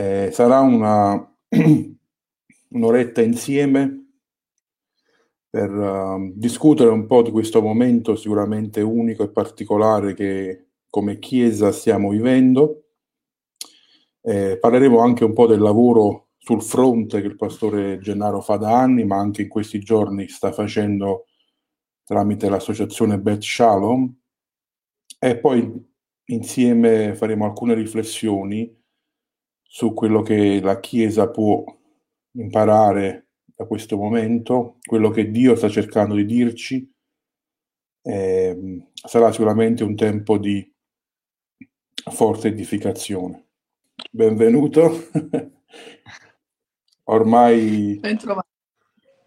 Eh, 0.00 0.30
sarà 0.32 0.60
una, 0.60 1.30
un'oretta 2.70 3.20
insieme 3.20 4.06
per 5.50 5.70
uh, 5.70 6.32
discutere 6.34 6.88
un 6.88 7.04
po' 7.04 7.20
di 7.20 7.30
questo 7.30 7.60
momento 7.60 8.16
sicuramente 8.16 8.80
unico 8.80 9.24
e 9.24 9.30
particolare 9.30 10.14
che 10.14 10.68
come 10.88 11.18
Chiesa 11.18 11.70
stiamo 11.70 12.08
vivendo. 12.08 12.84
Eh, 14.22 14.56
parleremo 14.58 15.00
anche 15.00 15.24
un 15.24 15.34
po' 15.34 15.46
del 15.46 15.60
lavoro 15.60 16.28
sul 16.38 16.62
fronte 16.62 17.20
che 17.20 17.26
il 17.26 17.36
pastore 17.36 17.98
Gennaro 17.98 18.40
fa 18.40 18.56
da 18.56 18.80
anni, 18.80 19.04
ma 19.04 19.18
anche 19.18 19.42
in 19.42 19.48
questi 19.48 19.80
giorni 19.80 20.28
sta 20.28 20.50
facendo 20.50 21.26
tramite 22.04 22.48
l'associazione 22.48 23.18
Beth 23.20 23.42
Shalom. 23.42 24.18
E 25.18 25.36
poi 25.36 25.70
insieme 26.28 27.14
faremo 27.14 27.44
alcune 27.44 27.74
riflessioni 27.74 28.79
su 29.72 29.94
quello 29.94 30.22
che 30.22 30.60
la 30.60 30.80
Chiesa 30.80 31.30
può 31.30 31.64
imparare 32.32 33.28
da 33.44 33.66
questo 33.66 33.96
momento, 33.96 34.78
quello 34.84 35.10
che 35.10 35.30
Dio 35.30 35.54
sta 35.54 35.68
cercando 35.68 36.16
di 36.16 36.24
dirci. 36.24 36.92
Eh, 38.02 38.88
sarà 38.92 39.30
sicuramente 39.30 39.84
un 39.84 39.94
tempo 39.94 40.38
di 40.38 40.74
forte 42.10 42.48
edificazione. 42.48 43.50
Benvenuto. 44.10 44.90
Ormai 47.04 48.00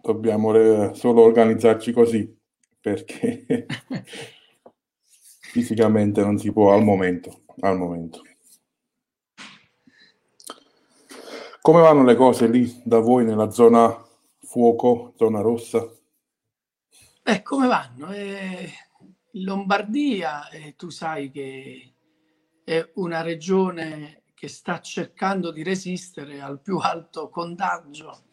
dobbiamo 0.01 0.93
solo 0.93 1.21
organizzarci 1.21 1.93
così 1.93 2.37
perché 2.81 3.65
fisicamente 5.39 6.19
non 6.19 6.37
si 6.37 6.51
può 6.51 6.73
al 6.73 6.83
momento, 6.83 7.43
al 7.61 7.77
momento. 7.77 8.23
Come 11.63 11.79
vanno 11.79 12.03
le 12.03 12.17
cose 12.17 12.49
lì 12.49 12.81
da 12.83 12.99
voi 12.99 13.23
nella 13.23 13.49
zona 13.49 14.05
fuoco, 14.41 15.13
zona 15.15 15.39
rossa? 15.39 15.89
Eh, 17.23 17.41
come 17.41 17.67
vanno? 17.67 18.11
Eh, 18.11 18.69
Lombardia, 19.35 20.49
eh, 20.49 20.75
tu 20.75 20.89
sai 20.89 21.31
che 21.31 21.93
è 22.65 22.91
una 22.95 23.21
regione 23.21 24.23
che 24.33 24.49
sta 24.49 24.81
cercando 24.81 25.51
di 25.51 25.63
resistere 25.63 26.41
al 26.41 26.59
più 26.59 26.79
alto 26.79 27.29
contagio. 27.29 28.23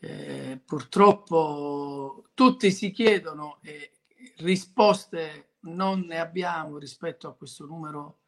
Eh, 0.00 0.62
purtroppo 0.64 2.24
tutti 2.32 2.70
si 2.70 2.90
chiedono 2.90 3.58
e 3.60 3.90
risposte 4.38 5.56
non 5.64 6.06
ne 6.06 6.18
abbiamo 6.18 6.78
rispetto 6.78 7.28
a 7.28 7.34
questo 7.34 7.66
numero 7.66 8.20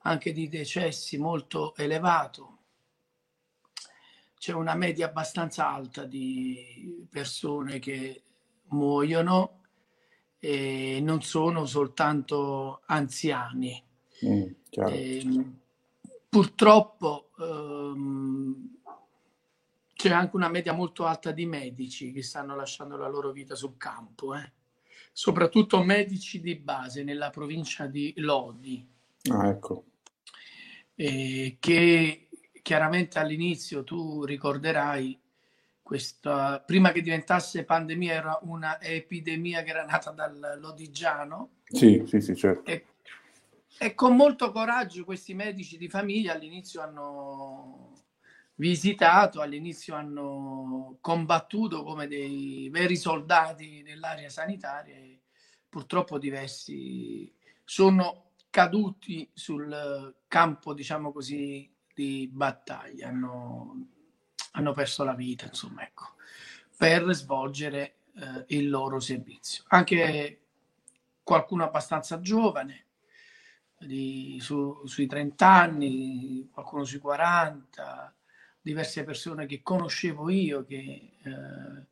anche 0.00 0.34
di 0.34 0.50
decessi 0.50 1.16
molto 1.16 1.74
elevato. 1.76 2.55
C'è 4.38 4.52
una 4.52 4.74
media 4.74 5.06
abbastanza 5.06 5.68
alta 5.68 6.04
di 6.04 7.06
persone 7.10 7.78
che 7.78 8.22
muoiono 8.68 9.60
e 10.38 11.00
non 11.02 11.22
sono 11.22 11.64
soltanto 11.66 12.82
anziani. 12.86 13.82
Mm, 14.24 14.42
e, 14.70 15.18
ehm, 15.18 15.58
purtroppo 16.28 17.30
ehm, 17.38 18.78
c'è 19.94 20.10
anche 20.10 20.36
una 20.36 20.48
media 20.48 20.72
molto 20.72 21.06
alta 21.06 21.32
di 21.32 21.46
medici 21.46 22.12
che 22.12 22.22
stanno 22.22 22.54
lasciando 22.54 22.96
la 22.96 23.08
loro 23.08 23.32
vita 23.32 23.54
sul 23.54 23.76
campo. 23.76 24.34
Eh 24.34 24.52
soprattutto 25.18 25.82
medici 25.82 26.42
di 26.42 26.56
base 26.56 27.02
nella 27.02 27.30
provincia 27.30 27.86
di 27.86 28.12
Lodi. 28.16 28.86
Ah, 29.30 29.48
ecco. 29.48 29.84
Eh, 30.94 31.56
che 31.58 32.25
chiaramente 32.66 33.20
all'inizio 33.20 33.84
tu 33.84 34.24
ricorderai 34.24 35.16
questa, 35.80 36.58
prima 36.58 36.90
che 36.90 37.00
diventasse 37.00 37.62
pandemia 37.62 38.12
era 38.12 38.38
una 38.42 38.82
epidemia 38.82 39.62
che 39.62 39.70
era 39.70 39.84
nata 39.84 40.10
dal 40.10 40.58
Lodigiano. 40.58 41.58
Sì, 41.62 42.02
sì, 42.08 42.20
sì, 42.20 42.34
certo. 42.34 42.68
E, 42.68 42.86
e 43.78 43.94
con 43.94 44.16
molto 44.16 44.50
coraggio 44.50 45.04
questi 45.04 45.32
medici 45.32 45.78
di 45.78 45.88
famiglia 45.88 46.32
all'inizio 46.32 46.80
hanno 46.80 47.92
visitato, 48.56 49.40
all'inizio 49.40 49.94
hanno 49.94 50.98
combattuto 51.00 51.84
come 51.84 52.08
dei 52.08 52.68
veri 52.68 52.96
soldati 52.96 53.82
nell'area 53.82 54.28
sanitaria 54.28 54.96
e 54.96 55.20
purtroppo 55.68 56.18
diversi 56.18 57.32
sono 57.62 58.32
caduti 58.50 59.30
sul 59.32 60.16
campo, 60.26 60.74
diciamo 60.74 61.12
così, 61.12 61.72
di 61.96 62.28
battaglia, 62.30 63.08
hanno, 63.08 63.86
hanno 64.52 64.72
perso 64.74 65.02
la 65.02 65.14
vita, 65.14 65.46
insomma, 65.46 65.82
ecco, 65.82 66.16
per 66.76 67.10
svolgere 67.14 68.00
eh, 68.16 68.44
il 68.48 68.68
loro 68.68 69.00
servizio. 69.00 69.64
Anche 69.68 70.42
qualcuno 71.22 71.64
abbastanza 71.64 72.20
giovane, 72.20 72.84
di, 73.78 74.36
su, 74.40 74.82
sui 74.84 75.06
30 75.06 75.48
anni, 75.48 76.50
qualcuno 76.52 76.84
sui 76.84 76.98
40, 76.98 78.14
diverse 78.60 79.02
persone 79.02 79.46
che 79.46 79.62
conoscevo 79.62 80.28
io, 80.28 80.66
che 80.66 81.16
eh, 81.22 81.86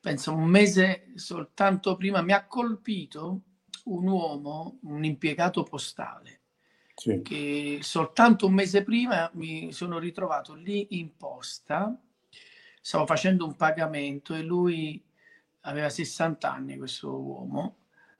penso 0.00 0.34
un 0.34 0.46
mese 0.46 1.12
soltanto 1.14 1.96
prima 1.96 2.22
mi 2.22 2.32
ha 2.32 2.44
colpito 2.44 3.42
un 3.84 4.08
uomo, 4.08 4.78
un 4.82 5.04
impiegato 5.04 5.62
postale, 5.62 6.40
sì. 6.94 7.22
che 7.22 7.78
soltanto 7.82 8.46
un 8.46 8.54
mese 8.54 8.82
prima 8.82 9.30
mi 9.34 9.72
sono 9.72 9.98
ritrovato 9.98 10.54
lì 10.54 10.98
in 10.98 11.16
posta, 11.16 11.96
stavo 12.80 13.06
facendo 13.06 13.44
un 13.44 13.56
pagamento 13.56 14.34
e 14.34 14.42
lui 14.42 15.02
aveva 15.62 15.88
60 15.88 16.52
anni, 16.52 16.76
questo 16.76 17.18
uomo. 17.18 17.76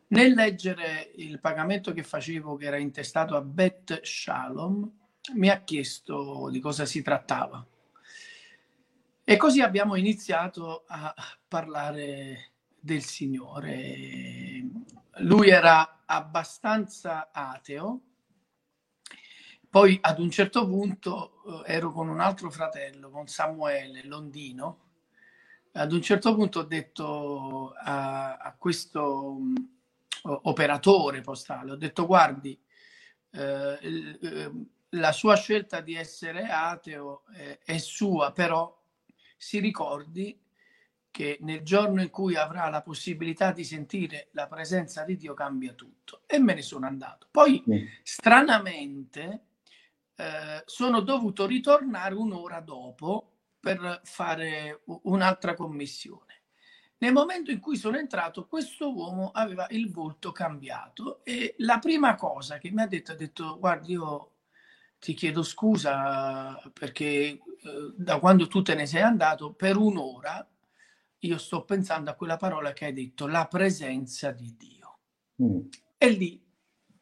Nel 0.09 0.33
leggere 0.33 1.13
il 1.17 1.41
pagamento 1.41 1.93
che 1.93 2.03
facevo, 2.03 2.57
che 2.57 2.67
era 2.67 2.77
intestato 2.77 3.37
a 3.37 3.41
Bet 3.41 4.03
Shalom, 4.03 4.91
mi 5.35 5.49
ha 5.49 5.63
chiesto 5.63 6.49
di 6.51 6.61
cosa 6.61 6.85
si 6.85 7.03
trattava. 7.03 7.65
E 9.25 9.37
così 9.37 9.63
abbiamo 9.63 9.97
iniziato 9.97 10.85
a 10.87 11.15
parlare 11.49 12.51
del 12.79 13.03
Signore. 13.03 14.63
Lui 15.19 15.49
era 15.49 16.03
abbastanza 16.05 17.31
ateo, 17.33 18.01
poi 19.75 19.99
ad 20.01 20.21
un 20.21 20.31
certo 20.31 20.69
punto 20.69 21.65
eh, 21.67 21.73
ero 21.73 21.91
con 21.91 22.09
un 22.09 22.21
altro 22.21 22.49
fratello, 22.49 23.11
con 23.11 23.27
Samuele 23.27 24.05
Londino, 24.05 24.83
ad 25.73 25.91
un 25.91 26.01
certo 26.01 26.33
punto 26.37 26.61
ho 26.61 26.63
detto 26.63 27.73
a, 27.73 28.37
a 28.37 28.55
questo 28.57 29.33
um, 29.33 29.53
operatore 30.23 31.23
postale, 31.23 31.73
ho 31.73 31.77
detto 31.77 32.07
guardi, 32.07 32.57
eh, 33.33 33.79
eh, 33.83 34.51
la 34.91 35.11
sua 35.11 35.35
scelta 35.35 35.81
di 35.81 35.97
essere 35.97 36.47
ateo 36.47 37.25
è, 37.33 37.59
è 37.65 37.79
sua, 37.79 38.31
però 38.31 38.81
si 39.37 39.59
ricordi 39.59 40.41
che 41.11 41.39
nel 41.41 41.63
giorno 41.63 42.01
in 42.01 42.11
cui 42.11 42.37
avrà 42.37 42.69
la 42.69 42.83
possibilità 42.83 43.51
di 43.51 43.65
sentire 43.65 44.29
la 44.35 44.47
presenza 44.47 45.03
di 45.03 45.17
Dio 45.17 45.35
cambia 45.35 45.73
tutto. 45.73 46.21
E 46.27 46.39
me 46.39 46.55
ne 46.55 46.63
sono 46.63 46.87
andato. 46.87 47.27
Poi, 47.29 47.61
mm. 47.69 47.87
stranamente, 48.05 49.47
eh, 50.17 50.63
sono 50.65 51.01
dovuto 51.01 51.47
ritornare 51.47 52.15
un'ora 52.15 52.61
dopo 52.61 53.33
per 53.59 54.01
fare 54.05 54.83
un'altra 54.85 55.55
commissione. 55.55 56.43
Nel 56.99 57.13
momento 57.13 57.51
in 57.51 57.61
cui 57.61 57.77
sono 57.77 57.97
entrato, 57.97 58.47
questo 58.47 58.95
uomo 58.95 59.31
aveva 59.33 59.67
il 59.71 59.91
volto 59.91 60.33
cambiato 60.33 61.25
e 61.25 61.55
la 61.59 61.79
prima 61.79 62.15
cosa 62.15 62.59
che 62.59 62.71
mi 62.71 62.83
ha 62.83 62.87
detto, 62.87 63.13
ha 63.13 63.17
detto, 63.17 63.59
guardi, 63.59 63.93
io 63.93 64.33
ti 64.99 65.13
chiedo 65.15 65.43
scusa 65.43 66.59
perché 66.73 67.05
eh, 67.05 67.41
da 67.97 68.19
quando 68.19 68.47
tu 68.47 68.63
te 68.63 68.75
ne 68.75 68.87
sei 68.87 69.03
andato 69.03 69.53
per 69.53 69.77
un'ora 69.77 70.49
io 71.19 71.39
sto 71.39 71.65
pensando 71.65 72.11
a 72.11 72.15
quella 72.15 72.37
parola 72.37 72.73
che 72.73 72.87
hai 72.87 72.93
detto, 72.93 73.27
la 73.27 73.47
presenza 73.47 74.31
di 74.31 74.55
Dio. 74.57 74.99
Mm. 75.43 75.61
E 75.97 76.09
lì 76.11 76.43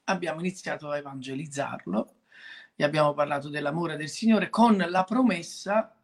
abbiamo 0.04 0.40
iniziato 0.40 0.90
a 0.90 0.96
evangelizzarlo 0.96 2.21
e 2.74 2.84
abbiamo 2.84 3.14
parlato 3.14 3.48
dell'amore 3.48 3.96
del 3.96 4.08
Signore 4.08 4.50
con 4.50 4.76
la 4.76 5.04
promessa 5.04 5.94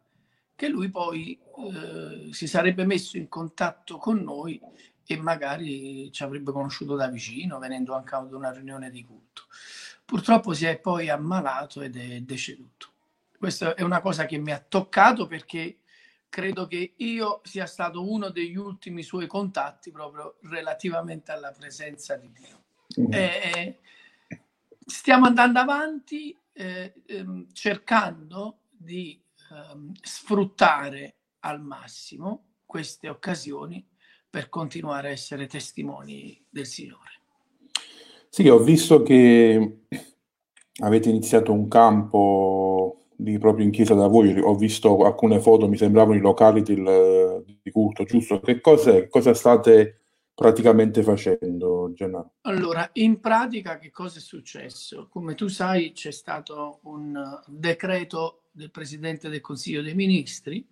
che 0.55 0.67
lui 0.67 0.89
poi 0.89 1.39
eh, 1.57 2.33
si 2.33 2.47
sarebbe 2.47 2.85
messo 2.85 3.17
in 3.17 3.29
contatto 3.29 3.97
con 3.97 4.21
noi 4.21 4.59
e 5.05 5.17
magari 5.17 6.11
ci 6.11 6.23
avrebbe 6.23 6.51
conosciuto 6.51 6.95
da 6.95 7.07
vicino, 7.07 7.59
venendo 7.59 7.95
anche 7.95 8.13
ad 8.15 8.33
una 8.33 8.51
riunione 8.51 8.91
di 8.91 9.03
culto. 9.03 9.43
Purtroppo 10.05 10.53
si 10.53 10.65
è 10.65 10.77
poi 10.77 11.09
ammalato 11.09 11.81
ed 11.81 11.95
è 11.95 12.19
deceduto. 12.21 12.87
Questa 13.37 13.73
è 13.73 13.81
una 13.81 14.01
cosa 14.01 14.25
che 14.25 14.37
mi 14.37 14.51
ha 14.51 14.59
toccato 14.59 15.27
perché 15.27 15.79
credo 16.29 16.67
che 16.67 16.93
io 16.97 17.41
sia 17.43 17.65
stato 17.65 18.07
uno 18.07 18.29
degli 18.29 18.55
ultimi 18.55 19.01
suoi 19.01 19.27
contatti 19.27 19.91
proprio 19.91 20.37
relativamente 20.43 21.31
alla 21.31 21.51
presenza 21.51 22.15
di 22.15 22.31
Dio. 22.31 22.63
Mm. 22.99 23.13
Eh, 23.13 23.79
stiamo 24.85 25.25
andando 25.25 25.59
avanti, 25.59 26.37
eh, 26.59 26.93
ehm, 27.05 27.47
cercando 27.53 28.63
di 28.69 29.17
ehm, 29.49 29.93
sfruttare 30.01 31.15
al 31.39 31.61
massimo 31.61 32.55
queste 32.65 33.07
occasioni 33.07 33.87
per 34.29 34.49
continuare 34.49 35.07
a 35.07 35.11
essere 35.11 35.47
testimoni 35.47 36.45
del 36.49 36.65
Signore. 36.65 37.21
Sì, 38.29 38.47
ho 38.49 38.59
visto 38.59 39.01
che 39.01 39.85
avete 40.81 41.09
iniziato 41.09 41.53
un 41.53 41.67
campo 41.69 43.05
lì 43.17 43.37
proprio 43.37 43.65
in 43.65 43.71
chiesa 43.71 43.93
da 43.93 44.07
voi, 44.07 44.37
ho 44.37 44.55
visto 44.55 44.97
alcune 45.05 45.39
foto, 45.39 45.67
mi 45.67 45.77
sembravano 45.77 46.17
i 46.17 46.21
locali 46.21 46.61
del, 46.61 47.43
di 47.61 47.71
culto, 47.71 48.03
giusto? 48.03 48.41
Che 48.41 48.59
cos'è? 48.59 49.07
Cosa 49.07 49.33
state 49.33 49.98
praticamente 50.39 51.03
facendo, 51.03 51.91
Gennaro? 51.93 52.35
Allora, 52.43 52.89
in 52.93 53.19
pratica 53.19 53.77
che 53.77 53.91
cosa 53.91 54.19
è 54.19 54.21
successo? 54.21 55.09
Come 55.09 55.35
tu 55.35 55.49
sai 55.49 55.91
c'è 55.91 56.11
stato 56.11 56.79
un 56.83 57.41
decreto 57.45 58.43
del 58.51 58.71
Presidente 58.71 59.27
del 59.27 59.41
Consiglio 59.41 59.81
dei 59.81 59.93
Ministri 59.93 60.65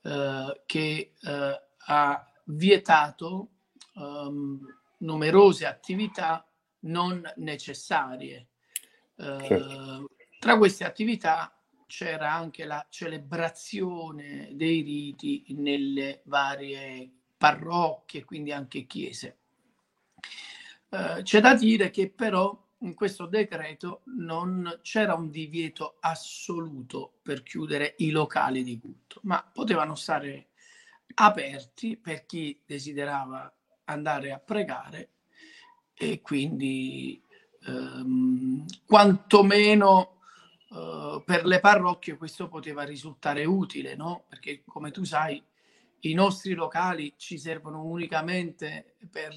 eh, 0.00 0.62
che 0.64 1.12
eh, 1.20 1.62
ha 1.76 2.32
vietato 2.44 3.48
um, 3.96 4.58
numerose 5.00 5.66
attività 5.66 6.50
non 6.80 7.22
necessarie. 7.36 8.48
Eh, 9.16 9.44
certo. 9.46 10.08
Tra 10.38 10.56
queste 10.56 10.84
attività 10.84 11.54
c'era 11.86 12.32
anche 12.32 12.64
la 12.64 12.86
celebrazione 12.88 14.48
dei 14.54 14.80
riti 14.80 15.44
nelle 15.50 16.22
varie 16.24 17.17
parrocchie, 17.38 18.24
quindi 18.24 18.52
anche 18.52 18.86
chiese. 18.86 19.36
Eh, 20.90 21.20
c'è 21.22 21.40
da 21.40 21.54
dire 21.54 21.90
che 21.90 22.10
però 22.10 22.66
in 22.80 22.94
questo 22.94 23.26
decreto 23.26 24.02
non 24.16 24.80
c'era 24.82 25.14
un 25.14 25.30
divieto 25.30 25.96
assoluto 26.00 27.18
per 27.22 27.42
chiudere 27.42 27.94
i 27.98 28.10
locali 28.10 28.62
di 28.62 28.78
culto, 28.78 29.20
ma 29.22 29.42
potevano 29.52 29.94
stare 29.94 30.48
aperti 31.14 31.96
per 31.96 32.26
chi 32.26 32.60
desiderava 32.64 33.52
andare 33.84 34.32
a 34.32 34.38
pregare 34.38 35.10
e 35.94 36.20
quindi 36.20 37.20
ehm, 37.66 38.64
quantomeno 38.84 40.20
eh, 40.70 41.22
per 41.24 41.44
le 41.44 41.60
parrocchie 41.60 42.16
questo 42.16 42.48
poteva 42.48 42.84
risultare 42.84 43.44
utile, 43.44 43.96
no? 43.96 44.24
Perché 44.28 44.62
come 44.64 44.90
tu 44.90 45.04
sai 45.04 45.42
i 46.00 46.14
nostri 46.14 46.54
locali 46.54 47.14
ci 47.16 47.38
servono 47.38 47.84
unicamente 47.84 48.96
per 49.10 49.32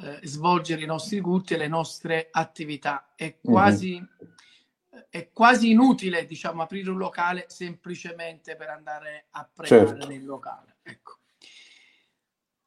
eh, 0.00 0.20
svolgere 0.22 0.82
i 0.82 0.86
nostri 0.86 1.20
culti 1.20 1.54
e 1.54 1.56
le 1.56 1.68
nostre 1.68 2.28
attività. 2.30 3.12
È 3.16 3.38
mhm. 3.40 3.52
quasi, 3.52 3.92
mm-hmm. 3.94 5.02
è 5.10 5.30
quasi 5.32 5.70
inutile, 5.70 6.26
diciamo, 6.26 6.62
aprire 6.62 6.90
un 6.90 6.98
locale 6.98 7.46
semplicemente 7.48 8.54
per 8.56 8.68
andare 8.68 9.26
a 9.30 9.48
pregare 9.52 9.88
certo. 9.88 10.06
nel 10.06 10.24
locale. 10.24 10.76
Ecco. 10.82 11.16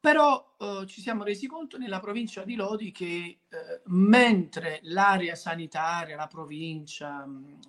Però 0.02 0.56
eh, 0.58 0.84
ci 0.88 1.00
siamo 1.00 1.22
resi 1.22 1.46
conto 1.46 1.78
nella 1.78 2.00
provincia 2.00 2.42
di 2.42 2.56
Lodi 2.56 2.90
che 2.90 3.06
eh, 3.06 3.82
mentre 3.84 4.80
l'area 4.82 5.36
sanitaria, 5.36 6.16
la 6.16 6.26
provincia, 6.26 7.24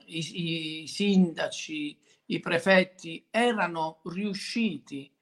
i, 0.06 0.82
i 0.82 0.88
sindaci, 0.88 1.96
i 2.26 2.40
prefetti 2.40 3.28
erano 3.30 4.02
riusciti 4.06 5.13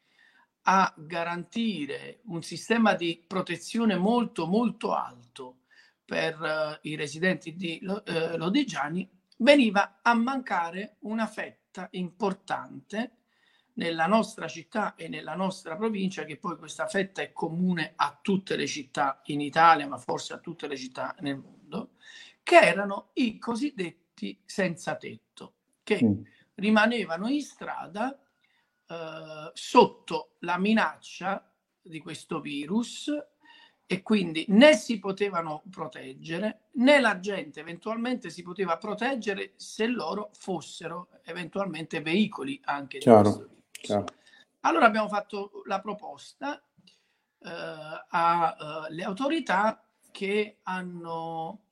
a 0.73 0.93
garantire 0.95 2.21
un 2.27 2.41
sistema 2.41 2.93
di 2.93 3.21
protezione 3.27 3.97
molto 3.97 4.47
molto 4.47 4.93
alto 4.93 5.57
per 6.05 6.39
uh, 6.39 6.87
i 6.87 6.95
residenti 6.95 7.55
di 7.55 7.81
uh, 7.83 8.37
Lodigiani, 8.37 9.09
veniva 9.37 9.99
a 10.01 10.13
mancare 10.13 10.95
una 10.99 11.27
fetta 11.27 11.89
importante 11.91 13.17
nella 13.73 14.07
nostra 14.07 14.47
città 14.47 14.95
e 14.95 15.09
nella 15.09 15.35
nostra 15.35 15.75
provincia, 15.75 16.23
che 16.23 16.37
poi 16.37 16.55
questa 16.55 16.87
fetta 16.87 17.21
è 17.21 17.33
comune 17.33 17.91
a 17.97 18.17
tutte 18.21 18.55
le 18.55 18.67
città 18.67 19.21
in 19.25 19.41
Italia, 19.41 19.87
ma 19.87 19.97
forse 19.97 20.33
a 20.33 20.39
tutte 20.39 20.67
le 20.67 20.77
città 20.77 21.15
nel 21.19 21.37
mondo, 21.37 21.91
che 22.43 22.59
erano 22.59 23.09
i 23.13 23.37
cosiddetti 23.37 24.39
senza 24.45 24.95
tetto, 24.95 25.53
che 25.83 26.01
mm. 26.01 26.21
rimanevano 26.55 27.27
in 27.27 27.41
strada 27.41 28.17
eh, 28.91 29.51
sotto 29.53 30.31
la 30.39 30.57
minaccia 30.57 31.49
di 31.81 31.99
questo 31.99 32.41
virus 32.41 33.09
e 33.85 34.01
quindi 34.01 34.43
né 34.49 34.75
si 34.75 34.99
potevano 34.99 35.63
proteggere 35.69 36.63
né 36.73 36.99
la 36.99 37.19
gente 37.19 37.61
eventualmente 37.61 38.29
si 38.29 38.41
poteva 38.41 38.77
proteggere 38.77 39.53
se 39.55 39.87
loro 39.87 40.31
fossero 40.33 41.07
eventualmente 41.23 42.01
veicoli 42.01 42.59
anche 42.65 42.97
chiaro, 42.97 43.17
di 43.17 43.23
questo 43.23 43.47
virus. 43.47 43.65
Chiaro. 43.71 44.05
Allora 44.61 44.85
abbiamo 44.87 45.07
fatto 45.07 45.63
la 45.65 45.79
proposta 45.79 46.61
eh, 47.39 48.05
alle 48.09 49.05
uh, 49.05 49.07
autorità 49.07 49.87
che 50.11 50.59
hanno 50.63 51.67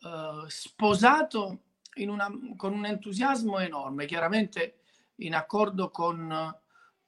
uh, 0.00 0.46
sposato 0.48 1.60
una, 1.96 2.28
con 2.56 2.72
un 2.72 2.84
entusiasmo 2.84 3.60
enorme, 3.60 4.06
chiaramente 4.06 4.80
in 5.16 5.34
accordo 5.34 5.90
con 5.90 6.52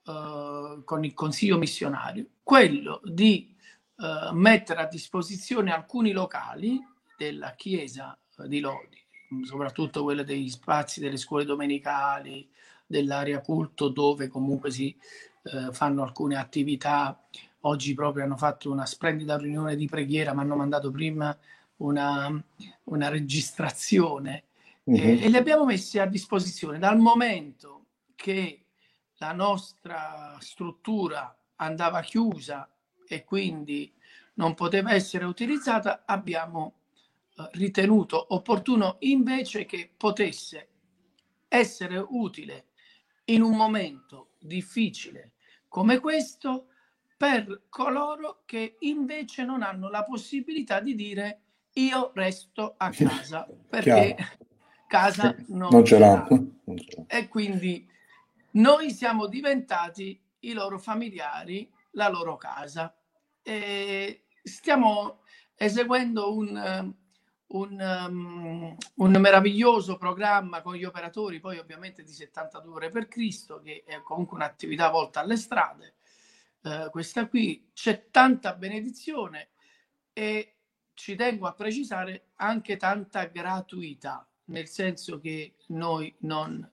eh, 0.07 0.81
con 0.85 1.03
il 1.03 1.13
consiglio 1.13 1.57
missionario, 1.57 2.25
quello 2.41 3.01
di 3.03 3.53
uh, 3.97 4.33
mettere 4.33 4.79
a 4.79 4.87
disposizione 4.87 5.73
alcuni 5.73 6.13
locali 6.13 6.79
della 7.17 7.55
chiesa 7.55 8.17
di 8.45 8.61
Lodi, 8.61 8.97
soprattutto 9.43 10.03
quelli 10.03 10.23
degli 10.23 10.49
spazi 10.49 11.01
delle 11.01 11.17
scuole 11.17 11.43
domenicali, 11.43 12.49
dell'area 12.85 13.41
culto 13.41 13.89
dove 13.89 14.29
comunque 14.29 14.71
si 14.71 14.95
uh, 15.41 15.73
fanno 15.73 16.03
alcune 16.03 16.37
attività. 16.37 17.21
Oggi 17.61 17.93
proprio 17.93 18.23
hanno 18.23 18.37
fatto 18.37 18.71
una 18.71 18.85
splendida 18.85 19.35
riunione 19.35 19.75
di 19.75 19.87
preghiera, 19.87 20.33
mi 20.33 20.39
hanno 20.39 20.55
mandato 20.55 20.89
prima 20.89 21.37
una, 21.77 22.31
una 22.85 23.09
registrazione 23.09 24.45
mm-hmm. 24.89 25.05
e, 25.05 25.23
e 25.23 25.27
li 25.27 25.35
abbiamo 25.35 25.65
messi 25.65 25.99
a 25.99 26.05
disposizione 26.05 26.79
dal 26.79 26.97
momento 26.97 27.87
che 28.15 28.66
la 29.17 29.33
nostra 29.33 30.37
struttura 30.39 31.35
andava 31.57 32.01
chiusa 32.01 32.69
e 33.07 33.23
quindi 33.23 33.93
non 34.35 34.53
poteva 34.53 34.93
essere 34.93 35.25
utilizzata, 35.25 36.03
abbiamo 36.05 36.73
eh, 37.37 37.49
ritenuto 37.53 38.33
opportuno 38.33 38.97
invece 38.99 39.65
che 39.65 39.91
potesse 39.95 40.67
essere 41.47 41.97
utile 41.97 42.65
in 43.25 43.41
un 43.41 43.55
momento 43.55 44.31
difficile 44.39 45.31
come 45.67 45.99
questo 45.99 46.67
per 47.15 47.63
coloro 47.69 48.43
che 48.45 48.77
invece 48.79 49.43
non 49.43 49.63
hanno 49.63 49.89
la 49.89 50.03
possibilità 50.03 50.79
di 50.79 50.95
dire 50.95 51.41
io 51.73 52.11
resto 52.13 52.75
a 52.77 52.89
casa 52.93 53.47
perché 53.69 54.15
casa 54.87 55.35
non, 55.47 55.69
non 55.71 55.85
ce 55.85 55.99
l'ha. 55.99 56.27
E 57.07 57.27
quindi 57.27 57.87
noi 58.57 58.91
siamo 58.91 59.27
diventati 59.27 60.19
i 60.39 60.53
loro 60.53 60.79
familiari, 60.79 61.71
la 61.91 62.09
loro 62.09 62.37
casa. 62.37 62.95
E 63.41 64.25
stiamo 64.43 65.21
eseguendo 65.55 66.33
un, 66.35 66.93
un, 67.47 67.79
um, 67.79 68.77
un, 68.95 69.11
meraviglioso 69.19 69.97
programma 69.97 70.61
con 70.61 70.75
gli 70.75 70.83
operatori, 70.83 71.39
poi 71.39 71.57
ovviamente 71.57 72.03
di 72.03 72.11
72 72.11 72.73
ore 72.73 72.89
per 72.91 73.07
Cristo, 73.07 73.61
che 73.61 73.83
è 73.85 74.01
comunque 74.01 74.37
un'attività 74.37 74.89
volta 74.89 75.19
alle 75.19 75.37
strade. 75.37 75.95
Uh, 76.61 76.89
questa 76.89 77.27
qui 77.27 77.69
c'è 77.73 78.09
tanta 78.09 78.53
benedizione 78.53 79.49
e 80.11 80.55
ci 80.93 81.15
tengo 81.15 81.47
a 81.47 81.53
precisare 81.53 82.29
anche 82.37 82.75
tanta 82.75 83.25
gratuità, 83.25 84.27
nel 84.45 84.67
senso 84.67 85.19
che 85.19 85.55
noi 85.67 86.13
non 86.19 86.69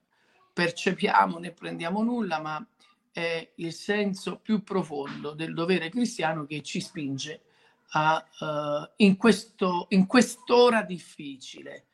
percepiamo 0.55 1.37
né 1.37 1.51
prendiamo 1.51 2.01
nulla, 2.01 2.39
ma 2.39 2.65
è 3.11 3.51
il 3.55 3.73
senso 3.73 4.39
più 4.39 4.63
profondo 4.63 5.31
del 5.33 5.53
dovere 5.53 5.89
cristiano 5.89 6.45
che 6.45 6.61
ci 6.61 6.79
spinge 6.79 7.41
a, 7.89 8.25
uh, 8.39 8.89
in, 8.97 9.17
questo, 9.17 9.87
in 9.89 10.05
quest'ora 10.05 10.81
difficile 10.81 11.87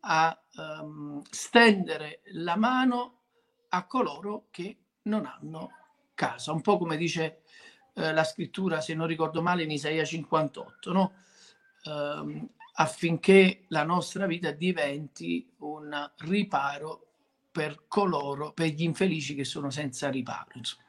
a 0.00 0.38
um, 0.56 1.22
stendere 1.28 2.22
la 2.32 2.56
mano 2.56 3.18
a 3.68 3.86
coloro 3.86 4.46
che 4.50 4.78
non 5.02 5.26
hanno 5.26 5.70
casa, 6.14 6.52
un 6.52 6.62
po' 6.62 6.78
come 6.78 6.96
dice 6.96 7.42
uh, 7.96 8.12
la 8.12 8.24
scrittura, 8.24 8.80
se 8.80 8.94
non 8.94 9.06
ricordo 9.06 9.42
male, 9.42 9.64
in 9.64 9.70
Isaia 9.70 10.06
58, 10.06 10.92
no? 10.92 11.12
Uh, 11.84 12.48
affinché 12.78 13.64
la 13.68 13.84
nostra 13.84 14.26
vita 14.26 14.50
diventi 14.52 15.46
un 15.58 16.10
riparo 16.18 17.05
per 17.56 17.84
coloro, 17.88 18.52
per 18.52 18.66
gli 18.66 18.82
infelici 18.82 19.34
che 19.34 19.44
sono 19.44 19.70
senza 19.70 20.10
riparo. 20.10 20.48
Insomma. 20.56 20.84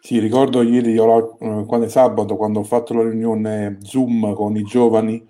Sì, 0.00 0.20
ricordo 0.20 0.62
ieri, 0.62 0.92
io, 0.92 1.36
eh, 1.40 1.64
quando 1.66 1.88
sabato, 1.88 2.36
quando 2.36 2.60
ho 2.60 2.62
fatto 2.62 2.94
la 2.94 3.02
riunione 3.02 3.78
Zoom 3.80 4.34
con 4.34 4.56
i 4.56 4.62
giovani 4.62 5.26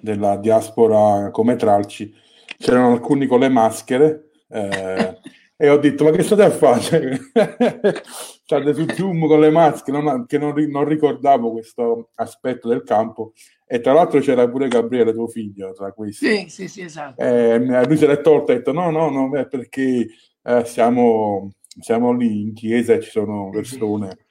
della 0.00 0.36
diaspora 0.36 1.32
come 1.32 1.56
tralci, 1.56 2.14
c'erano 2.58 2.92
alcuni 2.92 3.26
con 3.26 3.40
le 3.40 3.48
maschere 3.48 4.30
eh, 4.48 5.18
e 5.62 5.68
ho 5.68 5.76
detto 5.76 6.02
ma 6.02 6.10
che 6.10 6.24
state 6.24 6.42
a 6.42 6.50
fare? 6.50 7.20
State 8.42 8.74
su 8.74 8.84
Zoom 8.96 9.28
con 9.28 9.38
le 9.38 9.50
maschere, 9.50 10.02
non, 10.02 10.26
che 10.26 10.36
non, 10.36 10.52
non, 10.68 10.84
ricordavo 10.84 11.52
questo 11.52 12.10
aspetto 12.16 12.66
del 12.66 12.82
campo 12.82 13.32
e 13.64 13.78
tra 13.78 13.92
l'altro 13.92 14.18
c'era 14.18 14.48
pure 14.50 14.66
Gabriele, 14.66 15.12
tuo 15.12 15.28
figlio, 15.28 15.72
tra 15.72 15.92
questi. 15.92 16.26
Sì, 16.26 16.48
sì, 16.48 16.66
sì, 16.66 16.80
esatto. 16.80 17.22
Eh, 17.22 17.58
lui 17.86 17.96
si 17.96 18.04
è 18.06 18.20
tolto 18.20 18.50
e 18.50 18.54
ha 18.54 18.58
detto 18.58 18.72
no, 18.72 18.90
no, 18.90 19.08
no, 19.08 19.30
perché 19.30 20.08
eh, 20.42 20.64
siamo, 20.64 21.52
siamo 21.80 22.12
lì 22.12 22.40
in 22.40 22.54
chiesa 22.54 22.94
e 22.94 23.00
ci 23.00 23.10
sono 23.10 23.48
persone. 23.50 24.26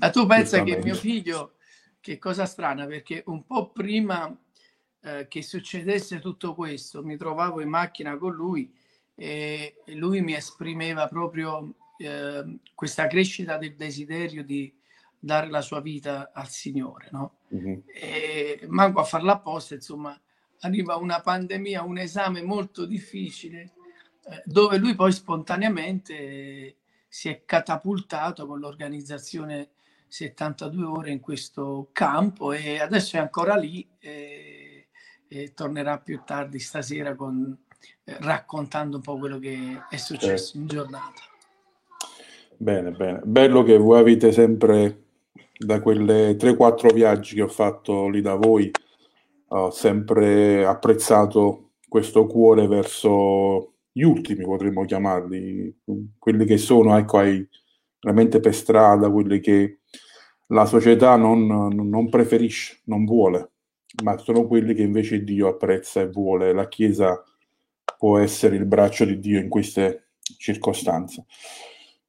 Ma 0.00 0.08
tu 0.08 0.24
pensa 0.24 0.62
che 0.62 0.80
mio 0.82 0.94
figlio, 0.94 1.56
che 2.00 2.16
cosa 2.16 2.46
strana, 2.46 2.86
perché 2.86 3.22
un 3.26 3.44
po' 3.44 3.70
prima 3.70 4.34
eh, 5.02 5.26
che 5.28 5.42
succedesse 5.42 6.20
tutto 6.20 6.54
questo, 6.54 7.04
mi 7.04 7.18
trovavo 7.18 7.60
in 7.60 7.68
macchina 7.68 8.16
con 8.16 8.32
lui 8.32 8.86
e 9.20 9.74
lui 9.86 10.20
mi 10.20 10.34
esprimeva 10.34 11.08
proprio 11.08 11.74
eh, 11.96 12.58
questa 12.72 13.08
crescita 13.08 13.58
del 13.58 13.74
desiderio 13.74 14.44
di 14.44 14.72
dare 15.18 15.48
la 15.48 15.60
sua 15.60 15.80
vita 15.80 16.30
al 16.32 16.48
Signore, 16.48 17.08
no? 17.10 17.38
Mm-hmm. 17.52 17.78
E 17.86 18.60
manco 18.68 19.00
a 19.00 19.04
farla 19.04 19.32
apposta, 19.32 19.74
insomma, 19.74 20.16
arriva 20.60 20.94
una 20.94 21.20
pandemia, 21.20 21.82
un 21.82 21.98
esame 21.98 22.42
molto 22.42 22.86
difficile, 22.86 23.72
eh, 24.24 24.42
dove 24.44 24.78
lui 24.78 24.94
poi 24.94 25.10
spontaneamente 25.10 26.76
si 27.08 27.28
è 27.28 27.42
catapultato 27.44 28.46
con 28.46 28.60
l'organizzazione 28.60 29.70
72 30.06 30.84
ore 30.84 31.10
in 31.10 31.18
questo 31.18 31.88
campo 31.92 32.52
e 32.52 32.78
adesso 32.80 33.16
è 33.16 33.20
ancora 33.20 33.56
lì 33.56 33.84
e, 33.98 34.86
e 35.26 35.52
tornerà 35.54 35.98
più 35.98 36.22
tardi 36.24 36.60
stasera 36.60 37.16
con, 37.16 37.58
raccontando 38.20 38.96
un 38.96 39.02
po' 39.02 39.18
quello 39.18 39.38
che 39.38 39.82
è 39.88 39.96
successo 39.96 40.52
certo. 40.52 40.58
in 40.58 40.66
giornata. 40.66 41.22
Bene, 42.56 42.90
bene. 42.90 43.20
Bello 43.24 43.62
che 43.62 43.76
voi 43.76 44.00
avete 44.00 44.32
sempre, 44.32 45.04
da 45.56 45.80
quelle 45.80 46.36
3-4 46.36 46.92
viaggi 46.92 47.36
che 47.36 47.42
ho 47.42 47.48
fatto 47.48 48.08
lì 48.08 48.20
da 48.20 48.34
voi, 48.34 48.70
ho 49.50 49.70
sempre 49.70 50.66
apprezzato 50.66 51.70
questo 51.88 52.26
cuore 52.26 52.66
verso 52.66 53.74
gli 53.92 54.02
ultimi, 54.02 54.44
potremmo 54.44 54.84
chiamarli, 54.84 55.82
quelli 56.18 56.44
che 56.44 56.58
sono, 56.58 56.96
ecco, 56.96 57.18
ai, 57.18 57.46
veramente 58.00 58.40
per 58.40 58.54
strada, 58.54 59.10
quelli 59.10 59.40
che 59.40 59.80
la 60.48 60.66
società 60.66 61.16
non, 61.16 61.46
non 61.46 62.08
preferisce, 62.08 62.80
non 62.84 63.04
vuole, 63.04 63.52
ma 64.02 64.16
sono 64.18 64.46
quelli 64.46 64.74
che 64.74 64.82
invece 64.82 65.22
Dio 65.22 65.48
apprezza 65.48 66.00
e 66.00 66.08
vuole. 66.08 66.52
La 66.52 66.68
Chiesa 66.68 67.22
può 67.96 68.18
essere 68.18 68.56
il 68.56 68.66
braccio 68.66 69.04
di 69.04 69.18
Dio 69.18 69.40
in 69.40 69.48
queste 69.48 70.10
circostanze. 70.36 71.26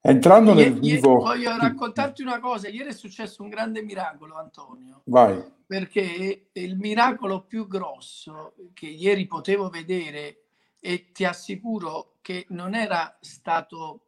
Entrando 0.01 0.53
nel 0.53 0.75
ieri, 0.75 0.79
vivo... 0.79 1.15
Voglio 1.15 1.57
raccontarti 1.57 2.21
una 2.21 2.39
cosa. 2.39 2.67
Ieri 2.69 2.89
è 2.89 2.93
successo 2.93 3.43
un 3.43 3.49
grande 3.49 3.81
miracolo, 3.81 4.37
Antonio. 4.37 5.01
Vai. 5.05 5.43
Perché 5.65 6.49
il 6.53 6.77
miracolo 6.77 7.43
più 7.43 7.67
grosso 7.67 8.53
che 8.73 8.87
ieri 8.87 9.27
potevo 9.27 9.69
vedere 9.69 10.43
e 10.79 11.11
ti 11.11 11.25
assicuro 11.25 12.15
che 12.21 12.45
non 12.49 12.73
era 12.73 13.17
stato 13.19 14.05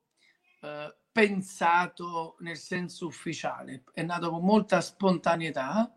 eh, 0.62 0.96
pensato 1.12 2.38
nel 2.40 2.58
senso 2.58 3.06
ufficiale, 3.06 3.84
è 3.94 4.02
nato 4.02 4.30
con 4.30 4.44
molta 4.44 4.80
spontaneità. 4.80 5.94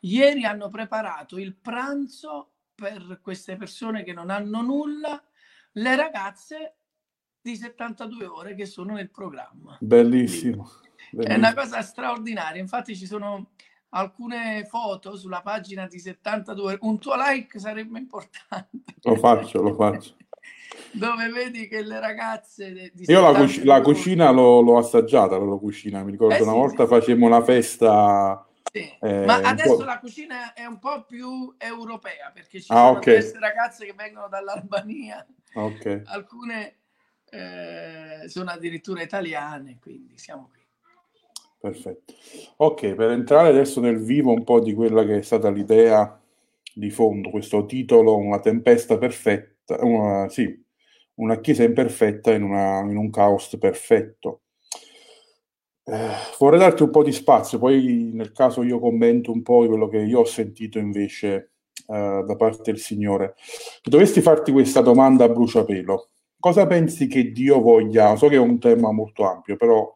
Ieri 0.00 0.44
hanno 0.44 0.68
preparato 0.68 1.38
il 1.38 1.54
pranzo 1.54 2.53
per 2.74 3.20
queste 3.22 3.56
persone 3.56 4.02
che 4.02 4.12
non 4.12 4.30
hanno 4.30 4.62
nulla, 4.62 5.22
le 5.72 5.96
ragazze 5.96 6.76
di 7.40 7.56
72 7.56 8.26
ore 8.26 8.54
che 8.54 8.66
sono 8.66 8.94
nel 8.94 9.10
programma. 9.10 9.76
Bellissimo. 9.80 10.70
Bellissimo. 11.10 11.22
È 11.22 11.36
una 11.36 11.54
cosa 11.54 11.82
straordinaria. 11.82 12.60
Infatti 12.60 12.96
ci 12.96 13.06
sono 13.06 13.50
alcune 13.90 14.66
foto 14.68 15.16
sulla 15.16 15.40
pagina 15.40 15.86
di 15.86 15.98
72 15.98 16.78
un 16.80 16.98
tuo 16.98 17.14
like 17.16 17.58
sarebbe 17.58 17.98
importante. 17.98 18.94
Lo 19.02 19.16
faccio, 19.16 19.62
lo 19.62 19.74
faccio. 19.74 20.16
Dove 20.92 21.28
vedi 21.28 21.68
che 21.68 21.82
le 21.82 22.00
ragazze 22.00 22.90
di 22.92 23.04
Io 23.06 23.20
la, 23.20 23.32
cuc- 23.32 23.64
la 23.64 23.80
cucina 23.80 24.30
l'ho, 24.30 24.60
l'ho, 24.60 24.78
assaggiata, 24.78 25.38
la 25.38 25.56
cucina, 25.56 26.02
mi 26.02 26.12
ricordo 26.12 26.34
eh, 26.34 26.42
una 26.42 26.52
sì, 26.52 26.58
volta 26.58 26.82
sì. 26.84 26.88
facemmo 26.88 27.26
una 27.26 27.42
festa 27.42 28.46
sì. 28.74 28.92
Eh, 29.00 29.24
Ma 29.24 29.36
adesso 29.36 29.84
la 29.84 30.00
cucina 30.00 30.52
è 30.52 30.64
un 30.64 30.80
po' 30.80 31.04
più 31.04 31.54
europea 31.56 32.32
perché 32.34 32.60
ci 32.60 32.72
ah, 32.72 32.76
sono 32.76 32.88
okay. 32.98 33.14
queste 33.14 33.38
ragazze 33.38 33.86
che 33.86 33.94
vengono 33.96 34.26
dall'Albania, 34.26 35.24
okay. 35.54 36.02
alcune 36.06 36.78
eh, 37.30 38.28
sono 38.28 38.50
addirittura 38.50 39.02
italiane, 39.02 39.78
quindi 39.80 40.18
siamo 40.18 40.48
qui. 40.50 40.62
Perfetto. 41.60 42.14
Ok, 42.56 42.94
per 42.94 43.10
entrare 43.10 43.48
adesso 43.48 43.80
nel 43.80 44.02
vivo 44.02 44.32
un 44.32 44.42
po' 44.42 44.60
di 44.60 44.74
quella 44.74 45.04
che 45.04 45.18
è 45.18 45.22
stata 45.22 45.50
l'idea 45.50 46.20
di 46.74 46.90
fondo, 46.90 47.30
questo 47.30 47.66
titolo, 47.66 48.16
una 48.16 48.40
tempesta 48.40 48.98
perfetta, 48.98 49.82
una, 49.84 50.28
sì, 50.28 50.62
una 51.14 51.40
chiesa 51.40 51.62
imperfetta 51.62 52.32
in, 52.32 52.42
una, 52.42 52.80
in 52.80 52.96
un 52.96 53.08
caos 53.08 53.56
perfetto. 53.56 54.40
Eh, 55.86 56.10
vorrei 56.38 56.58
darti 56.58 56.82
un 56.82 56.90
po' 56.90 57.02
di 57.02 57.12
spazio, 57.12 57.58
poi 57.58 58.10
nel 58.14 58.32
caso 58.32 58.62
io 58.62 58.78
commento 58.78 59.30
un 59.30 59.42
po' 59.42 59.66
quello 59.66 59.86
che 59.88 59.98
io 59.98 60.20
ho 60.20 60.24
sentito 60.24 60.78
invece 60.78 61.52
eh, 61.86 62.24
da 62.26 62.36
parte 62.36 62.72
del 62.72 62.78
Signore. 62.80 63.34
Se 63.36 63.90
dovessi 63.90 64.22
farti 64.22 64.50
questa 64.50 64.80
domanda 64.80 65.24
a 65.24 65.28
bruciapelo, 65.28 66.08
cosa 66.38 66.66
pensi 66.66 67.06
che 67.06 67.32
Dio 67.32 67.60
voglia, 67.60 68.16
so 68.16 68.28
che 68.28 68.36
è 68.36 68.38
un 68.38 68.58
tema 68.58 68.92
molto 68.92 69.24
ampio, 69.24 69.56
però 69.56 69.94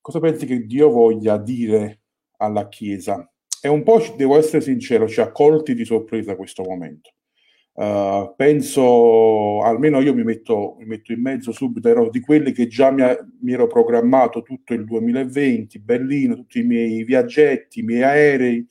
cosa 0.00 0.20
pensi 0.20 0.44
che 0.44 0.66
Dio 0.66 0.90
voglia 0.90 1.38
dire 1.38 2.02
alla 2.36 2.68
Chiesa? 2.68 3.26
E 3.62 3.68
un 3.68 3.82
po', 3.82 4.02
devo 4.16 4.36
essere 4.36 4.60
sincero, 4.60 5.08
ci 5.08 5.22
ha 5.22 5.32
colti 5.32 5.74
di 5.74 5.86
sorpresa 5.86 6.36
questo 6.36 6.62
momento. 6.64 7.12
Uh, 7.76 8.32
penso, 8.36 9.60
almeno 9.62 10.00
io 10.00 10.14
mi 10.14 10.22
metto, 10.22 10.76
mi 10.78 10.84
metto, 10.84 11.12
in 11.12 11.20
mezzo 11.20 11.50
subito, 11.50 11.88
ero 11.88 12.08
di 12.08 12.20
quelli 12.20 12.52
che 12.52 12.68
già 12.68 12.92
mi, 12.92 13.02
mi, 13.40 13.52
ero 13.52 13.66
programmato 13.66 14.42
tutto 14.42 14.74
il 14.74 14.84
2020, 14.84 15.80
Berlino, 15.80 16.36
tutti 16.36 16.60
i 16.60 16.62
miei 16.62 17.02
viaggetti, 17.02 17.80
i 17.80 17.82
miei 17.82 18.02
aerei, 18.02 18.64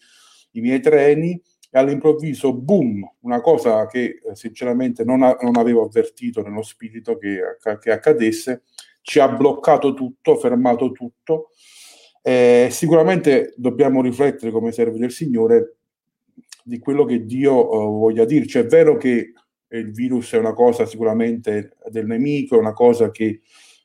i 0.51 0.61
miei 0.61 0.79
treni, 0.79 1.31
e 1.75 1.79
all'improvviso, 1.79 2.53
boom, 2.53 3.03
una 3.21 3.41
cosa 3.41 3.87
che 3.87 4.21
eh, 4.23 4.35
sinceramente 4.35 5.03
non, 5.03 5.21
a, 5.21 5.35
non, 5.41 5.57
avevo 5.57 5.83
avvertito 5.83 6.41
nello 6.41 6.61
spirito 6.61 7.17
che, 7.17 7.39
che, 7.81 7.91
accadesse, 7.91 8.61
ci 9.01 9.19
ha 9.19 9.27
bloccato 9.27 9.93
tutto, 9.93 10.37
fermato 10.37 10.91
tutto. 10.91 11.49
Eh, 12.21 12.69
sicuramente 12.71 13.53
dobbiamo 13.57 14.01
riflettere 14.01 14.51
come 14.51 14.71
servi 14.71 14.97
del 14.97 15.11
Signore 15.11 15.77
di 16.63 16.79
quello 16.79 17.05
che 17.05 17.25
Dio 17.25 17.69
uh, 17.69 17.99
voglia 17.99 18.25
dirci. 18.25 18.57
È 18.57 18.65
vero 18.65 18.97
che 18.97 19.33
il 19.67 19.91
virus 19.91 20.33
è 20.33 20.37
una 20.37 20.53
cosa 20.53 20.85
sicuramente 20.85 21.77
del 21.89 22.05
nemico, 22.05 22.55
è 22.55 22.59
una 22.59 22.73
cosa 22.73 23.11
che 23.11 23.41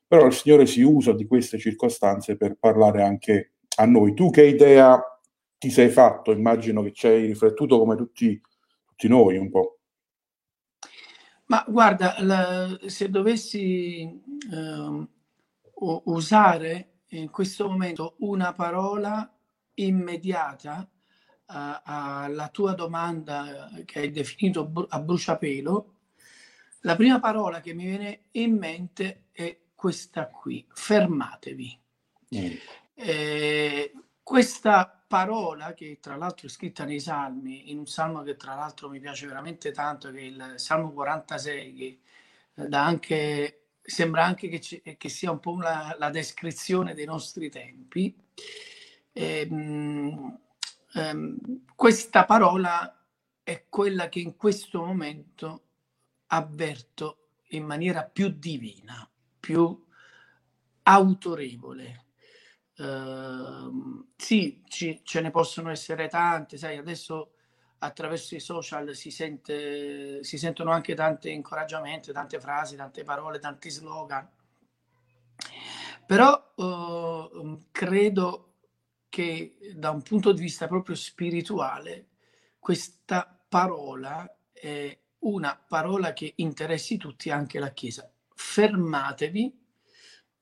però 0.08 0.24
il 0.26 0.32
Signore 0.32 0.64
si 0.64 0.80
usa 0.80 1.12
di 1.12 1.26
queste 1.26 1.58
circostanze 1.58 2.36
per 2.36 2.56
parlare 2.58 3.02
anche 3.02 3.52
a 3.76 3.84
noi. 3.84 4.14
Tu 4.14 4.30
che 4.30 4.46
idea 4.46 4.98
ti 5.58 5.68
sei 5.68 5.90
fatto? 5.90 6.32
Immagino 6.32 6.82
che 6.82 6.92
ci 6.92 7.06
hai 7.06 7.26
riflettuto 7.26 7.78
come 7.78 7.94
tutti, 7.94 8.40
tutti 8.86 9.06
noi 9.06 9.36
un 9.36 9.50
po'. 9.50 9.80
Ma 11.46 11.62
guarda, 11.68 12.16
la, 12.20 12.78
se 12.86 13.10
dovessi 13.10 14.00
eh, 14.00 15.08
usare 15.74 17.00
in 17.08 17.30
questo 17.30 17.68
momento 17.68 18.16
una 18.20 18.54
parola 18.54 19.30
immediata, 19.74 20.88
alla 21.50 22.48
tua 22.52 22.74
domanda 22.74 23.70
che 23.84 24.00
hai 24.00 24.10
definito 24.10 24.70
a 24.88 25.00
bruciapelo, 25.00 25.94
la 26.82 26.94
prima 26.94 27.18
parola 27.18 27.60
che 27.60 27.72
mi 27.74 27.84
viene 27.84 28.24
in 28.32 28.56
mente 28.56 29.24
è 29.32 29.58
questa 29.74 30.28
qui, 30.28 30.66
fermatevi. 30.68 31.80
Mm. 32.36 32.52
Eh, 32.94 33.92
questa 34.22 35.02
parola, 35.06 35.72
che 35.72 35.98
tra 36.00 36.16
l'altro 36.16 36.46
è 36.46 36.50
scritta 36.50 36.84
nei 36.84 37.00
salmi, 37.00 37.70
in 37.70 37.78
un 37.78 37.86
salmo 37.86 38.22
che 38.22 38.36
tra 38.36 38.54
l'altro 38.54 38.88
mi 38.88 39.00
piace 39.00 39.26
veramente 39.26 39.72
tanto, 39.72 40.10
che 40.10 40.18
è 40.18 40.22
il 40.22 40.52
Salmo 40.56 40.92
46, 40.92 41.74
che 41.74 42.00
eh, 42.54 42.68
da 42.68 42.84
anche, 42.84 43.68
sembra 43.80 44.24
anche 44.24 44.48
che, 44.48 44.60
ci, 44.60 44.82
che 44.82 45.08
sia 45.08 45.30
un 45.30 45.40
po' 45.40 45.58
la, 45.60 45.96
la, 45.98 46.10
descrizione 46.10 46.94
dei 46.94 47.06
nostri 47.06 47.48
tempi. 47.48 48.14
Eh, 49.12 49.48
ehm, 50.94 51.64
questa 51.74 52.24
parola 52.24 53.06
è 53.42 53.66
quella 53.68 54.08
che 54.08 54.20
in 54.20 54.36
questo 54.36 54.84
momento 54.84 55.62
avverto 56.26 57.28
in 57.50 57.64
maniera 57.64 58.04
più 58.04 58.28
divina, 58.28 59.08
più 59.40 59.86
autorevole. 60.82 62.04
Uh, 62.78 64.06
sì, 64.16 64.62
ci, 64.68 65.00
ce 65.02 65.20
ne 65.20 65.30
possono 65.30 65.70
essere 65.70 66.08
tante, 66.08 66.56
sai, 66.56 66.76
adesso 66.76 67.32
attraverso 67.78 68.34
i 68.34 68.40
social 68.40 68.94
si, 68.94 69.10
sente, 69.10 70.22
si 70.24 70.38
sentono 70.38 70.70
anche 70.70 70.94
tanti 70.94 71.32
incoraggiamenti, 71.32 72.12
tante 72.12 72.40
frasi, 72.40 72.76
tante 72.76 73.04
parole, 73.04 73.38
tanti 73.38 73.70
slogan. 73.70 74.28
Però 76.06 76.54
eh, 76.56 77.58
credo 77.70 78.47
che 79.08 79.56
da 79.74 79.90
un 79.90 80.02
punto 80.02 80.32
di 80.32 80.42
vista 80.42 80.66
proprio 80.66 80.94
spirituale 80.94 82.08
questa 82.58 83.42
parola 83.48 84.30
è 84.52 84.98
una 85.20 85.56
parola 85.56 86.12
che 86.12 86.34
interessi 86.36 86.96
tutti, 86.96 87.30
anche 87.30 87.58
la 87.58 87.72
Chiesa. 87.72 88.10
Fermatevi 88.34 89.66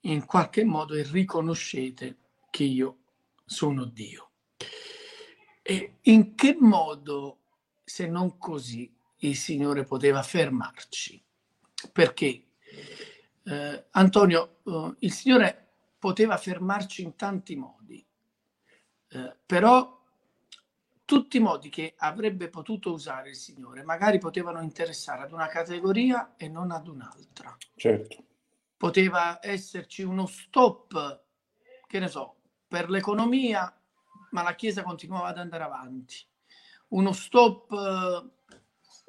in 0.01 0.25
qualche 0.25 0.65
modo 0.65 0.95
e 0.95 1.03
riconoscete 1.03 2.17
che 2.51 2.65
io 2.65 2.99
sono 3.45 3.85
Dio. 3.85 4.31
E 5.63 5.99
in 6.03 6.35
che 6.35 6.57
modo, 6.59 7.39
se 7.85 8.07
non 8.07 8.39
così, 8.39 8.95
il 9.19 9.37
Signore 9.37 9.85
poteva 9.85 10.23
fermarci? 10.23 11.23
Perché 11.93 12.45
eh, 13.45 13.87
Antonio, 13.91 14.59
eh, 14.65 14.95
il 15.01 15.13
Signore 15.13 15.75
poteva 15.99 16.37
fermarci 16.37 17.03
in 17.03 17.17
tanti 17.17 17.57
modi, 17.57 18.06
eh, 19.09 19.37
però 19.45 19.97
tutti 21.05 21.37
i 21.37 21.41
modi 21.41 21.69
che 21.69 21.95
avrebbe 21.97 22.49
potuto 22.49 22.93
usare 22.93 23.31
il 23.31 23.37
Signore 23.37 23.85
magari 23.85 24.19
potevano 24.19 24.61
interessare 24.61 25.23
ad 25.23 25.33
una 25.33 25.47
categoria 25.47 26.35
e 26.37 26.49
non 26.49 26.73
ad 26.73 26.89
un'altra. 26.89 27.57
Certo. 27.77 28.25
Poteva 28.77 29.39
esserci 29.41 30.03
uno 30.03 30.27
stop, 30.27 31.23
che 31.87 31.99
ne 32.01 32.09
so, 32.09 32.37
per 32.67 32.91
l'economia, 32.91 33.73
ma 34.33 34.43
la 34.43 34.55
Chiesa 34.55 34.83
continuava 34.83 35.29
ad 35.29 35.39
andare 35.39 35.63
avanti. 35.63 36.17
Uno 36.89 37.13
stop 37.13 37.73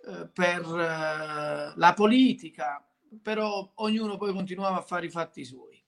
eh, 0.08 0.28
per 0.28 0.62
eh, 0.62 1.74
la 1.76 1.94
politica, 1.96 2.88
però 3.22 3.72
ognuno 3.76 4.18
poi 4.18 4.34
continuava 4.34 4.78
a 4.78 4.84
fare 4.84 5.08
i 5.08 5.10
fatti 5.10 5.44
suoi. 5.44 5.84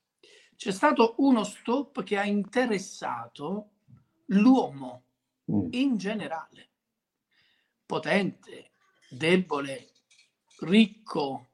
C'è 0.55 0.71
stato 0.71 1.13
uno 1.19 1.43
stop 1.43 2.03
che 2.03 2.17
ha 2.17 2.25
interessato 2.25 3.69
l'uomo 4.29 5.03
Mm. 5.51 5.67
in 5.71 5.97
generale, 5.97 6.69
potente, 7.85 8.73
debole, 9.09 9.93
ricco, 10.59 11.47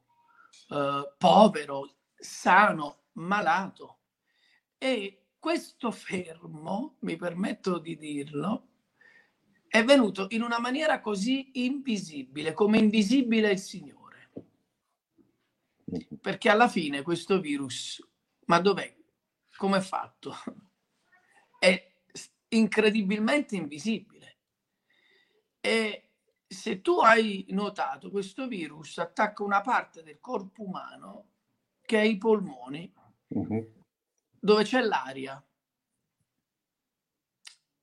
eh, 0.68 1.14
povero, 1.16 1.96
sano, 2.14 3.04
malato. 3.12 4.00
E 4.76 5.28
questo 5.38 5.90
fermo, 5.90 6.96
mi 7.00 7.16
permetto 7.16 7.78
di 7.78 7.96
dirlo, 7.96 8.68
è 9.66 9.82
venuto 9.82 10.26
in 10.30 10.42
una 10.42 10.58
maniera 10.58 11.00
così 11.00 11.64
invisibile, 11.64 12.52
come 12.52 12.78
invisibile 12.78 13.50
il 13.50 13.58
Signore. 13.58 14.32
Perché 16.20 16.50
alla 16.50 16.68
fine 16.68 17.00
questo 17.00 17.40
virus, 17.40 18.06
ma 18.46 18.60
dov'è? 18.60 18.94
Come 19.56 19.78
è 19.78 19.80
fatto? 19.80 20.34
È 21.58 21.95
incredibilmente 22.48 23.56
invisibile. 23.56 24.38
E 25.60 26.10
se 26.46 26.80
tu 26.80 27.00
hai 27.00 27.44
notato, 27.50 28.10
questo 28.10 28.46
virus 28.46 28.98
attacca 28.98 29.42
una 29.42 29.60
parte 29.60 30.02
del 30.02 30.20
corpo 30.20 30.62
umano 30.62 31.30
che 31.82 32.00
è 32.00 32.04
i 32.04 32.18
polmoni, 32.18 32.92
uh-huh. 33.28 33.72
dove 34.38 34.62
c'è 34.62 34.80
l'aria. 34.80 35.44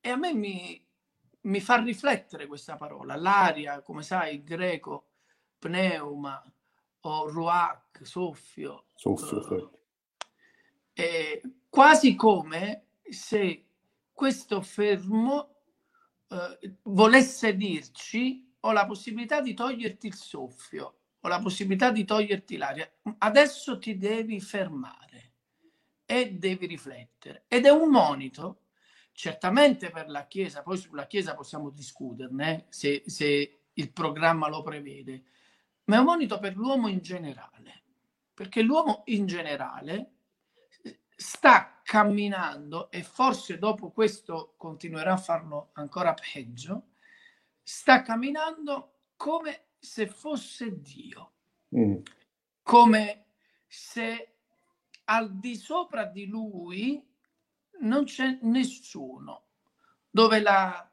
E 0.00 0.08
a 0.08 0.16
me 0.16 0.34
mi, 0.34 0.86
mi 1.42 1.60
fa 1.60 1.82
riflettere 1.82 2.46
questa 2.46 2.76
parola. 2.76 3.16
L'aria, 3.16 3.82
come 3.82 4.02
sai, 4.02 4.36
in 4.36 4.44
greco, 4.44 5.12
pneuma 5.58 6.42
o 7.00 7.28
ruach, 7.28 8.00
soffio. 8.02 8.86
Soffio, 8.94 9.38
uh, 9.38 9.70
sì. 10.94 11.56
quasi 11.68 12.14
come 12.14 12.86
se 13.08 13.66
questo 14.14 14.62
fermo 14.62 15.56
eh, 16.28 16.76
volesse 16.82 17.56
dirci 17.56 18.52
ho 18.60 18.72
la 18.72 18.86
possibilità 18.86 19.42
di 19.42 19.52
toglierti 19.52 20.06
il 20.06 20.14
soffio, 20.14 20.98
ho 21.20 21.28
la 21.28 21.38
possibilità 21.38 21.90
di 21.90 22.04
toglierti 22.04 22.56
l'aria, 22.56 22.90
adesso 23.18 23.78
ti 23.78 23.98
devi 23.98 24.40
fermare 24.40 25.32
e 26.06 26.32
devi 26.32 26.66
riflettere. 26.66 27.44
Ed 27.46 27.66
è 27.66 27.70
un 27.70 27.90
monito, 27.90 28.62
certamente 29.12 29.90
per 29.90 30.08
la 30.08 30.26
Chiesa, 30.26 30.62
poi 30.62 30.78
sulla 30.78 31.06
Chiesa 31.06 31.34
possiamo 31.34 31.68
discuterne 31.68 32.54
eh, 32.54 32.64
se, 32.70 33.02
se 33.04 33.64
il 33.70 33.92
programma 33.92 34.48
lo 34.48 34.62
prevede, 34.62 35.24
ma 35.84 35.96
è 35.96 35.98
un 35.98 36.06
monito 36.06 36.38
per 36.38 36.56
l'uomo 36.56 36.88
in 36.88 37.00
generale, 37.00 37.82
perché 38.32 38.62
l'uomo 38.62 39.02
in 39.06 39.26
generale 39.26 40.12
sta 41.16 41.73
camminando 41.84 42.90
e 42.90 43.02
forse 43.02 43.58
dopo 43.58 43.90
questo 43.90 44.54
continuerà 44.56 45.12
a 45.12 45.18
farlo 45.18 45.68
ancora 45.74 46.14
peggio, 46.14 46.88
sta 47.62 48.02
camminando 48.02 49.02
come 49.16 49.66
se 49.78 50.06
fosse 50.06 50.80
Dio, 50.80 51.32
mm. 51.76 51.96
come 52.62 53.26
se 53.66 54.36
al 55.04 55.38
di 55.38 55.56
sopra 55.56 56.06
di 56.06 56.26
lui 56.26 57.06
non 57.80 58.04
c'è 58.04 58.38
nessuno, 58.40 59.48
dove 60.08 60.40
la 60.40 60.90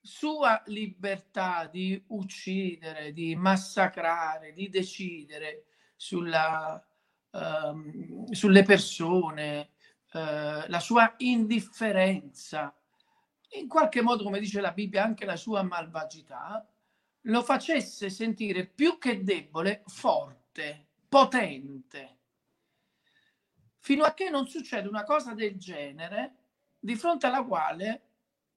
sua 0.00 0.60
libertà 0.66 1.66
di 1.66 2.02
uccidere, 2.08 3.12
di 3.12 3.36
massacrare, 3.36 4.52
di 4.52 4.68
decidere 4.68 5.66
sulla, 5.94 6.84
um, 7.30 8.24
sulle 8.32 8.64
persone, 8.64 9.71
uh, 10.12 10.68
la 10.68 10.80
sua 10.80 11.14
indifferenza, 11.18 12.74
in 13.54 13.68
qualche 13.68 14.02
modo, 14.02 14.24
come 14.24 14.40
dice 14.40 14.60
la 14.60 14.72
Bibbia, 14.72 15.04
anche 15.04 15.24
la 15.24 15.36
sua 15.36 15.62
malvagità, 15.62 16.66
lo 17.26 17.42
facesse 17.42 18.10
sentire 18.10 18.66
più 18.66 18.98
che 18.98 19.22
debole, 19.22 19.82
forte, 19.86 20.86
potente. 21.08 22.18
Fino 23.78 24.04
a 24.04 24.14
che 24.14 24.30
non 24.30 24.46
succede 24.46 24.88
una 24.88 25.04
cosa 25.04 25.34
del 25.34 25.56
genere, 25.56 26.36
di 26.78 26.96
fronte 26.96 27.26
alla 27.26 27.44
quale 27.44 28.02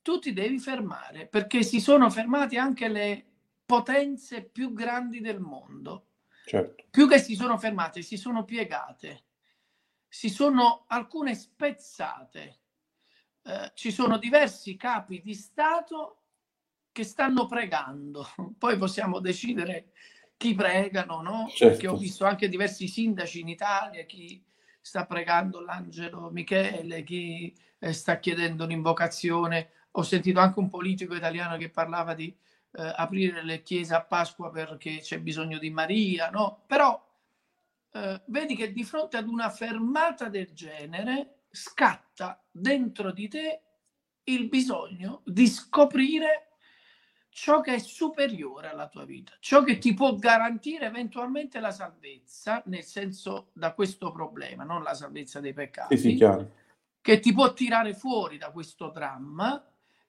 tu 0.02 0.20
ti 0.20 0.34
devi 0.34 0.60
fermare, 0.60 1.28
perché 1.28 1.64
si 1.64 1.80
sono 1.80 2.10
fermate 2.10 2.58
anche 2.58 2.88
le 2.88 3.26
potenze 3.66 4.44
più 4.44 4.72
grandi 4.74 5.20
del 5.20 5.40
mondo. 5.40 6.10
Certo. 6.46 6.86
Più 6.92 7.08
che 7.08 7.20
si 7.20 7.36
sono 7.36 7.58
fermate, 7.58 8.04
si 8.04 8.18
sono 8.18 8.46
piegate, 8.46 9.24
si 10.16 10.30
sono 10.30 10.86
alcune 10.88 11.36
spezzate. 11.36 12.60
Eh, 13.44 13.72
ci 13.74 13.92
sono 13.92 14.18
diversi 14.18 14.78
capi 14.78 15.22
di 15.22 15.34
Stato 15.34 16.22
che 16.94 17.04
stanno 17.04 17.48
pregando. 17.48 18.26
Poi 18.58 18.78
possiamo 18.78 19.20
decidere 19.20 19.92
chi 20.38 20.56
pregano, 20.56 21.22
no? 21.22 21.48
Certo. 21.50 21.66
Perché 21.66 21.88
ho 21.90 21.98
visto 21.98 22.24
anche 22.24 22.48
diversi 22.48 22.88
sindaci 22.88 23.42
in 23.42 23.50
Italia, 23.50 24.06
chi 24.06 24.42
sta 24.80 25.06
pregando 25.06 25.60
l'angelo 25.60 26.30
Michele, 26.32 27.04
chi 27.04 27.54
eh, 27.78 27.92
sta 27.92 28.18
chiedendo 28.18 28.64
un'invocazione. 28.64 29.72
Ho 29.92 30.04
sentito 30.04 30.40
anche 30.40 30.60
un 30.60 30.70
politico 30.70 31.14
italiano 31.14 31.58
che 31.58 31.70
parlava 31.70 32.14
di 32.14 32.34
eh, 32.72 32.94
aprire 32.96 33.44
le 33.44 33.62
chiese 33.62 33.94
a 33.94 34.02
Pasqua 34.02 34.50
perché 34.50 35.00
c'è 35.00 35.20
bisogno 35.20 35.58
di 35.58 35.72
Maria, 35.72 36.30
no? 36.30 36.64
Però 36.68 37.05
eh, 37.96 38.22
vedi 38.26 38.56
che 38.58 38.74
di 38.74 38.84
fronte 38.84 39.16
ad 39.16 39.28
una 39.28 39.50
fermata 39.50 40.28
del 40.28 40.52
genere 40.52 41.44
scatta 41.50 42.44
dentro 42.52 43.14
di 43.14 43.30
te 43.30 43.62
il 44.24 44.50
bisogno 44.50 45.22
di 45.24 45.48
scoprire 45.48 46.58
ciò 47.30 47.62
che 47.62 47.76
è 47.76 47.80
superiore 47.80 48.70
alla 48.70 48.90
tua 48.90 49.06
vita, 49.06 49.34
ciò 49.40 49.64
che 49.64 49.78
ti 49.78 49.94
può 49.94 50.16
garantire 50.16 50.86
eventualmente 50.86 51.60
la 51.60 51.72
salvezza, 51.72 52.62
nel 52.66 52.84
senso 52.84 53.52
da 53.54 53.74
questo 53.74 54.12
problema, 54.12 54.66
non 54.66 54.84
la 54.84 54.94
salvezza 54.94 55.40
dei 55.40 55.54
peccati, 55.54 55.98
sì, 55.98 56.18
sì, 56.18 56.48
che 57.02 57.20
ti 57.20 57.34
può 57.34 57.54
tirare 57.54 57.94
fuori 57.94 58.38
da 58.38 58.52
questo 58.52 58.90
dramma 58.90 59.66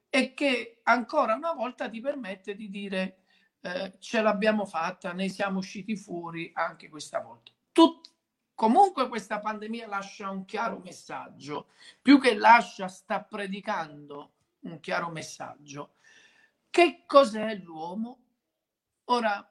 e 0.08 0.34
che 0.34 0.80
ancora 0.84 1.34
una 1.34 1.52
volta 1.52 1.88
ti 1.88 2.00
permette 2.00 2.56
di 2.56 2.68
dire 2.68 3.18
eh, 3.60 3.94
ce 4.00 4.22
l'abbiamo 4.22 4.64
fatta, 4.64 5.12
ne 5.12 5.28
siamo 5.28 5.58
usciti 5.58 5.96
fuori 5.96 6.50
anche 6.54 6.88
questa 6.88 7.20
volta. 7.20 7.52
Tut- 7.76 8.10
comunque 8.54 9.06
questa 9.06 9.38
pandemia 9.38 9.86
lascia 9.86 10.30
un 10.30 10.46
chiaro 10.46 10.78
messaggio, 10.78 11.72
più 12.00 12.18
che 12.18 12.34
lascia 12.34 12.88
sta 12.88 13.22
predicando 13.22 14.32
un 14.60 14.80
chiaro 14.80 15.10
messaggio. 15.10 15.96
Che 16.70 17.02
cos'è 17.04 17.54
l'uomo? 17.56 18.20
Ora, 19.08 19.46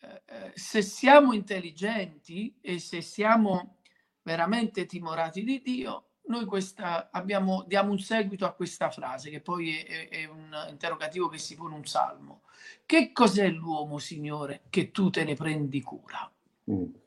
eh, 0.00 0.22
eh 0.26 0.52
se 0.56 0.82
siamo 0.82 1.32
intelligenti 1.32 2.58
e 2.60 2.80
se 2.80 3.02
siamo 3.02 3.76
veramente 4.22 4.84
timorati 4.86 5.44
di 5.44 5.62
Dio, 5.62 6.14
noi 6.22 6.46
questa, 6.46 7.10
abbiamo, 7.12 7.62
diamo 7.68 7.92
un 7.92 8.00
seguito 8.00 8.46
a 8.46 8.54
questa 8.54 8.90
frase, 8.90 9.30
che 9.30 9.40
poi 9.40 9.78
è, 9.78 10.08
è, 10.08 10.24
un 10.24 10.50
interrogativo 10.70 11.28
che 11.28 11.38
si 11.38 11.54
pone 11.54 11.76
un 11.76 11.84
salmo. 11.84 12.42
Che 12.84 13.12
cos'è 13.12 13.48
l'uomo, 13.48 13.98
Signore, 13.98 14.62
che 14.70 14.90
tu 14.90 15.08
te 15.10 15.22
ne 15.22 15.34
prendi 15.34 15.80
cura? 15.82 16.28
Mm. 16.68 17.02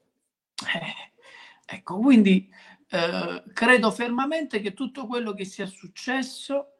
Eh, 0.65 1.11
ecco, 1.65 1.97
quindi 1.99 2.49
eh, 2.89 3.43
credo 3.53 3.91
fermamente 3.91 4.59
che 4.59 4.73
tutto 4.73 5.05
quello 5.05 5.33
che 5.33 5.45
sia 5.45 5.67
successo, 5.67 6.79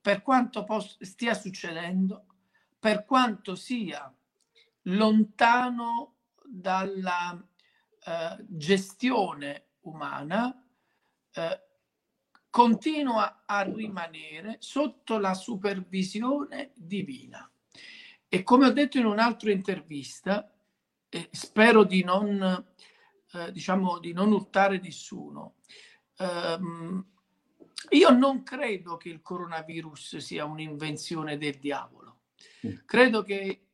per 0.00 0.22
quanto 0.22 0.64
poss- 0.64 1.00
stia 1.02 1.34
succedendo, 1.34 2.26
per 2.78 3.04
quanto 3.04 3.54
sia 3.54 4.12
lontano 4.86 6.16
dalla 6.44 7.40
eh, 8.04 8.36
gestione 8.40 9.66
umana, 9.82 10.66
eh, 11.32 11.60
continua 12.50 13.44
a 13.46 13.62
rimanere 13.62 14.56
sotto 14.58 15.18
la 15.18 15.34
supervisione 15.34 16.72
divina. 16.74 17.48
E 18.28 18.42
come 18.42 18.66
ho 18.66 18.72
detto 18.72 18.98
in 18.98 19.06
un'altra 19.06 19.52
intervista, 19.52 20.52
eh, 21.08 21.28
spero 21.30 21.84
di 21.84 22.02
non, 22.02 22.66
eh, 23.32 23.52
diciamo, 23.52 23.98
di 23.98 24.12
non 24.12 24.32
urtare 24.32 24.78
nessuno, 24.78 25.56
ehm, 26.18 27.06
io 27.90 28.10
non 28.10 28.42
credo 28.42 28.96
che 28.96 29.08
il 29.08 29.22
coronavirus 29.22 30.18
sia 30.18 30.44
un'invenzione 30.44 31.36
del 31.38 31.58
diavolo. 31.58 32.20
Mm. 32.66 32.76
Credo 32.84 33.22
che 33.22 33.66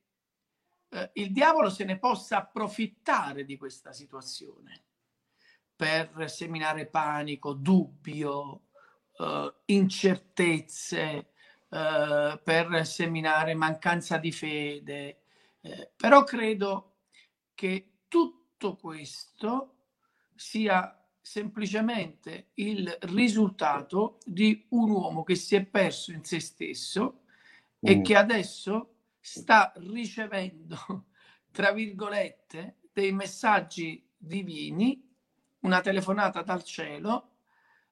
eh, 0.89 1.11
il 1.15 1.33
diavolo 1.33 1.71
se 1.71 1.85
ne 1.85 1.99
possa 1.99 2.39
approfittare 2.39 3.45
di 3.45 3.57
questa 3.57 3.93
situazione 3.93 4.85
per 5.77 6.29
seminare 6.29 6.87
panico, 6.87 7.53
dubbio, 7.53 8.63
uh, 9.19 9.53
incertezze, 9.67 11.31
uh, 11.69 12.43
per 12.43 12.85
seminare 12.85 13.55
mancanza 13.55 14.17
di 14.19 14.33
fede. 14.33 15.21
Eh, 15.61 15.93
però 15.95 16.25
credo 16.25 16.97
che 17.55 17.99
tutto 18.09 18.38
questo 18.77 19.75
sia 20.35 20.99
semplicemente 21.21 22.51
il 22.55 22.97
risultato 23.03 24.19
di 24.25 24.67
un 24.71 24.91
uomo 24.91 25.23
che 25.25 25.35
si 25.35 25.57
è 25.57 25.65
perso 25.65 26.13
in 26.13 26.25
se 26.25 26.41
stesso 26.41 27.21
mm. 27.23 27.89
e 27.89 28.01
che 28.01 28.17
adesso 28.17 28.95
sta 29.21 29.73
ricevendo, 29.77 31.07
tra 31.53 31.73
virgolette, 31.73 32.77
dei 32.93 33.13
messaggi 33.13 34.05
divini, 34.17 35.07
una 35.61 35.81
telefonata 35.81 36.43
dal 36.43 36.65
cielo 36.65 37.33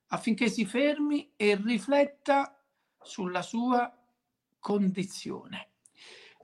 affinché 0.09 0.48
si 0.48 0.64
fermi 0.64 1.33
e 1.37 1.57
rifletta 1.57 2.62
sulla 3.00 3.42
sua 3.42 3.92
condizione. 4.59 5.70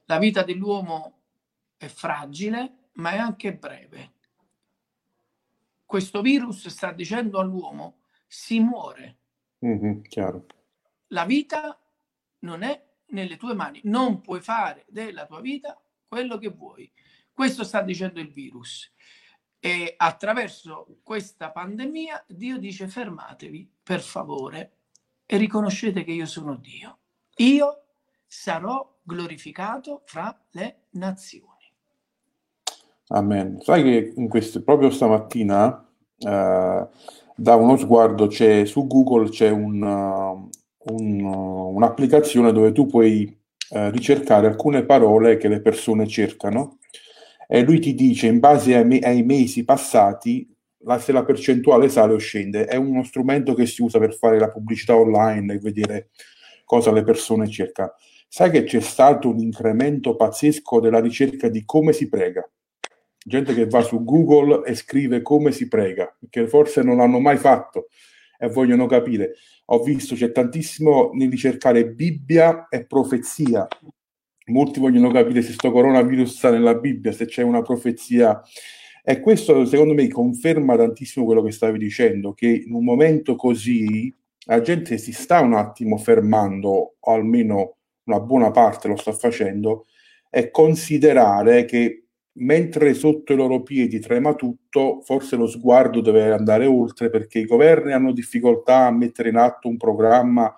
La 0.06 0.18
vita 0.18 0.42
dell'uomo 0.42 1.20
è 1.76 1.86
fragile, 1.86 2.81
ma 2.94 3.12
è 3.12 3.18
anche 3.18 3.54
breve. 3.56 4.12
Questo 5.84 6.22
virus 6.22 6.68
sta 6.68 6.92
dicendo 6.92 7.38
all'uomo 7.38 8.00
si 8.26 8.60
muore. 8.60 9.18
Mm-hmm, 9.64 10.00
La 11.08 11.24
vita 11.24 11.78
non 12.40 12.62
è 12.62 12.82
nelle 13.08 13.36
tue 13.36 13.54
mani, 13.54 13.80
non 13.84 14.20
puoi 14.20 14.40
fare 14.40 14.84
della 14.88 15.26
tua 15.26 15.40
vita 15.40 15.80
quello 16.08 16.38
che 16.38 16.48
vuoi. 16.48 16.90
Questo 17.32 17.64
sta 17.64 17.82
dicendo 17.82 18.20
il 18.20 18.32
virus. 18.32 18.90
E 19.58 19.94
attraverso 19.96 20.98
questa 21.02 21.52
pandemia 21.52 22.24
Dio 22.26 22.58
dice 22.58 22.88
fermatevi 22.88 23.70
per 23.82 24.00
favore 24.00 24.78
e 25.26 25.36
riconoscete 25.36 26.02
che 26.04 26.12
io 26.12 26.26
sono 26.26 26.56
Dio. 26.56 26.98
Io 27.36 27.84
sarò 28.26 28.98
glorificato 29.02 30.02
fra 30.04 30.36
le 30.50 30.86
nazioni. 30.92 31.51
Amen. 33.14 33.58
Sai 33.60 33.82
che 33.82 34.12
in 34.16 34.28
questo, 34.28 34.62
proprio 34.62 34.88
stamattina 34.90 35.86
eh, 36.18 36.88
da 37.36 37.54
uno 37.56 37.76
sguardo 37.76 38.26
c'è, 38.26 38.64
su 38.64 38.86
Google 38.86 39.28
c'è 39.28 39.50
un, 39.50 39.82
uh, 39.82 40.48
un, 40.92 41.20
uh, 41.22 41.74
un'applicazione 41.74 42.52
dove 42.52 42.72
tu 42.72 42.86
puoi 42.86 43.24
uh, 43.70 43.90
ricercare 43.90 44.46
alcune 44.46 44.84
parole 44.84 45.36
che 45.36 45.48
le 45.48 45.60
persone 45.60 46.06
cercano 46.06 46.78
e 47.46 47.62
lui 47.62 47.80
ti 47.80 47.94
dice 47.94 48.28
in 48.28 48.38
base 48.38 48.76
ai, 48.76 49.00
ai 49.02 49.22
mesi 49.22 49.64
passati 49.64 50.48
la, 50.84 50.98
se 50.98 51.12
la 51.12 51.24
percentuale 51.24 51.90
sale 51.90 52.14
o 52.14 52.18
scende. 52.18 52.64
È 52.64 52.76
uno 52.76 53.02
strumento 53.02 53.52
che 53.52 53.66
si 53.66 53.82
usa 53.82 53.98
per 53.98 54.14
fare 54.14 54.38
la 54.38 54.48
pubblicità 54.48 54.96
online 54.96 55.54
e 55.54 55.58
vedere 55.58 56.10
cosa 56.64 56.90
le 56.90 57.02
persone 57.02 57.46
cercano. 57.46 57.92
Sai 58.26 58.50
che 58.50 58.64
c'è 58.64 58.80
stato 58.80 59.28
un 59.28 59.38
incremento 59.38 60.16
pazzesco 60.16 60.80
della 60.80 61.00
ricerca 61.00 61.48
di 61.50 61.62
come 61.66 61.92
si 61.92 62.08
prega? 62.08 62.48
Gente 63.24 63.54
che 63.54 63.66
va 63.66 63.82
su 63.82 64.02
Google 64.04 64.66
e 64.66 64.74
scrive 64.74 65.22
come 65.22 65.52
si 65.52 65.68
prega, 65.68 66.16
che 66.28 66.46
forse 66.48 66.82
non 66.82 66.96
l'hanno 66.96 67.20
mai 67.20 67.36
fatto 67.36 67.88
e 68.38 68.48
vogliono 68.48 68.86
capire. 68.86 69.34
Ho 69.66 69.82
visto 69.82 70.14
c'è 70.14 70.32
tantissimo 70.32 71.10
nel 71.14 71.30
ricercare 71.30 71.88
Bibbia 71.88 72.68
e 72.68 72.84
profezia 72.84 73.66
molti 74.46 74.80
vogliono 74.80 75.10
capire 75.10 75.40
se 75.40 75.48
questo 75.48 75.70
coronavirus 75.70 76.36
sta 76.36 76.50
nella 76.50 76.74
Bibbia, 76.74 77.12
se 77.12 77.26
c'è 77.26 77.42
una 77.42 77.62
profezia. 77.62 78.40
E 79.04 79.20
questo 79.20 79.64
secondo 79.64 79.94
me 79.94 80.06
conferma 80.08 80.76
tantissimo 80.76 81.24
quello 81.24 81.42
che 81.42 81.50
stavi 81.50 81.78
dicendo, 81.78 82.32
che 82.34 82.46
in 82.66 82.72
un 82.72 82.84
momento 82.84 83.36
così 83.36 84.14
la 84.46 84.60
gente 84.60 84.98
si 84.98 85.12
sta 85.12 85.40
un 85.40 85.54
attimo 85.54 85.96
fermando, 85.98 86.96
o 86.98 87.12
almeno 87.12 87.76
una 88.04 88.20
buona 88.20 88.50
parte 88.50 88.88
lo 88.88 88.96
sta 88.96 89.12
facendo, 89.12 89.86
e 90.30 90.50
considerare 90.50 91.64
che 91.64 92.01
mentre 92.34 92.94
sotto 92.94 93.32
i 93.32 93.36
loro 93.36 93.62
piedi 93.62 94.00
trema 94.00 94.34
tutto, 94.34 95.00
forse 95.02 95.36
lo 95.36 95.46
sguardo 95.46 96.00
deve 96.00 96.32
andare 96.32 96.66
oltre 96.66 97.10
perché 97.10 97.40
i 97.40 97.46
governi 97.46 97.92
hanno 97.92 98.12
difficoltà 98.12 98.86
a 98.86 98.90
mettere 98.90 99.28
in 99.28 99.36
atto 99.36 99.68
un 99.68 99.76
programma 99.76 100.54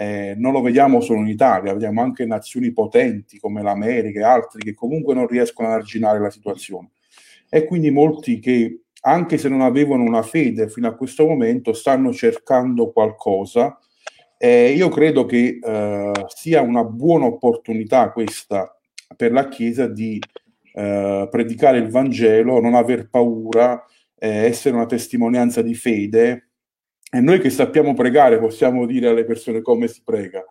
eh, 0.00 0.34
non 0.38 0.52
lo 0.52 0.62
vediamo 0.62 1.02
solo 1.02 1.20
in 1.20 1.28
Italia, 1.28 1.74
vediamo 1.74 2.00
anche 2.00 2.24
nazioni 2.24 2.72
potenti 2.72 3.38
come 3.38 3.62
l'America 3.62 4.20
e 4.20 4.22
altri 4.22 4.62
che 4.62 4.72
comunque 4.72 5.12
non 5.12 5.26
riescono 5.26 5.68
ad 5.68 5.74
arginare 5.74 6.18
la 6.18 6.30
situazione. 6.30 6.92
E 7.50 7.66
quindi 7.66 7.90
molti 7.90 8.38
che, 8.38 8.84
anche 9.02 9.36
se 9.36 9.50
non 9.50 9.60
avevano 9.60 10.02
una 10.02 10.22
fede 10.22 10.70
fino 10.70 10.88
a 10.88 10.94
questo 10.94 11.26
momento, 11.26 11.74
stanno 11.74 12.14
cercando 12.14 12.92
qualcosa. 12.92 13.78
Eh, 14.38 14.72
io 14.72 14.88
credo 14.88 15.26
che 15.26 15.58
eh, 15.62 16.12
sia 16.28 16.62
una 16.62 16.84
buona 16.84 17.26
opportunità 17.26 18.10
questa 18.10 18.74
per 19.14 19.32
la 19.32 19.48
Chiesa 19.48 19.86
di 19.86 20.18
eh, 20.80 21.28
predicare 21.30 21.78
il 21.78 21.90
Vangelo, 21.90 22.58
non 22.60 22.74
aver 22.74 23.10
paura, 23.10 23.84
eh, 24.18 24.28
essere 24.46 24.74
una 24.74 24.86
testimonianza 24.86 25.60
di 25.60 25.74
fede, 25.74 26.48
e 27.12 27.20
noi 27.20 27.38
che 27.40 27.50
sappiamo 27.50 27.92
pregare 27.92 28.38
possiamo 28.38 28.86
dire 28.86 29.08
alle 29.08 29.24
persone 29.24 29.60
come 29.60 29.88
si 29.88 30.00
prega. 30.04 30.44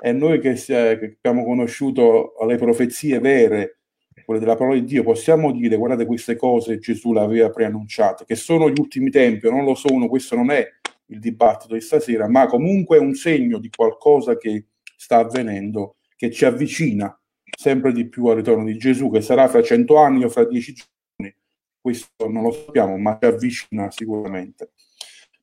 E 0.00 0.12
noi 0.12 0.40
che, 0.40 0.56
si, 0.56 0.72
che 0.72 1.18
abbiamo 1.20 1.44
conosciuto 1.44 2.34
le 2.46 2.56
profezie 2.56 3.18
vere, 3.18 3.78
quelle 4.24 4.40
della 4.40 4.56
parola 4.56 4.78
di 4.78 4.84
Dio, 4.84 5.02
possiamo 5.02 5.52
dire 5.52 5.76
guardate 5.76 6.06
queste 6.06 6.34
cose 6.36 6.78
Gesù 6.78 7.12
le 7.12 7.20
aveva 7.20 7.50
preannunciate, 7.50 8.24
che 8.24 8.36
sono 8.36 8.70
gli 8.70 8.78
ultimi 8.78 9.10
tempi, 9.10 9.50
non 9.50 9.64
lo 9.64 9.74
sono, 9.74 10.08
questo 10.08 10.34
non 10.34 10.50
è 10.50 10.66
il 11.06 11.18
dibattito 11.18 11.74
di 11.74 11.80
stasera, 11.80 12.26
ma 12.26 12.46
comunque 12.46 12.96
è 12.96 13.00
un 13.00 13.14
segno 13.14 13.58
di 13.58 13.68
qualcosa 13.68 14.38
che 14.38 14.66
sta 14.96 15.18
avvenendo, 15.18 15.96
che 16.16 16.30
ci 16.30 16.46
avvicina 16.46 17.14
sempre 17.56 17.92
di 17.92 18.08
più 18.08 18.26
al 18.26 18.36
ritorno 18.36 18.64
di 18.64 18.76
Gesù, 18.76 19.10
che 19.10 19.20
sarà 19.20 19.48
fra 19.48 19.62
cento 19.62 19.96
anni 19.96 20.24
o 20.24 20.28
fra 20.28 20.44
dieci 20.44 20.72
giorni, 20.72 21.34
questo 21.80 22.28
non 22.28 22.42
lo 22.42 22.52
sappiamo, 22.52 22.96
ma 22.96 23.18
ci 23.20 23.26
avvicina 23.26 23.90
sicuramente. 23.90 24.72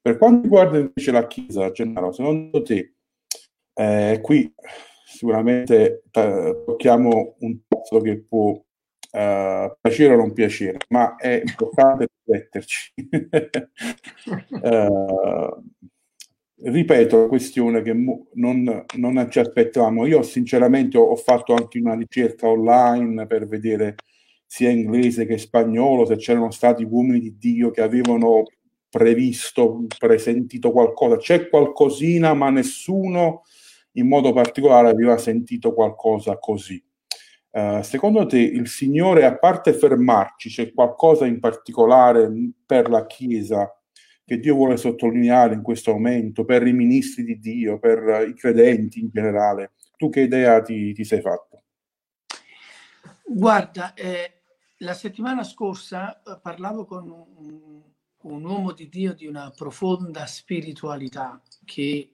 Per 0.01 0.17
quanto 0.17 0.41
riguarda 0.43 0.79
invece 0.79 1.11
la 1.11 1.27
Chiesa, 1.27 1.71
Gennaro, 1.71 2.11
secondo 2.11 2.61
te, 2.63 2.95
eh, 3.73 4.19
qui 4.21 4.51
sicuramente 5.05 6.03
t- 6.09 6.63
tocchiamo 6.65 7.35
un 7.39 7.59
tasto 7.67 7.99
che 7.99 8.19
può 8.21 8.51
uh, 8.51 9.75
piacere 9.79 10.13
o 10.13 10.17
non 10.17 10.33
piacere, 10.33 10.79
ma 10.89 11.15
è 11.15 11.41
importante 11.45 12.07
rifletterci. 12.25 12.93
uh, 14.49 15.63
ripeto 16.63 17.21
la 17.21 17.27
questione 17.27 17.81
che 17.81 17.93
mo- 17.93 18.27
non, 18.33 18.85
non, 18.97 19.27
ci 19.29 19.39
aspettavamo. 19.39 20.05
Io 20.05 20.21
sinceramente 20.21 20.97
ho, 20.97 21.03
ho, 21.03 21.15
fatto 21.15 21.53
anche 21.53 21.79
una 21.79 21.95
ricerca 21.95 22.47
online 22.47 23.25
per 23.27 23.47
vedere 23.47 23.95
sia 24.45 24.69
inglese 24.69 25.25
che 25.25 25.37
spagnolo 25.37 26.05
se 26.05 26.17
c'erano 26.17 26.51
stati 26.51 26.83
uomini 26.83 27.19
di 27.19 27.37
Dio 27.37 27.71
che 27.71 27.81
avevano 27.81 28.43
previsto, 28.89 29.85
presentito 29.97 30.71
qualcosa. 30.71 31.17
C'è 31.17 31.49
qualcosina, 31.49 32.33
ma 32.33 32.49
nessuno 32.49 33.43
in 33.93 34.07
modo 34.07 34.33
particolare 34.33 34.89
aveva 34.89 35.17
sentito 35.17 35.73
qualcosa 35.73 36.37
così. 36.37 36.83
Uh, 37.51 37.81
secondo 37.81 38.25
te 38.25 38.39
il 38.39 38.67
Signore, 38.67 39.25
a 39.25 39.37
parte 39.37 39.73
fermarci, 39.73 40.49
c'è 40.49 40.73
qualcosa 40.73 41.25
in 41.25 41.39
particolare 41.39 42.31
per 42.65 42.89
la 42.89 43.05
Chiesa 43.05 43.69
che 44.31 44.39
Dio 44.39 44.55
vuole 44.55 44.77
sottolineare 44.77 45.55
in 45.55 45.61
questo 45.61 45.91
momento 45.91 46.45
per 46.45 46.65
i 46.65 46.71
ministri 46.71 47.25
di 47.25 47.37
Dio, 47.37 47.79
per 47.79 48.25
i 48.29 48.33
credenti 48.33 49.01
in 49.01 49.09
generale? 49.11 49.73
Tu 49.97 50.09
che 50.09 50.21
idea 50.21 50.61
ti, 50.61 50.93
ti 50.93 51.03
sei 51.03 51.19
fatto? 51.19 51.63
Guarda, 53.25 53.93
eh, 53.93 54.43
la 54.77 54.93
settimana 54.93 55.43
scorsa 55.43 56.21
eh, 56.21 56.39
parlavo 56.41 56.85
con 56.85 57.09
un, 57.09 57.81
un, 58.21 58.43
uomo 58.45 58.71
di 58.71 58.87
Dio 58.87 59.13
di 59.13 59.27
una 59.27 59.51
profonda 59.53 60.25
spiritualità 60.25 61.41
che 61.65 62.13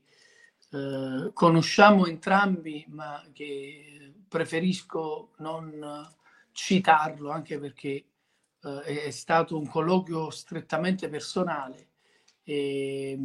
eh, 0.72 1.30
conosciamo 1.32 2.08
entrambi, 2.08 2.84
ma 2.90 3.24
che 3.32 4.12
preferisco 4.28 5.34
non 5.38 6.10
citarlo 6.52 7.30
anche 7.30 7.60
perché 7.60 8.06
eh, 8.64 9.04
è 9.06 9.12
stato 9.12 9.56
un 9.56 9.68
colloquio 9.68 10.32
strettamente 10.32 11.10
personale 11.10 11.87
e, 12.48 13.20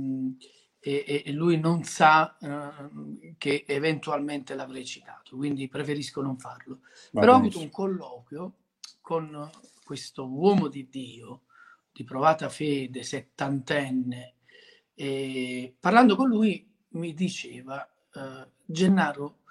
e, 0.80 1.22
e 1.24 1.32
lui 1.32 1.60
non 1.60 1.84
sa 1.84 2.36
eh, 2.38 3.36
che 3.38 3.64
eventualmente 3.68 4.56
l'avrei 4.56 4.84
citato, 4.84 5.36
quindi 5.36 5.68
preferisco 5.68 6.20
non 6.20 6.38
farlo. 6.38 6.80
Va 7.12 7.20
Però 7.20 7.34
ho 7.34 7.36
avuto 7.36 7.60
un 7.60 7.70
colloquio 7.70 8.54
con 9.00 9.48
questo 9.84 10.26
uomo 10.26 10.66
di 10.66 10.88
Dio 10.88 11.42
di 11.92 12.02
provata 12.02 12.48
fede, 12.48 13.04
settantenne, 13.04 14.36
e 14.94 15.76
parlando 15.78 16.16
con 16.16 16.28
lui 16.28 16.68
mi 16.90 17.14
diceva, 17.14 17.86
eh, 18.14 18.48
Gennaro, 18.64 19.42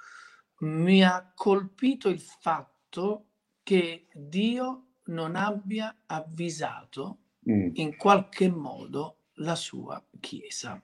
mi 0.62 1.01
ha 1.01 1.31
colpito 1.34 2.10
il 2.10 2.19
fatto 2.19 3.27
che 3.63 4.07
Dio 4.13 4.88
non 5.05 5.36
abbia 5.36 5.95
avvisato 6.07 7.19
mm. 7.49 7.69
in 7.75 7.95
qualche 7.95 8.49
modo 8.49 9.20
la 9.41 9.56
sua 9.56 10.04
Chiesa. 10.19 10.82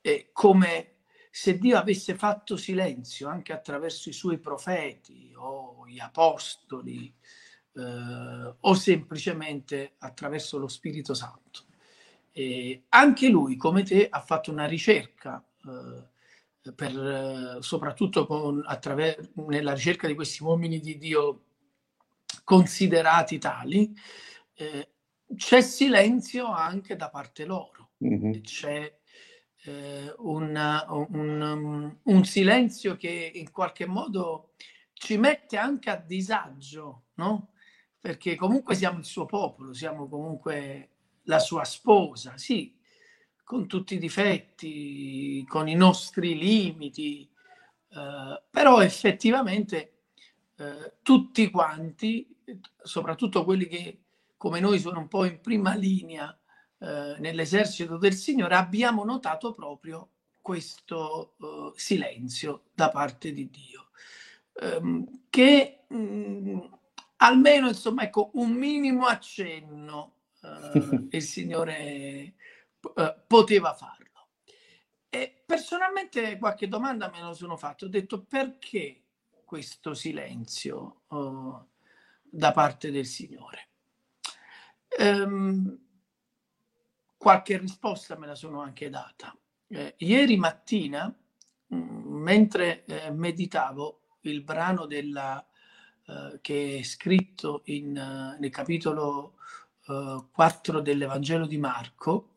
È 0.00 0.28
come 0.32 0.96
se 1.30 1.58
Dio 1.58 1.76
avesse 1.76 2.14
fatto 2.14 2.56
silenzio 2.56 3.28
anche 3.28 3.52
attraverso 3.52 4.08
i 4.08 4.12
suoi 4.14 4.38
profeti 4.38 5.32
o 5.36 5.86
gli 5.86 5.98
apostoli 5.98 7.14
eh, 7.74 8.54
o 8.58 8.74
semplicemente 8.74 9.94
attraverso 9.98 10.58
lo 10.58 10.68
Spirito 10.68 11.12
Santo. 11.12 11.64
E 12.32 12.84
anche 12.88 13.28
lui, 13.28 13.56
come 13.56 13.82
te, 13.82 14.08
ha 14.08 14.20
fatto 14.20 14.50
una 14.50 14.66
ricerca, 14.66 15.44
eh, 15.66 16.72
per, 16.72 17.58
soprattutto 17.60 18.26
con, 18.26 18.62
attraver- 18.66 19.30
nella 19.34 19.74
ricerca 19.74 20.06
di 20.06 20.14
questi 20.14 20.42
uomini 20.42 20.80
di 20.80 20.98
Dio 20.98 21.44
considerati 22.44 23.38
tali, 23.38 23.94
eh, 24.54 24.88
c'è 25.34 25.60
silenzio 25.60 26.46
anche 26.46 26.96
da 26.96 27.10
parte 27.10 27.44
loro. 27.44 27.90
Mm-hmm. 28.04 28.40
C'è 28.42 28.98
eh, 29.64 30.14
un, 30.18 30.84
un, 31.10 31.96
un, 32.02 32.24
silenzio 32.24 32.96
che 32.96 33.32
in 33.34 33.50
qualche 33.50 33.86
modo 33.86 34.52
ci 34.92 35.16
mette 35.16 35.56
anche 35.56 35.90
a 35.90 35.96
disagio, 35.96 37.06
no? 37.14 37.52
Perché 37.98 38.36
comunque 38.36 38.74
siamo 38.74 38.98
il 38.98 39.04
suo 39.04 39.26
popolo, 39.26 39.72
siamo 39.72 40.08
comunque 40.08 40.90
la 41.24 41.38
sua 41.40 41.64
sposa, 41.64 42.36
sì, 42.36 42.78
con 43.42 43.66
tutti 43.66 43.94
i 43.94 43.98
difetti, 43.98 45.44
con 45.48 45.68
i 45.68 45.74
nostri 45.74 46.38
limiti, 46.38 47.28
eh, 47.88 48.42
però 48.48 48.80
effettivamente 48.80 50.02
eh, 50.56 50.94
tutti 51.02 51.50
quanti 51.50 52.34
soprattutto 52.82 53.44
quelli 53.44 53.66
che 53.66 54.05
come 54.36 54.60
noi 54.60 54.78
sono 54.78 55.00
un 55.00 55.08
po' 55.08 55.24
in 55.24 55.40
prima 55.40 55.74
linea 55.74 56.36
eh, 56.78 57.16
nell'esercito 57.18 57.96
del 57.96 58.14
Signore, 58.14 58.54
abbiamo 58.54 59.04
notato 59.04 59.52
proprio 59.52 60.10
questo 60.42 61.34
uh, 61.38 61.72
silenzio 61.74 62.66
da 62.72 62.88
parte 62.90 63.32
di 63.32 63.50
Dio, 63.50 63.88
um, 64.78 65.24
che 65.28 65.86
um, 65.88 66.78
almeno 67.16 67.66
insomma 67.66 68.04
ecco 68.04 68.30
un 68.34 68.52
minimo 68.52 69.06
accenno 69.06 70.18
uh, 70.42 71.08
il 71.10 71.22
Signore 71.22 72.34
uh, 72.80 73.14
poteva 73.26 73.74
farlo. 73.74 74.28
E 75.08 75.42
personalmente 75.44 76.38
qualche 76.38 76.68
domanda 76.68 77.10
me 77.10 77.20
lo 77.22 77.34
sono 77.34 77.56
fatto, 77.56 77.86
ho 77.86 77.88
detto 77.88 78.22
perché 78.22 79.02
questo 79.44 79.94
silenzio? 79.94 81.02
Uh, 81.08 81.58
da 82.22 82.52
parte 82.52 82.90
del 82.90 83.06
Signore. 83.06 83.65
Ehm, 84.88 85.78
qualche 87.16 87.58
risposta 87.58 88.16
me 88.16 88.26
la 88.26 88.34
sono 88.34 88.60
anche 88.60 88.88
data. 88.88 89.36
Eh, 89.68 89.94
ieri 89.98 90.36
mattina, 90.36 91.06
mh, 91.66 91.76
mm, 91.76 92.22
mentre 92.22 92.84
eh, 92.84 93.10
meditavo 93.10 94.00
il 94.22 94.42
brano 94.42 94.86
della, 94.86 95.44
eh, 96.06 96.38
che 96.40 96.78
è 96.78 96.82
scritto 96.84 97.62
in, 97.64 97.96
uh, 97.96 98.40
nel 98.40 98.50
capitolo 98.50 99.34
4 99.86 100.78
uh, 100.78 100.82
dell'Evangelo 100.82 101.46
di 101.46 101.58
Marco, 101.58 102.34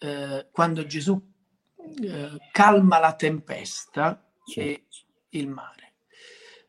uh, 0.00 0.46
quando 0.50 0.86
Gesù 0.86 1.34
calma 2.50 2.98
la 2.98 3.14
tempesta 3.14 4.22
sì. 4.44 4.60
e 4.60 4.86
il 5.30 5.48
mare. 5.48 5.85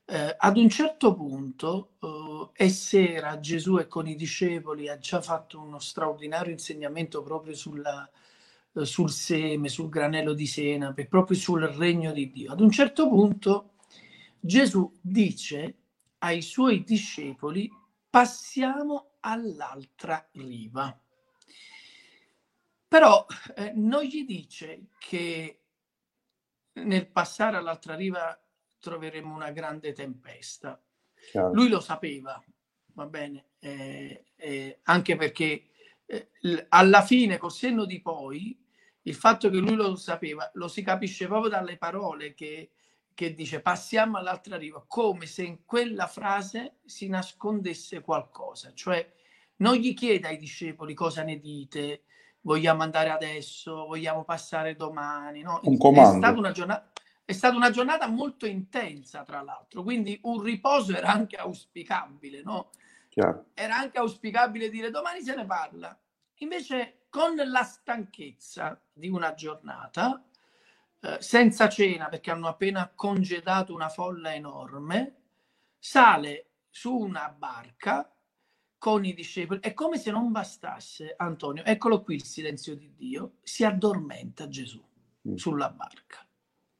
Eh, 0.09 0.35
ad 0.37 0.55
un 0.55 0.69
certo 0.69 1.13
punto, 1.13 1.95
eh, 2.55 2.65
e 2.65 2.69
sera 2.69 3.41
Gesù 3.41 3.75
è 3.75 3.87
con 3.87 4.07
i 4.07 4.15
discepoli 4.15 4.87
ha 4.87 4.97
già 4.97 5.21
fatto 5.21 5.59
uno 5.59 5.79
straordinario 5.79 6.53
insegnamento 6.53 7.21
proprio 7.21 7.53
sulla, 7.53 8.09
eh, 8.73 8.85
sul 8.85 9.11
seme, 9.11 9.67
sul 9.67 9.89
granello 9.89 10.31
di 10.31 10.47
senape, 10.47 11.07
proprio 11.07 11.35
sul 11.35 11.63
regno 11.63 12.13
di 12.13 12.31
Dio. 12.31 12.53
Ad 12.53 12.61
un 12.61 12.71
certo 12.71 13.09
punto 13.09 13.73
Gesù 14.39 14.89
dice 15.01 15.75
ai 16.19 16.41
suoi 16.41 16.85
discepoli 16.85 17.69
passiamo 18.09 19.17
all'altra 19.19 20.25
riva. 20.31 20.97
Però 22.87 23.25
eh, 23.57 23.73
non 23.75 24.03
gli 24.03 24.23
dice 24.23 24.87
che 24.97 25.63
nel 26.75 27.07
passare 27.07 27.57
all'altra 27.57 27.95
riva 27.95 28.39
troveremo 28.87 29.33
una 29.33 29.51
grande 29.51 29.91
tempesta. 29.91 30.81
Chiaro. 31.31 31.53
Lui 31.53 31.67
lo 31.67 31.81
sapeva, 31.81 32.41
va 32.93 33.05
bene, 33.05 33.47
eh, 33.59 34.25
eh, 34.35 34.79
anche 34.83 35.17
perché 35.17 35.69
eh, 36.05 36.29
alla 36.69 37.01
fine, 37.01 37.37
col 37.37 37.51
senno 37.51 37.83
di 37.85 38.01
poi, 38.01 38.57
il 39.01 39.15
fatto 39.15 39.49
che 39.49 39.57
lui 39.57 39.75
lo 39.75 39.95
sapeva, 39.95 40.49
lo 40.53 40.67
si 40.69 40.81
capisce 40.83 41.27
proprio 41.27 41.49
dalle 41.49 41.77
parole 41.77 42.33
che, 42.33 42.71
che 43.13 43.33
dice 43.33 43.59
passiamo 43.61 44.17
all'altra 44.17 44.57
riva, 44.57 44.83
come 44.87 45.25
se 45.25 45.43
in 45.43 45.65
quella 45.65 46.07
frase 46.07 46.77
si 46.85 47.07
nascondesse 47.07 48.01
qualcosa, 48.01 48.73
cioè 48.73 49.05
non 49.57 49.75
gli 49.75 49.93
chiede 49.93 50.27
ai 50.27 50.37
discepoli 50.37 50.93
cosa 50.93 51.23
ne 51.23 51.39
dite, 51.39 52.03
vogliamo 52.41 52.83
andare 52.83 53.09
adesso, 53.09 53.85
vogliamo 53.85 54.23
passare 54.23 54.75
domani, 54.75 55.41
no? 55.41 55.59
Un 55.63 55.77
comando. 55.77 56.15
È 56.15 56.17
stata 56.17 56.37
una 56.37 56.51
giornata 56.51 56.91
è 57.27 57.33
stata 57.33 57.57
una 57.57 57.71
giornata 57.71 58.07
molto 58.07 58.45
intensa, 58.45 59.23
tra 59.23 59.41
l'altro, 59.41 59.83
quindi 59.83 60.17
un 60.23 60.41
riposo 60.41 60.95
era 60.95 61.09
anche 61.09 61.35
auspicabile, 61.35 62.41
no? 62.41 62.69
Chiaro. 63.09 63.47
Era 63.53 63.75
anche 63.75 63.97
auspicabile 63.97 64.69
dire 64.69 64.91
domani 64.91 65.21
se 65.21 65.35
ne 65.35 65.45
parla. 65.45 65.99
Invece, 66.35 67.07
con 67.09 67.35
la 67.35 67.63
stanchezza 67.63 68.81
di 68.93 69.09
una 69.09 69.33
giornata, 69.33 70.23
eh, 71.01 71.17
senza 71.19 71.67
cena 71.67 72.07
perché 72.07 72.31
hanno 72.31 72.47
appena 72.47 72.89
congedato 72.95 73.73
una 73.73 73.89
folla 73.89 74.33
enorme, 74.33 75.15
sale 75.77 76.51
su 76.69 76.95
una 76.95 77.27
barca 77.27 78.09
con 78.77 79.03
i 79.03 79.13
discepoli. 79.13 79.59
È 79.59 79.73
come 79.73 79.97
se 79.97 80.11
non 80.11 80.31
bastasse, 80.31 81.13
Antonio, 81.17 81.65
eccolo 81.65 82.01
qui 82.03 82.15
il 82.15 82.23
silenzio 82.23 82.73
di 82.73 82.93
Dio, 82.95 83.33
si 83.43 83.65
addormenta 83.65 84.47
Gesù 84.47 84.81
mm. 85.27 85.35
sulla 85.35 85.69
barca 85.69 86.25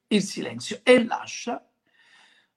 il 0.08 0.22
silenzio 0.24 0.80
e 0.84 1.04
lascia 1.04 1.66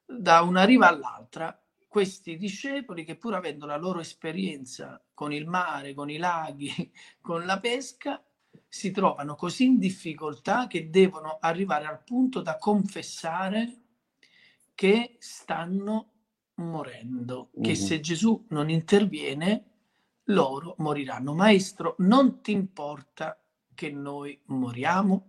da 0.05 0.43
una 0.43 0.65
riva 0.65 0.89
all'altra 0.89 1.61
questi 1.91 2.37
discepoli 2.37 3.05
che 3.05 3.17
pur 3.17 3.35
avendo 3.35 3.67
la 3.67 3.77
loro 3.77 3.99
esperienza 3.99 5.03
con 5.13 5.33
il 5.33 5.49
mare, 5.49 5.93
con 5.93 6.09
i 6.09 6.19
laghi, 6.19 6.93
con 7.21 7.45
la 7.45 7.59
pesca, 7.59 8.25
si 8.69 8.93
trovano 8.93 9.35
così 9.35 9.65
in 9.65 9.79
difficoltà 9.79 10.69
che 10.69 10.89
devono 10.89 11.39
arrivare 11.41 11.87
al 11.87 12.05
punto 12.05 12.43
da 12.43 12.59
confessare 12.59 13.79
che 14.77 15.17
stanno 15.19 16.13
morendo, 16.55 17.51
mm-hmm. 17.53 17.63
che 17.65 17.75
se 17.75 17.99
Gesù 17.99 18.47
non 18.51 18.71
interviene 18.71 19.65
loro 20.27 20.77
moriranno. 20.79 21.35
Maestro, 21.35 21.97
non 21.99 22.41
ti 22.41 22.53
importa 22.53 23.37
che 23.75 23.91
noi 23.91 24.41
moriamo? 24.45 25.29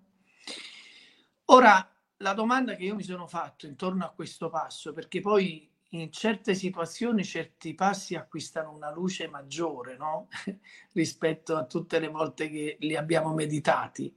Ora, 1.45 1.90
la 2.21 2.33
domanda 2.33 2.75
che 2.75 2.83
io 2.83 2.95
mi 2.95 3.03
sono 3.03 3.27
fatto 3.27 3.65
intorno 3.65 4.05
a 4.05 4.11
questo 4.11 4.49
passo, 4.49 4.93
perché 4.93 5.19
poi 5.19 5.69
in 5.93 6.11
certe 6.11 6.55
situazioni 6.55 7.23
certi 7.25 7.73
passi 7.73 8.15
acquistano 8.15 8.71
una 8.71 8.91
luce 8.91 9.27
maggiore 9.27 9.97
no? 9.97 10.27
rispetto 10.93 11.57
a 11.57 11.65
tutte 11.65 11.99
le 11.99 12.07
volte 12.07 12.49
che 12.49 12.77
li 12.79 12.95
abbiamo 12.95 13.33
meditati. 13.33 14.15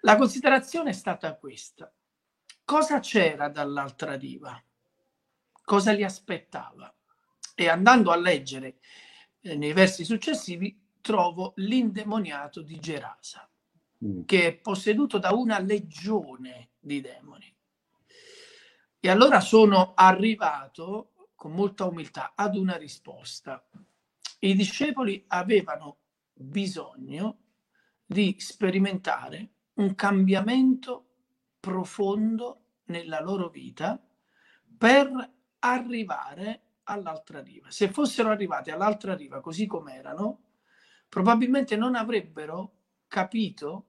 La 0.00 0.16
considerazione 0.16 0.90
è 0.90 0.94
stata 0.94 1.36
questa. 1.36 1.92
Cosa 2.64 3.00
c'era 3.00 3.48
dall'altra 3.48 4.14
riva? 4.16 4.60
Cosa 5.62 5.92
li 5.92 6.02
aspettava? 6.02 6.92
E 7.54 7.68
andando 7.68 8.10
a 8.10 8.16
leggere 8.16 8.78
eh, 9.42 9.56
nei 9.56 9.72
versi 9.72 10.04
successivi 10.04 10.88
trovo 11.00 11.52
l'indemoniato 11.56 12.62
di 12.62 12.78
Gerasa, 12.78 13.48
mm. 14.04 14.22
che 14.24 14.46
è 14.46 14.54
posseduto 14.54 15.18
da 15.18 15.32
una 15.32 15.58
legione 15.58 16.69
di 16.80 17.00
demoni. 17.00 17.54
E 18.98 19.08
allora 19.08 19.40
sono 19.40 19.92
arrivato 19.94 21.12
con 21.34 21.52
molta 21.52 21.84
umiltà 21.84 22.32
ad 22.34 22.56
una 22.56 22.76
risposta. 22.76 23.64
I 24.40 24.54
discepoli 24.54 25.24
avevano 25.28 25.98
bisogno 26.32 27.38
di 28.04 28.34
sperimentare 28.38 29.50
un 29.74 29.94
cambiamento 29.94 31.06
profondo 31.60 32.64
nella 32.86 33.20
loro 33.20 33.48
vita 33.48 34.02
per 34.76 35.08
arrivare 35.60 36.62
all'altra 36.84 37.40
riva. 37.40 37.70
Se 37.70 37.90
fossero 37.90 38.30
arrivati 38.30 38.70
all'altra 38.70 39.14
riva 39.14 39.40
così 39.40 39.66
com'erano, 39.66 40.40
probabilmente 41.08 41.76
non 41.76 41.94
avrebbero 41.94 42.72
capito 43.06 43.86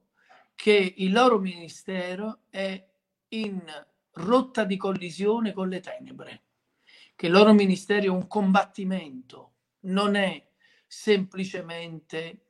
che 0.62 0.93
il 0.97 1.12
loro 1.12 1.39
ministero 1.39 2.41
è 2.52 2.88
in 3.30 3.63
rotta 4.12 4.63
di 4.63 4.78
collisione 4.78 5.54
con 5.54 5.67
le 5.69 5.80
tenebre, 5.80 6.43
che 7.15 7.26
il 7.26 7.32
loro 7.32 7.52
ministero 7.52 8.04
è 8.04 8.10
un 8.10 8.28
combattimento, 8.28 9.54
non 9.86 10.13
è 10.13 10.50
semplicemente 10.86 12.43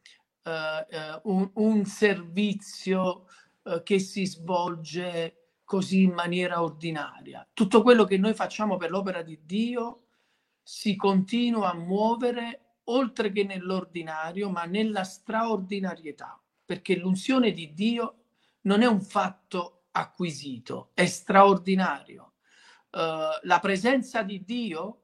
uh, 0.43 0.50
uh, 0.50 1.21
un, 1.24 1.52
un, 1.54 1.86
servizio 1.86 3.28
uh, 3.62 3.82
che 3.82 4.00
si 4.00 4.26
svolge 4.26 5.60
così 5.63 6.02
in 6.02 6.12
maniera 6.12 6.62
ordinaria. 6.62 7.47
Tutto 7.54 7.82
quello 7.82 8.04
che 8.04 8.17
noi 8.17 8.34
facciamo 8.34 8.76
per 8.76 8.89
l'opera 8.89 9.21
di 9.21 9.39
Dio 9.45 10.08
si 10.62 10.97
continua 10.97 11.71
a 11.71 11.76
muovere 11.76 12.80
oltre 12.86 13.32
che 13.32 13.45
nell'ordinario, 13.45 14.50
ma 14.50 14.65
nella 14.65 15.06
straordinarietà, 15.06 16.38
perché 16.65 16.95
l'unzione 16.95 17.52
di 17.52 17.74
Dio 17.74 18.24
non 18.62 18.82
è 18.82 18.86
un 18.86 19.02
fatto 19.02 19.84
acquisito, 19.91 20.91
è 20.93 21.06
straordinario. 21.06 22.34
Uh, 22.91 23.39
la 23.43 23.60
presenza 23.62 24.21
di 24.21 24.43
Dio 24.43 25.02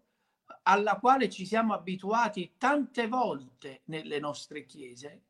alla 0.64 0.98
quale 0.98 1.30
ci 1.30 1.46
siamo 1.46 1.74
abituati 1.74 2.56
tante 2.58 3.08
volte 3.08 3.82
nelle 3.86 4.20
nostre 4.20 4.66
chiese 4.66 5.22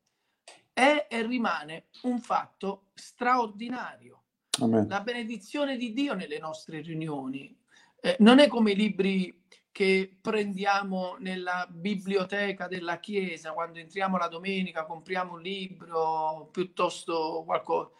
è 0.74 1.08
e 1.10 1.26
rimane 1.26 1.86
un 2.04 2.20
fatto 2.20 2.88
straordinario. 2.94 4.24
Amen. 4.60 4.88
La 4.88 5.02
benedizione 5.02 5.78
di 5.78 5.94
Dio 5.94 6.14
nelle 6.14 6.40
nostre 6.40 6.82
riunioni 6.82 7.56
eh, 8.00 8.16
non 8.20 8.40
è 8.40 8.48
come 8.48 8.72
i 8.72 8.76
libri 8.76 9.37
che 9.78 10.18
prendiamo 10.20 11.18
nella 11.20 11.68
biblioteca 11.70 12.68
della 12.68 13.00
chiesa 13.00 13.52
quando 13.52 13.78
entriamo 13.78 14.18
la 14.18 14.28
domenica, 14.28 14.86
compriamo 14.86 15.34
un 15.34 15.42
libro 15.42 16.50
piuttosto 16.52 17.44
qualcosa 17.46 17.92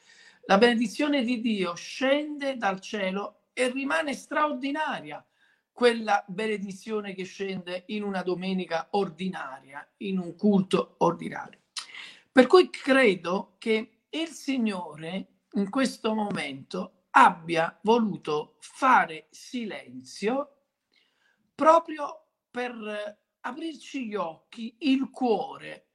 la 0.48 0.58
benedizione 0.58 1.24
di 1.24 1.40
Dio 1.40 1.76
scende 1.76 2.58
dal 2.58 2.80
cielo 2.80 3.50
e 3.54 3.70
rimane 3.70 4.14
straordinaria 4.14 5.24
quella 5.72 6.24
benedizione 6.26 7.14
che 7.14 7.26
scende 7.26 7.84
in 7.88 8.02
una 8.02 8.24
domenica 8.24 8.88
ordinaria, 8.92 9.88
in 9.98 10.18
un 10.18 10.36
culto 10.36 10.96
ordinario. 11.00 11.60
Per 12.32 12.48
cui 12.48 12.70
credo 12.70 13.56
che 13.60 14.06
il 14.10 14.28
Signore 14.30 15.42
in 15.52 15.70
questo 15.70 16.16
momento 16.16 17.04
abbia 17.12 17.78
voluto 17.84 18.56
fare 18.62 19.28
silenzio 19.30 20.57
proprio 21.58 22.28
per 22.52 23.20
aprirci 23.42 24.06
gli 24.06 24.14
occhi, 24.14 24.76
il 24.82 25.10
cuore, 25.10 25.88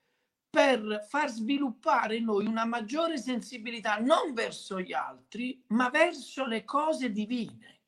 per 0.50 1.06
far 1.08 1.30
sviluppare 1.30 2.16
in 2.16 2.24
noi 2.24 2.46
una 2.46 2.64
maggiore 2.64 3.16
sensibilità 3.16 3.98
non 3.98 4.34
verso 4.34 4.80
gli 4.80 4.92
altri, 4.92 5.62
ma 5.68 5.88
verso 5.88 6.44
le 6.46 6.64
cose 6.64 7.12
divine. 7.12 7.80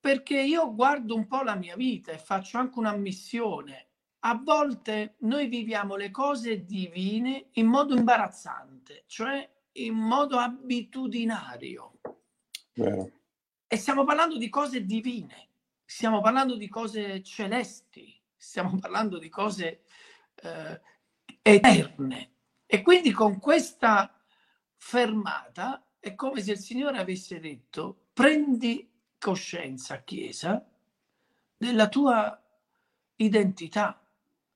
Perché 0.00 0.40
io 0.40 0.74
guardo 0.74 1.14
un 1.14 1.28
po' 1.28 1.42
la 1.42 1.54
mia 1.54 1.76
vita 1.76 2.10
e 2.10 2.18
faccio 2.18 2.58
anche 2.58 2.78
un'ammissione. 2.80 3.90
A 4.24 4.34
volte 4.34 5.14
noi 5.20 5.46
viviamo 5.46 5.94
le 5.94 6.10
cose 6.10 6.64
divine 6.64 7.50
in 7.52 7.66
modo 7.66 7.94
imbarazzante, 7.94 9.04
cioè 9.06 9.48
in 9.74 9.94
modo 9.94 10.38
abitudinario. 10.38 12.00
Vero. 12.74 13.10
E 13.66 13.76
stiamo 13.76 14.04
parlando 14.04 14.36
di 14.36 14.48
cose 14.48 14.84
divine, 14.84 15.53
stiamo 15.94 16.20
parlando 16.20 16.56
di 16.56 16.68
cose 16.68 17.22
celesti, 17.22 18.20
stiamo 18.36 18.76
parlando 18.82 19.16
di 19.16 19.28
cose 19.28 19.84
eh, 20.34 20.80
eterne. 21.40 22.32
E 22.66 22.82
quindi 22.82 23.12
con 23.12 23.38
questa 23.38 24.12
fermata 24.74 25.86
è 26.00 26.16
come 26.16 26.42
se 26.42 26.52
il 26.52 26.58
Signore 26.58 26.98
avesse 26.98 27.38
detto 27.38 28.06
prendi 28.12 28.90
coscienza, 29.20 30.02
Chiesa, 30.02 30.68
della 31.56 31.88
tua 31.88 32.42
identità, 33.14 34.04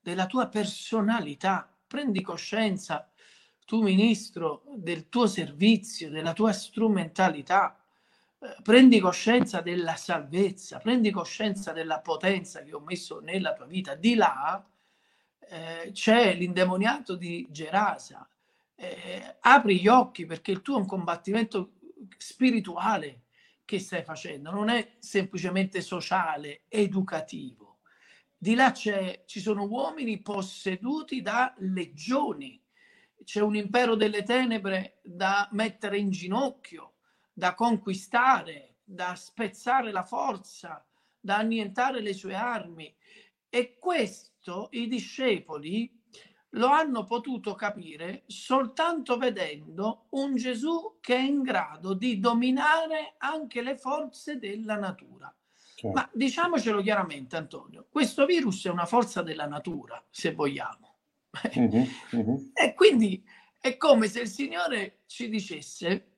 della 0.01 0.27
tua 0.27 0.49
personalità, 0.49 1.73
prendi 1.87 2.21
coscienza, 2.21 3.09
tu 3.65 3.81
ministro, 3.83 4.65
del 4.75 5.09
tuo 5.09 5.29
servizio, 5.29 6.11
della 6.11 6.33
tua 6.33 6.53
strumentalità, 6.53 7.78
prendi 8.63 9.01
coscienza 9.01 9.61
della 9.61 9.97
salvezza, 9.97 10.79
prendi 10.79 11.11
coscienza 11.11 11.73
della 11.73 12.01
potenza 12.01 12.63
che 12.63 12.75
ho 12.75 12.81
messo 12.81 13.19
nella 13.21 13.53
tua 13.53 13.67
vita, 13.67 13.95
di 13.95 14.15
là 14.15 14.65
eh, 15.41 15.91
c'è 15.93 16.35
l'indemoniato 16.35 17.17
di 17.17 17.47
Gerasa. 17.51 18.29
Eh, 18.75 19.37
apri 19.41 19.81
gli 19.81 19.89
occhi 19.89 20.25
perché 20.25 20.53
il 20.53 20.63
tuo 20.63 20.77
è 20.77 20.81
un 20.81 20.87
combattimento 20.87 21.73
spirituale 22.17 23.23
che 23.65 23.81
stai 23.81 24.05
facendo, 24.05 24.51
non 24.51 24.69
è 24.69 24.97
semplicemente 24.99 25.81
sociale, 25.81 26.63
educativo. 26.69 27.81
Di 28.37 28.55
là 28.55 28.73
ci 28.73 29.41
sono 29.41 29.65
uomini 29.65 30.23
posseduti 30.23 31.21
da 31.21 31.53
legioni, 31.59 32.63
c'è 33.25 33.41
un 33.41 33.57
impero 33.57 33.97
delle 33.97 34.23
tenebre 34.23 35.01
da 35.03 35.49
mettere 35.53 35.99
in 35.99 36.11
ginocchio, 36.11 36.98
da 37.39 37.55
conquistare, 37.55 38.79
da 38.83 39.15
spezzare 39.15 39.93
la 39.93 40.03
forza, 40.03 40.85
da 41.21 41.37
annientare 41.37 42.01
le 42.01 42.13
sue 42.13 42.35
armi. 42.35 42.93
E 43.49 43.79
questo 43.79 44.67
i 44.73 44.89
discepoli 44.89 45.89
lo 46.53 46.67
hanno 46.67 47.05
potuto 47.05 47.55
capire 47.55 48.25
soltanto 48.27 49.17
vedendo 49.19 50.07
un 50.11 50.35
Gesù 50.35 50.97
che 51.01 51.15
è 51.15 51.21
in 51.21 51.43
grado 51.43 51.95
di 51.95 52.19
dominare 52.19 53.15
anche 53.19 53.63
le 53.63 53.77
forze 53.77 54.39
della 54.39 54.77
natura. 54.77 55.33
Certo. 55.77 55.97
Ma 55.97 56.11
diciamocelo 56.13 56.83
chiaramente, 56.83 57.37
Antonio, 57.37 57.87
questo 57.89 58.27
virus 58.27 58.67
è 58.67 58.71
una 58.71 58.87
forza 58.87 59.23
della 59.23 59.47
natura, 59.47 60.05
se 60.11 60.33
vogliamo. 60.33 60.97
Uh-huh, 61.55 61.87
uh-huh. 62.11 62.51
E 62.53 62.75
quindi 62.75 63.25
è 63.61 63.77
come 63.77 64.09
se 64.09 64.23
il 64.23 64.29
Signore 64.29 65.03
ci 65.07 65.29
dicesse, 65.29 66.18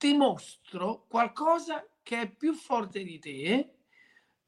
ti 0.00 0.14
mostro 0.14 1.04
qualcosa 1.08 1.86
che 2.02 2.22
è 2.22 2.30
più 2.30 2.54
forte 2.54 3.04
di 3.04 3.18
te, 3.18 3.74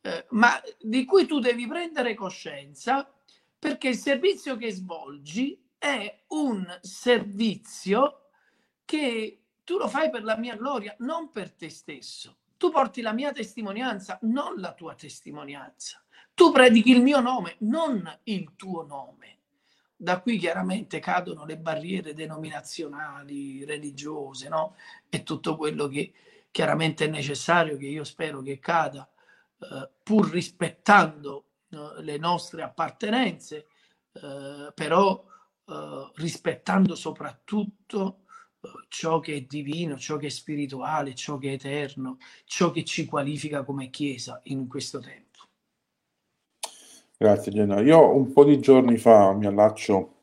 eh, 0.00 0.26
ma 0.30 0.58
di 0.80 1.04
cui 1.04 1.26
tu 1.26 1.40
devi 1.40 1.66
prendere 1.66 2.14
coscienza 2.14 3.12
perché 3.58 3.88
il 3.88 3.98
servizio 3.98 4.56
che 4.56 4.72
svolgi 4.72 5.62
è 5.76 6.22
un 6.28 6.78
servizio 6.80 8.30
che 8.86 9.42
tu 9.62 9.76
lo 9.76 9.88
fai 9.88 10.08
per 10.08 10.24
la 10.24 10.38
mia 10.38 10.56
gloria, 10.56 10.96
non 11.00 11.28
per 11.30 11.52
te 11.52 11.68
stesso. 11.68 12.38
Tu 12.56 12.70
porti 12.70 13.02
la 13.02 13.12
mia 13.12 13.30
testimonianza, 13.32 14.18
non 14.22 14.58
la 14.58 14.72
tua 14.72 14.94
testimonianza. 14.94 16.02
Tu 16.33 16.50
predichi 16.50 16.92
il 16.92 17.02
mio 17.02 17.20
nome, 17.20 17.56
non 17.58 18.20
il 18.22 18.56
tuo 18.56 18.87
nome. 18.87 19.41
Da 20.03 20.21
qui 20.21 20.37
chiaramente 20.37 20.98
cadono 20.98 21.44
le 21.44 21.57
barriere 21.59 22.13
denominazionali, 22.13 23.65
religiose, 23.65 24.48
no? 24.48 24.75
E 25.09 25.23
tutto 25.23 25.57
quello 25.57 25.87
che 25.87 26.13
chiaramente 26.50 27.05
è 27.05 27.09
necessario, 27.09 27.77
che 27.77 27.87
io 27.87 28.03
spero 28.03 28.42
che 28.42 28.59
cada, 28.59 29.09
eh, 29.61 29.90
pur 30.03 30.29
rispettando 30.29 31.44
le 32.00 32.19
nostre 32.19 32.63
appartenenze, 32.63 33.67
eh, 34.13 34.73
però 34.75 35.25
eh, 35.67 36.11
rispettando 36.17 36.96
soprattutto 36.96 38.25
ciò 38.88 39.21
che 39.21 39.37
è 39.37 39.40
divino, 39.42 39.96
ciò 39.96 40.17
che 40.17 40.27
è 40.27 40.31
spirituale, 40.31 41.15
ciò 41.15 41.38
che 41.38 41.50
è 41.50 41.53
eterno, 41.53 42.19
ciò 42.44 42.73
che 42.73 42.85
ci 42.85 43.05
qualifica 43.05 43.63
come 43.63 43.88
Chiesa 43.90 44.40
in 44.44 44.67
questo 44.67 44.98
tempo. 44.98 45.31
Grazie 47.23 47.52
Gennaro. 47.52 47.83
Io 47.83 48.16
un 48.16 48.33
po' 48.33 48.44
di 48.44 48.58
giorni 48.58 48.96
fa 48.96 49.33
mi 49.33 49.46
allaccio 49.46 50.14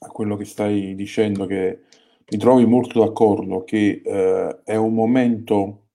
a 0.00 0.08
quello 0.08 0.36
che 0.36 0.44
stai 0.44 0.94
dicendo, 0.94 1.46
che 1.46 1.84
mi 2.30 2.36
trovi 2.36 2.66
molto 2.66 3.02
d'accordo, 3.02 3.64
che 3.64 4.02
eh, 4.04 4.58
è 4.64 4.76
un 4.76 4.92
momento 4.92 5.86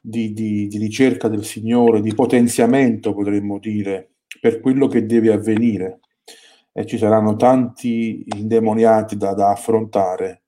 di, 0.00 0.32
di, 0.32 0.66
di 0.66 0.78
ricerca 0.78 1.28
del 1.28 1.44
Signore, 1.44 2.00
di 2.00 2.14
potenziamento 2.14 3.12
potremmo 3.12 3.58
dire, 3.58 4.12
per 4.40 4.60
quello 4.60 4.86
che 4.86 5.04
deve 5.04 5.30
avvenire. 5.30 6.00
E 6.72 6.86
ci 6.86 6.96
saranno 6.96 7.36
tanti 7.36 8.24
indemoniati 8.36 9.18
da, 9.18 9.34
da 9.34 9.50
affrontare 9.50 10.44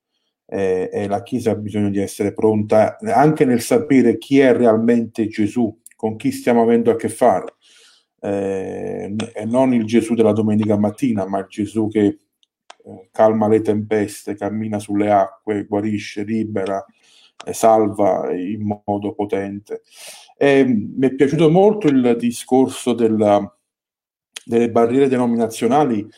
eh, 0.47 0.88
e 0.90 1.07
la 1.07 1.22
Chiesa 1.22 1.51
ha 1.51 1.57
bisogno 1.57 1.90
di 1.90 1.99
essere 1.99 2.32
pronta 2.32 2.97
anche 3.03 3.44
nel 3.44 3.61
sapere 3.61 4.16
chi 4.16 4.38
è 4.38 4.55
realmente 4.55 5.26
Gesù, 5.26 5.82
con 5.97 6.16
chi 6.16 6.30
stiamo 6.32 6.62
avendo 6.62 6.90
a 6.90 6.97
che 6.97 7.11
fare 7.11 7.57
eh, 8.27 9.45
non 9.47 9.72
il 9.72 9.85
Gesù 9.85 10.14
della 10.14 10.33
domenica 10.33 10.77
mattina, 10.77 11.27
ma 11.27 11.39
il 11.39 11.47
Gesù 11.49 11.89
che 11.89 12.18
eh, 12.85 13.09
calma 13.12 13.49
le 13.49 13.61
tempeste, 13.61 14.35
cammina 14.35 14.79
sulle 14.79 15.11
acque, 15.11 15.64
guarisce, 15.64 16.24
libera, 16.24 16.85
e 17.45 17.53
salva 17.53 18.33
in 18.33 18.81
modo 18.85 19.14
potente. 19.14 19.83
E, 20.37 20.64
mi 20.64 21.07
è 21.07 21.14
piaciuto 21.14 21.51
molto 21.51 21.87
il 21.87 22.16
discorso 22.18 22.93
della, 22.95 23.57
delle 24.45 24.70
barriere 24.70 25.09
denominazionali 25.09 26.09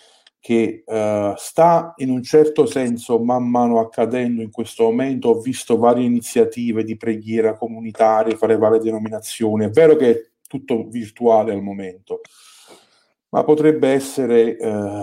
che 0.41 0.85
uh, 0.87 1.35
sta 1.37 1.93
in 1.97 2.11
un 2.11 2.23
certo 2.23 2.65
senso 2.65 3.19
man 3.19 3.49
mano 3.51 3.81
accadendo 3.81 4.41
in 4.41 4.51
questo 4.51 4.85
momento. 4.85 5.31
Ho 5.31 5.41
visto 5.41 5.77
varie 5.77 6.07
iniziative 6.07 6.85
di 6.85 6.97
preghiera 6.97 7.55
comunitarie, 7.57 8.37
fare 8.37 8.57
varie 8.57 8.79
denominazioni. 8.79 9.65
È 9.65 9.71
vero 9.71 9.97
che 9.97 10.28
tutto 10.49 10.89
virtuale 10.89 11.53
al 11.53 11.63
momento, 11.63 12.23
ma 13.29 13.45
potrebbe 13.45 13.91
essere 13.91 14.57
eh, 14.57 15.03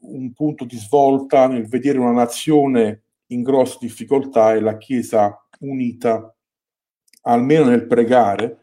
un 0.00 0.32
punto 0.32 0.64
di 0.64 0.76
svolta 0.76 1.48
nel 1.48 1.66
vedere 1.66 1.98
una 1.98 2.12
nazione 2.12 3.02
in 3.28 3.42
grosse 3.42 3.78
difficoltà 3.80 4.54
e 4.54 4.60
la 4.60 4.76
Chiesa 4.76 5.36
unita, 5.60 6.32
almeno 7.22 7.64
nel 7.64 7.86
pregare, 7.86 8.58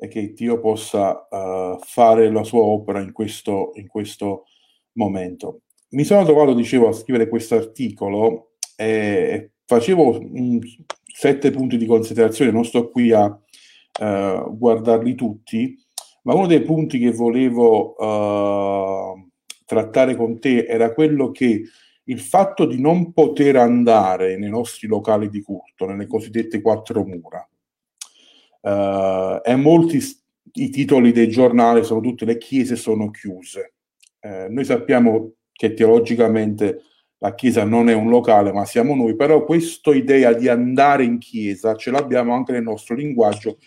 e 0.00 0.08
che 0.08 0.32
Dio 0.32 0.60
possa 0.60 1.26
uh, 1.28 1.78
fare 1.80 2.30
la 2.30 2.44
sua 2.44 2.60
opera 2.60 3.00
in 3.00 3.12
questo, 3.12 3.72
in 3.74 3.88
questo 3.88 4.44
momento. 4.92 5.62
Mi 5.90 6.04
sono 6.04 6.24
trovato, 6.24 6.54
dicevo, 6.54 6.88
a 6.88 6.92
scrivere 6.92 7.28
questo 7.28 7.56
articolo 7.56 8.52
e 8.76 9.52
facevo 9.66 10.18
um, 10.18 10.60
sette 11.04 11.50
punti 11.50 11.76
di 11.76 11.86
considerazione, 11.86 12.52
non 12.52 12.64
sto 12.64 12.90
qui 12.90 13.12
a 13.12 13.36
eh, 13.98 14.44
guardarli 14.48 15.14
tutti, 15.14 15.76
ma 16.22 16.34
uno 16.34 16.46
dei 16.46 16.62
punti 16.62 16.98
che 16.98 17.10
volevo 17.10 17.94
uh, 17.96 19.28
trattare 19.64 20.14
con 20.14 20.38
te 20.38 20.66
era 20.66 20.92
quello 20.92 21.30
che 21.30 21.62
il 22.04 22.20
fatto 22.20 22.64
di 22.64 22.80
non 22.80 23.12
poter 23.12 23.56
andare 23.56 24.36
nei 24.36 24.50
nostri 24.50 24.86
locali 24.86 25.28
di 25.28 25.40
culto, 25.40 25.86
nelle 25.86 26.06
cosiddette 26.06 26.60
quattro 26.60 27.04
mura, 27.04 27.48
uh, 28.60 29.40
e 29.42 29.56
molti 29.56 30.00
i 30.54 30.70
titoli 30.70 31.12
dei 31.12 31.28
giornali 31.28 31.82
sono 31.82 32.00
tutte 32.00 32.24
le 32.24 32.38
chiese 32.38 32.76
sono 32.76 33.10
chiuse. 33.10 33.74
Uh, 34.20 34.52
noi 34.52 34.64
sappiamo 34.64 35.32
che 35.50 35.74
teologicamente 35.74 36.82
la 37.18 37.34
chiesa 37.34 37.64
non 37.64 37.88
è 37.88 37.94
un 37.94 38.10
locale, 38.10 38.52
ma 38.52 38.64
siamo 38.64 38.94
noi, 38.94 39.16
però 39.16 39.44
questa 39.44 39.94
idea 39.94 40.32
di 40.32 40.48
andare 40.48 41.04
in 41.04 41.18
chiesa 41.18 41.74
ce 41.74 41.90
l'abbiamo 41.90 42.32
anche 42.34 42.52
nel 42.52 42.62
nostro 42.62 42.94
linguaggio 42.94 43.58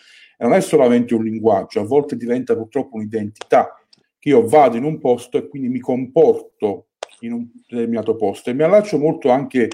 non 0.42 0.54
è 0.54 0.62
solamente 0.62 1.14
un 1.14 1.24
linguaggio, 1.24 1.80
a 1.80 1.86
volte 1.86 2.16
diventa 2.16 2.56
purtroppo 2.56 2.96
un'identità, 2.96 3.76
che 4.18 4.30
io 4.30 4.46
vado 4.48 4.78
in 4.78 4.84
un 4.84 5.00
posto 5.00 5.38
e 5.38 5.48
quindi 5.48 5.70
mi 5.70 5.80
comporto 5.80 6.88
in 7.22 7.34
un 7.34 7.48
determinato 7.68 8.16
posto 8.16 8.50
e 8.50 8.54
mi 8.54 8.64
allaccio 8.64 8.98
molto 8.98 9.30
anche 9.30 9.70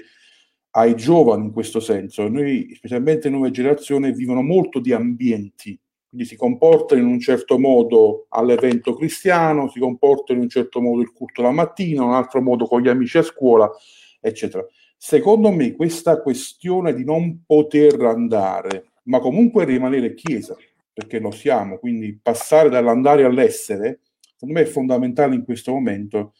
ai 0.70 0.94
giovani 0.94 1.46
in 1.46 1.52
questo 1.52 1.80
senso. 1.80 2.28
Noi, 2.28 2.72
specialmente 2.74 3.30
nuove 3.30 3.50
generazioni, 3.50 4.12
vivono 4.12 4.42
molto 4.42 4.80
di 4.80 4.92
ambienti, 4.92 5.78
quindi 6.08 6.26
si 6.26 6.36
comportano 6.36 7.00
in 7.00 7.06
un 7.06 7.20
certo 7.20 7.58
modo 7.58 8.26
all'evento 8.30 8.94
cristiano, 8.94 9.68
si 9.68 9.78
comportano 9.78 10.38
in 10.38 10.44
un 10.44 10.50
certo 10.50 10.80
modo 10.80 11.02
il 11.02 11.12
culto 11.12 11.42
la 11.42 11.50
mattina, 11.50 12.02
in 12.02 12.08
un 12.08 12.14
altro 12.14 12.40
modo 12.40 12.66
con 12.66 12.80
gli 12.80 12.88
amici 12.88 13.18
a 13.18 13.22
scuola, 13.22 13.70
eccetera. 14.20 14.64
Secondo 14.96 15.50
me 15.50 15.74
questa 15.74 16.20
questione 16.20 16.92
di 16.92 17.04
non 17.04 17.42
poter 17.46 18.00
andare 18.02 18.92
ma 19.08 19.20
comunque 19.20 19.64
rimanere 19.64 20.14
chiesa, 20.14 20.56
perché 20.92 21.18
lo 21.18 21.30
siamo, 21.30 21.78
quindi 21.78 22.18
passare 22.20 22.68
dall'andare 22.68 23.24
all'essere, 23.24 24.00
secondo 24.32 24.54
me 24.54 24.62
è 24.62 24.66
fondamentale 24.66 25.34
in 25.34 25.44
questo 25.44 25.72
momento 25.72 26.34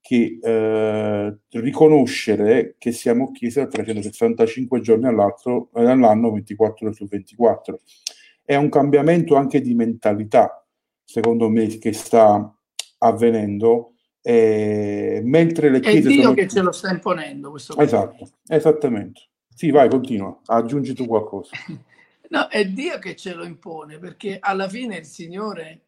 che 0.00 0.38
eh, 0.42 1.38
riconoscere 1.50 2.74
che 2.78 2.92
siamo 2.92 3.32
chiesa 3.32 3.66
365 3.66 4.80
giorni 4.80 5.06
all'anno, 5.06 6.32
24 6.32 6.86
ore 6.86 6.94
su 6.94 7.06
24. 7.06 7.80
È 8.44 8.56
un 8.56 8.68
cambiamento 8.68 9.36
anche 9.36 9.60
di 9.60 9.74
mentalità, 9.74 10.66
secondo 11.04 11.48
me, 11.48 11.66
che 11.66 11.92
sta 11.92 12.52
avvenendo. 12.98 13.94
Eh, 14.22 15.22
mentre 15.24 15.70
le 15.70 15.80
chiese 15.80 16.08
è 16.08 16.12
Dio 16.12 16.22
sono... 16.22 16.34
che 16.34 16.46
ce 16.46 16.60
lo 16.60 16.72
sta 16.72 16.90
imponendo 16.90 17.52
questo 17.52 17.74
esatto, 17.78 18.28
esattamente 18.48 19.30
sì 19.48 19.70
vai 19.70 19.88
continua 19.88 20.38
aggiungi 20.44 20.92
tu 20.92 21.06
qualcosa 21.06 21.52
No, 22.30 22.46
è 22.48 22.64
Dio 22.64 22.98
che 23.00 23.16
ce 23.16 23.34
lo 23.34 23.44
impone 23.44 23.98
perché 23.98 24.38
alla 24.38 24.68
fine 24.68 24.98
il 24.98 25.04
Signore 25.04 25.86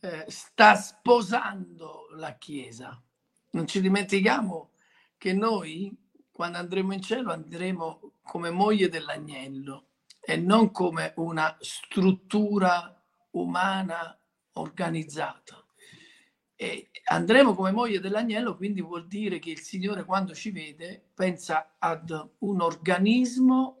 eh, 0.00 0.24
sta 0.28 0.74
sposando 0.74 2.08
la 2.16 2.36
Chiesa. 2.36 3.02
Non 3.52 3.66
ci 3.66 3.80
dimentichiamo 3.80 4.72
che 5.16 5.32
noi, 5.32 5.96
quando 6.30 6.58
andremo 6.58 6.92
in 6.92 7.00
cielo, 7.00 7.32
andremo 7.32 8.12
come 8.22 8.50
moglie 8.50 8.90
dell'agnello 8.90 9.86
e 10.20 10.36
non 10.36 10.70
come 10.70 11.14
una 11.16 11.56
struttura 11.60 13.02
umana 13.30 14.18
organizzata. 14.54 15.64
E 16.56 16.90
andremo 17.04 17.54
come 17.54 17.70
moglie 17.70 18.00
dell'agnello, 18.00 18.54
quindi 18.54 18.82
vuol 18.82 19.06
dire 19.06 19.38
che 19.38 19.50
il 19.50 19.60
Signore 19.60 20.04
quando 20.04 20.34
ci 20.34 20.50
vede 20.50 21.08
pensa 21.14 21.76
ad 21.78 22.10
un 22.40 22.60
organismo 22.60 23.79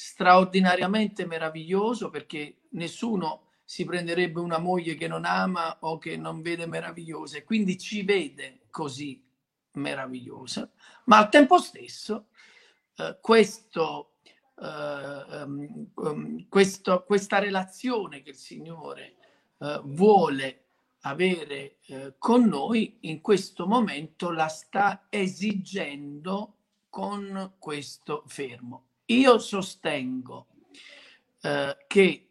straordinariamente 0.00 1.26
meraviglioso 1.26 2.08
perché 2.08 2.58
nessuno 2.70 3.48
si 3.64 3.84
prenderebbe 3.84 4.38
una 4.38 4.58
moglie 4.58 4.94
che 4.94 5.08
non 5.08 5.24
ama 5.24 5.78
o 5.80 5.98
che 5.98 6.16
non 6.16 6.40
vede 6.40 6.66
meravigliosa 6.66 7.36
e 7.36 7.42
quindi 7.42 7.76
ci 7.76 8.04
vede 8.04 8.60
così 8.70 9.20
meravigliosa, 9.72 10.70
ma 11.06 11.18
al 11.18 11.28
tempo 11.30 11.58
stesso 11.58 12.28
eh, 12.94 13.18
questo, 13.20 14.18
eh, 14.62 15.42
um, 15.42 16.46
questo, 16.48 17.02
questa 17.02 17.40
relazione 17.40 18.22
che 18.22 18.30
il 18.30 18.36
Signore 18.36 19.16
eh, 19.58 19.80
vuole 19.82 20.66
avere 21.00 21.78
eh, 21.86 22.14
con 22.18 22.44
noi 22.44 22.98
in 23.00 23.20
questo 23.20 23.66
momento 23.66 24.30
la 24.30 24.46
sta 24.46 25.06
esigendo 25.10 26.54
con 26.88 27.54
questo 27.58 28.22
fermo. 28.28 28.87
Io 29.10 29.38
sostengo 29.38 30.48
eh, 31.40 31.76
che 31.86 32.28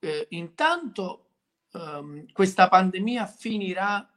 eh, 0.00 0.26
intanto 0.30 1.28
ehm, 1.72 2.32
questa 2.32 2.68
pandemia 2.68 3.26
finirà 3.26 4.08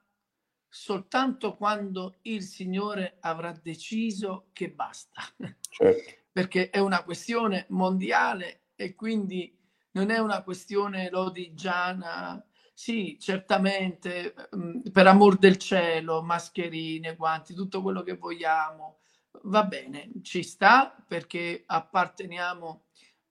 soltanto 0.67 1.55
quando 1.55 2.17
il 2.23 2.41
Signore 2.41 3.17
avrà 3.19 3.51
deciso 3.51 4.47
che 4.53 4.71
basta. 4.71 5.21
Certo. 5.69 6.21
Perché 6.33 6.71
è 6.71 6.79
una 6.79 7.03
questione 7.03 7.67
mondiale 7.69 8.69
e 8.75 8.95
quindi 8.95 9.55
non 9.91 10.09
è 10.09 10.17
una 10.17 10.41
questione 10.41 11.11
lodigiana. 11.11 12.43
Sì, 12.73 13.17
certamente, 13.19 14.33
mm, 14.55 14.79
per 14.91 15.05
amor 15.05 15.37
del 15.37 15.57
cielo, 15.57 16.23
mascherine, 16.23 17.15
guanti, 17.15 17.53
tutto 17.53 17.83
quello 17.83 18.01
che 18.01 18.17
vogliamo, 18.17 19.01
va 19.43 19.63
bene, 19.63 20.09
ci 20.21 20.43
sta 20.43 20.95
perché 21.07 21.63
apparteniamo 21.65 22.85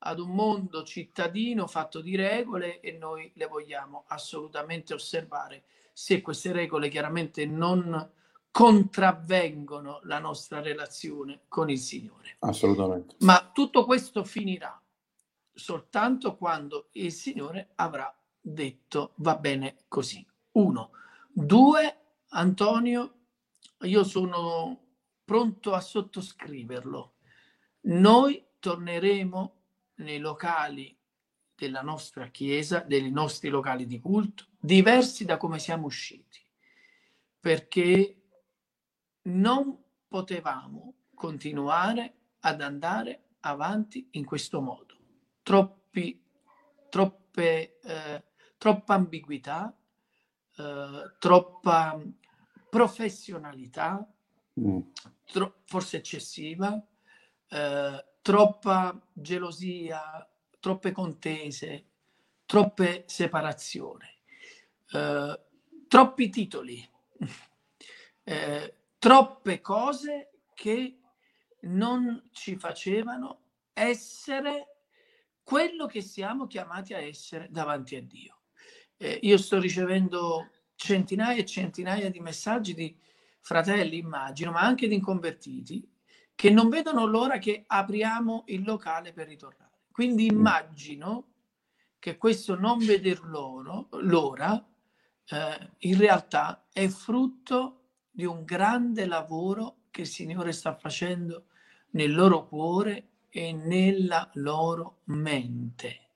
ad 0.05 0.19
un 0.19 0.31
mondo 0.31 0.83
cittadino 0.83 1.67
fatto 1.67 2.01
di 2.01 2.17
regole 2.17 2.81
e 2.81 2.93
noi 2.93 3.31
le 3.35 3.47
vogliamo 3.47 4.05
assolutamente 4.09 4.95
osservare 4.95 5.65
se 5.93 6.21
queste 6.21 6.53
regole 6.53 6.89
chiaramente 6.89 7.47
non 7.47 8.11
contravvengono 8.51 10.01
la 10.05 10.19
nostra 10.19 10.61
relazione 10.61 11.43
con 11.49 11.71
il 11.71 11.79
Signore. 11.79 12.37
Assolutamente. 12.41 13.17
Ma 13.21 13.51
tutto 13.53 13.85
questo 13.85 14.25
finirà 14.25 14.79
soltanto 15.55 16.37
quando 16.37 16.89
il 16.93 17.13
Signore 17.13 17.71
avrà 17.77 18.15
detto 18.41 19.13
va 19.17 19.37
bene 19.37 19.77
così. 19.89 20.27
Uno. 20.53 20.91
Due, 21.31 21.97
Antonio, 22.31 23.15
io 23.83 24.05
sono 24.05 24.82
pronto 25.33 25.73
a 25.73 25.81
sottoscriverlo. 25.81 27.15
noi 27.85 28.45
torneremo 28.59 29.61
nei 29.95 30.19
locali 30.19 30.95
della 31.57 31.81
nostra 31.81 32.27
chiesa, 32.27 32.81
dei 32.81 33.11
nostri 33.11 33.49
locali 33.49 33.87
di 33.87 33.99
culto, 33.99 34.49
diversi 34.61 35.25
da 35.25 35.39
come 35.39 35.59
siamo 35.59 35.87
usciti, 35.87 36.39
perché 37.41 38.21
non 39.23 39.83
potevamo 40.07 40.97
continuare 41.15 42.15
ad 42.41 42.61
andare 42.61 43.37
avanti 43.41 44.09
in 44.11 44.27
questo 44.27 44.61
modo. 44.61 44.99
Troppi, 45.43 46.23
troppe, 46.91 47.79
eh, 47.81 48.25
troppa 48.59 48.93
ambiguità, 48.93 49.75
eh, 50.59 51.15
troppa 51.19 51.99
professionalità, 52.69 54.07
mm. 54.61 54.81
tro- 55.25 55.63
forse 55.65 55.99
eccessiva, 55.99 56.85
eh, 57.49 58.05
troppa 58.21 59.09
gelosia, 59.13 60.29
troppe 60.61 60.93
contese, 60.93 61.87
troppe 62.47 63.05
separazioni, 63.07 64.07
eh, 64.93 65.41
troppi 65.89 66.29
titoli, 66.31 66.89
eh, 68.25 68.77
troppe 68.99 69.61
cose 69.61 70.31
che 70.55 70.99
non 71.63 72.29
ci 72.33 72.57
facevano 72.57 73.41
essere 73.73 74.73
quello 75.43 75.87
che 75.87 76.01
siamo 76.01 76.47
chiamati 76.47 76.95
a 76.95 77.01
essere 77.01 77.49
davanti 77.51 77.97
a 77.97 78.03
Dio. 78.03 78.43
Eh, 78.97 79.19
io 79.23 79.37
sto 79.39 79.59
ricevendo 79.59 80.51
centinaia 80.77 81.41
e 81.41 81.45
centinaia 81.45 82.11
di 82.11 82.21
messaggi 82.21 82.75
di 82.75 82.97
fratelli, 83.43 83.99
immagino, 83.99 84.53
ma 84.53 84.61
anche 84.61 84.89
di 84.89 84.95
inconvertiti, 84.95 85.87
che 86.35 86.51
non 86.51 86.69
vedono 86.69 87.05
l'ora 87.07 87.39
che 87.39 87.65
apriamo 87.67 88.45
il 88.47 88.63
locale 88.65 89.13
per 89.13 89.29
ritornare. 89.29 89.71
Quindi 89.91 90.27
immagino 90.27 91.27
che 91.99 92.17
questo 92.17 92.55
non 92.57 92.79
veder 92.79 93.21
loro, 93.25 93.89
l'ora 94.01 94.65
eh, 95.27 95.71
in 95.79 95.99
realtà 95.99 96.67
è 96.73 96.89
frutto 96.89 97.81
di 98.11 98.25
un 98.25 98.45
grande 98.45 99.07
lavoro 99.07 99.83
che 99.91 100.03
il 100.03 100.07
Signore 100.07 100.53
sta 100.53 100.75
facendo 100.75 101.47
nel 101.91 102.15
loro 102.15 102.49
cuore 102.49 103.09
e 103.29 103.53
nella 103.53 104.29
loro 104.35 105.01
mente. 105.05 106.09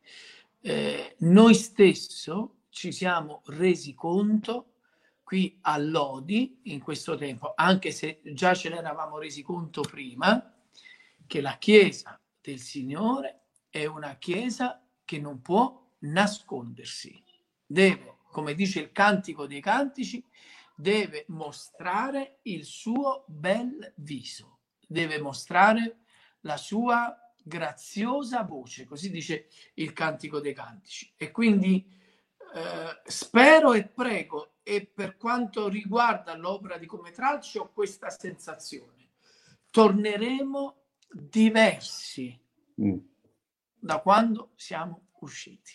Eh, 0.60 1.16
noi 1.18 1.54
stesso 1.54 2.62
ci 2.70 2.92
siamo 2.92 3.42
resi 3.46 3.94
conto 3.94 4.75
qui 5.26 5.58
a 5.62 5.76
Lodi 5.76 6.60
in 6.66 6.80
questo 6.80 7.16
tempo, 7.16 7.52
anche 7.56 7.90
se 7.90 8.20
già 8.26 8.54
ce 8.54 8.68
l'eravamo 8.68 9.18
resi 9.18 9.42
conto 9.42 9.80
prima, 9.80 10.54
che 11.26 11.40
la 11.40 11.58
Chiesa 11.58 12.16
del 12.40 12.60
Signore 12.60 13.46
è 13.68 13.86
una 13.86 14.18
Chiesa 14.18 14.88
che 15.04 15.18
non 15.18 15.42
può 15.42 15.84
nascondersi, 16.02 17.20
deve, 17.66 18.18
come 18.30 18.54
dice 18.54 18.78
il 18.78 18.92
Cantico 18.92 19.48
dei 19.48 19.60
Cantici, 19.60 20.24
deve 20.76 21.24
mostrare 21.30 22.38
il 22.42 22.64
suo 22.64 23.24
bel 23.26 23.94
viso, 23.96 24.60
deve 24.86 25.20
mostrare 25.20 26.02
la 26.42 26.56
sua 26.56 27.12
graziosa 27.42 28.44
voce, 28.44 28.84
così 28.84 29.10
dice 29.10 29.48
il 29.74 29.92
Cantico 29.92 30.38
dei 30.38 30.54
Cantici. 30.54 31.12
E 31.16 31.32
quindi 31.32 31.84
eh, 32.56 33.00
spero 33.04 33.72
e 33.72 33.84
prego, 33.84 34.54
e 34.62 34.90
per 34.92 35.16
quanto 35.16 35.68
riguarda 35.68 36.36
l'opera 36.36 36.78
di 36.78 36.86
Come 36.86 37.10
Tralci 37.10 37.58
ho 37.58 37.70
questa 37.72 38.10
sensazione, 38.10 39.10
torneremo 39.70 40.76
diversi. 41.10 42.38
Mm 42.80 42.96
da 43.86 44.00
quando 44.00 44.50
siamo 44.56 45.02
usciti. 45.20 45.72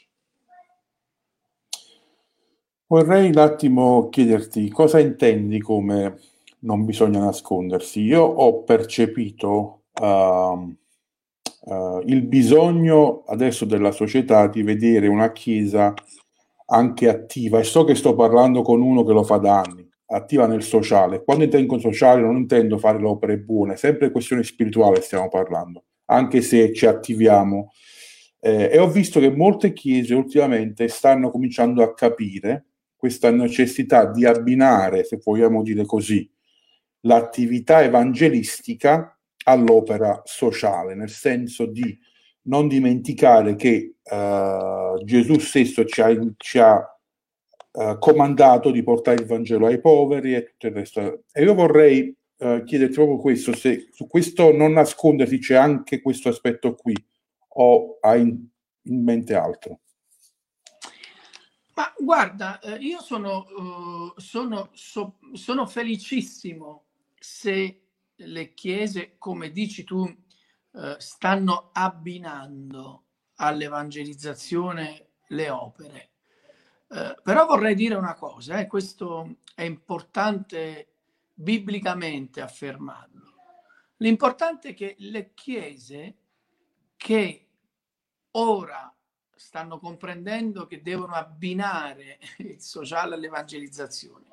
Vorrei 2.88 3.30
un 3.30 3.38
attimo 3.38 4.10
chiederti 4.10 4.70
cosa 4.70 5.00
intendi 5.00 5.62
come 5.62 6.20
non 6.60 6.84
bisogna 6.84 7.20
nascondersi. 7.20 8.02
Io 8.02 8.22
ho 8.22 8.64
percepito 8.64 9.84
uh, 9.94 10.06
uh, 10.06 12.02
il 12.06 12.24
bisogno 12.24 13.24
adesso 13.28 13.64
della 13.64 13.92
società 13.92 14.48
di 14.48 14.62
vedere 14.62 15.08
una 15.08 15.32
chiesa 15.32 15.94
anche 16.72 17.10
attiva 17.10 17.60
e 17.60 17.64
so 17.64 17.84
che 17.84 17.96
sto 17.96 18.16
parlando 18.16 18.62
con 18.62 18.82
uno 18.82 19.04
che 19.04 19.14
lo 19.14 19.24
fa 19.24 19.38
da 19.38 19.60
anni, 19.60 19.88
attiva 20.08 20.48
nel 20.48 20.64
sociale. 20.64 21.24
Quando 21.24 21.44
intendo 21.44 21.80
sociale 21.80 22.22
non 22.22 22.38
intendo 22.38 22.78
fare 22.78 23.00
le 23.00 23.08
opere 23.08 23.38
buone, 23.38 23.76
sempre 23.76 24.12
questione 24.12 24.44
spirituale 24.44 25.02
stiamo 25.02 25.28
parlando, 25.30 25.86
anche 26.06 26.42
se 26.42 26.74
ci 26.74 26.86
attiviamo 26.86 27.72
eh, 28.40 28.70
e 28.72 28.80
ho 28.80 28.90
visto 28.90 29.20
che 29.20 29.30
molte 29.30 29.74
chiese 29.74 30.16
ultimamente 30.16 30.88
stanno 30.88 31.30
cominciando 31.30 31.84
a 31.84 31.94
capire 31.94 32.66
questa 32.96 33.32
necessità 33.32 34.06
di 34.06 34.26
abbinare, 34.26 35.04
se 35.04 35.20
vogliamo 35.24 35.64
dire 35.64 35.86
così, 35.86 36.30
l'attività 37.02 37.84
evangelistica 37.84 39.18
all'opera 39.46 40.22
sociale, 40.24 40.96
nel 40.96 41.10
senso 41.10 41.66
di 41.66 41.98
non 42.44 42.68
dimenticare 42.68 43.56
che 43.56 43.96
uh, 44.04 45.04
Gesù 45.04 45.38
stesso 45.40 45.86
ci 45.86 46.02
ha, 46.02 46.10
ci 46.38 46.60
ha 46.60 47.00
uh, 47.72 47.98
comandato 48.00 48.72
di 48.72 48.82
portare 48.84 49.22
il 49.22 49.28
Vangelo 49.28 49.68
ai 49.68 49.80
poveri 49.80 50.36
e 50.36 50.44
tutto 50.46 50.68
il 50.68 50.74
resto. 50.74 51.24
E 51.32 51.44
io 51.44 51.54
vorrei 51.54 52.16
uh, 52.38 52.64
chiederti 52.64 52.96
proprio 52.96 53.18
questo, 53.18 53.56
se 53.56 53.90
su 53.92 54.08
questo 54.08 54.52
non 54.52 54.74
nascondersi 54.74 55.40
c'è 55.40 55.56
anche 55.56 56.02
questo 56.02 56.30
aspetto 56.30 56.74
qui, 56.76 56.96
o 57.56 57.98
hai 58.00 58.22
in 58.22 59.04
mente 59.04 59.36
altro? 59.36 59.80
Ma 61.74 61.94
guarda, 61.98 62.60
io 62.80 63.02
sono, 63.02 63.46
sono, 64.18 64.70
so, 64.74 65.18
sono 65.34 65.66
felicissimo 65.66 66.86
se 67.18 67.82
le 68.16 68.54
chiese, 68.54 69.16
come 69.18 69.52
dici 69.52 69.84
tu, 69.84 70.12
uh, 70.72 70.96
stanno 70.98 71.70
abbinando 71.74 73.04
all'evangelizzazione 73.36 75.08
le 75.28 75.50
opere. 75.50 76.10
Uh, 76.88 77.16
però 77.24 77.46
vorrei 77.46 77.76
dire 77.76 77.96
una 77.96 78.16
cosa, 78.16 78.60
eh, 78.60 78.68
questo 78.68 79.38
è 79.56 79.64
importante 79.64 80.88
biblicamente 81.34 82.42
affermarlo. 82.42 83.34
L'importante 83.98 84.70
è 84.70 84.74
che 84.74 84.96
le 85.00 85.32
chiese 85.34 86.16
che 86.98 87.48
ora 88.32 88.94
stanno 89.36 89.80
comprendendo 89.80 90.66
che 90.68 90.82
devono 90.82 91.14
abbinare 91.14 92.20
il 92.38 92.60
sociale 92.62 93.16
all'evangelizzazione, 93.16 94.26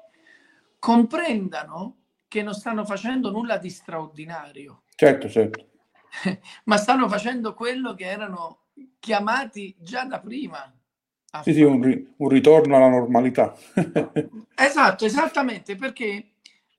comprendano 0.79 1.97
che 2.29 2.43
non 2.43 2.55
stanno 2.55 2.85
facendo 2.85 3.31
nulla 3.31 3.57
di 3.57 3.71
straordinario. 3.71 4.83
Certo, 4.95 5.29
certo. 5.29 5.78
Ma 6.65 6.77
stanno 6.77 7.09
facendo 7.09 7.55
quello 7.55 7.95
che 7.95 8.05
erano 8.05 8.67
chiamati 8.99 9.75
già 9.79 10.05
da 10.05 10.21
prima. 10.21 10.73
Sì, 11.43 11.53
sì, 11.53 11.63
un, 11.63 12.07
un, 12.17 12.29
ritorno 12.29 12.77
alla 12.77 12.89
normalità. 12.89 13.55
esatto, 14.57 15.05
esattamente, 15.05 15.77
perché 15.77 16.33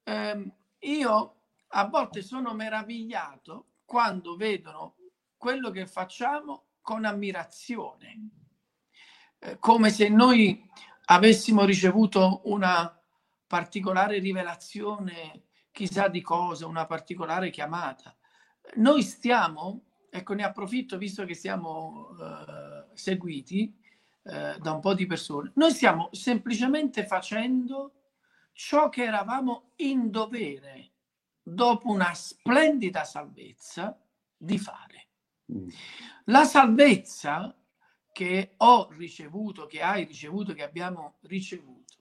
ehm, 0.04 0.52
io 0.80 1.36
a 1.68 1.88
volte 1.88 2.22
sono 2.24 2.54
meravigliato 2.54 3.66
quando 3.86 4.36
vedono 4.36 4.96
quello 5.38 5.70
che 5.70 5.86
facciamo 5.86 6.64
con 6.82 7.06
ammirazione, 7.06 8.30
eh, 9.40 9.60
come 9.60 9.92
se 9.92 10.10
noi 10.10 10.68
avessimo 11.06 11.64
ricevuto 11.64 12.42
una 12.46 13.00
particolare 13.48 14.20
rivelazione, 14.20 15.44
chissà 15.72 16.08
di 16.08 16.22
cosa, 16.22 16.68
una 16.68 16.86
particolare 16.86 17.50
chiamata. 17.50 18.16
Noi 18.76 19.01
stiamo, 19.03 19.86
ecco 20.09 20.34
ne 20.34 20.43
approfitto 20.43 20.97
visto 20.97 21.26
che 21.26 21.34
siamo 21.34 22.09
eh, 22.20 22.86
seguiti 22.93 23.76
eh, 24.24 24.57
da 24.59 24.74
un 24.74 24.80
po' 24.80 24.93
di 24.93 25.05
persone, 25.05 25.51
noi 25.55 25.72
stiamo 25.72 26.09
semplicemente 26.11 27.05
facendo 27.05 27.93
ciò 28.53 28.89
che 28.89 29.03
eravamo 29.03 29.72
in 29.78 30.11
dovere 30.11 30.91
dopo 31.41 31.89
una 31.89 32.13
splendida 32.13 33.03
salvezza 33.03 33.99
di 34.36 34.57
fare. 34.57 35.07
Mm. 35.51 35.70
La 36.26 36.43
salvezza 36.43 37.55
che 38.11 38.53
ho 38.57 38.89
ricevuto, 38.91 39.65
che 39.65 39.82
hai 39.82 40.03
ricevuto, 40.03 40.53
che 40.53 40.63
abbiamo 40.63 41.17
ricevuto, 41.22 41.95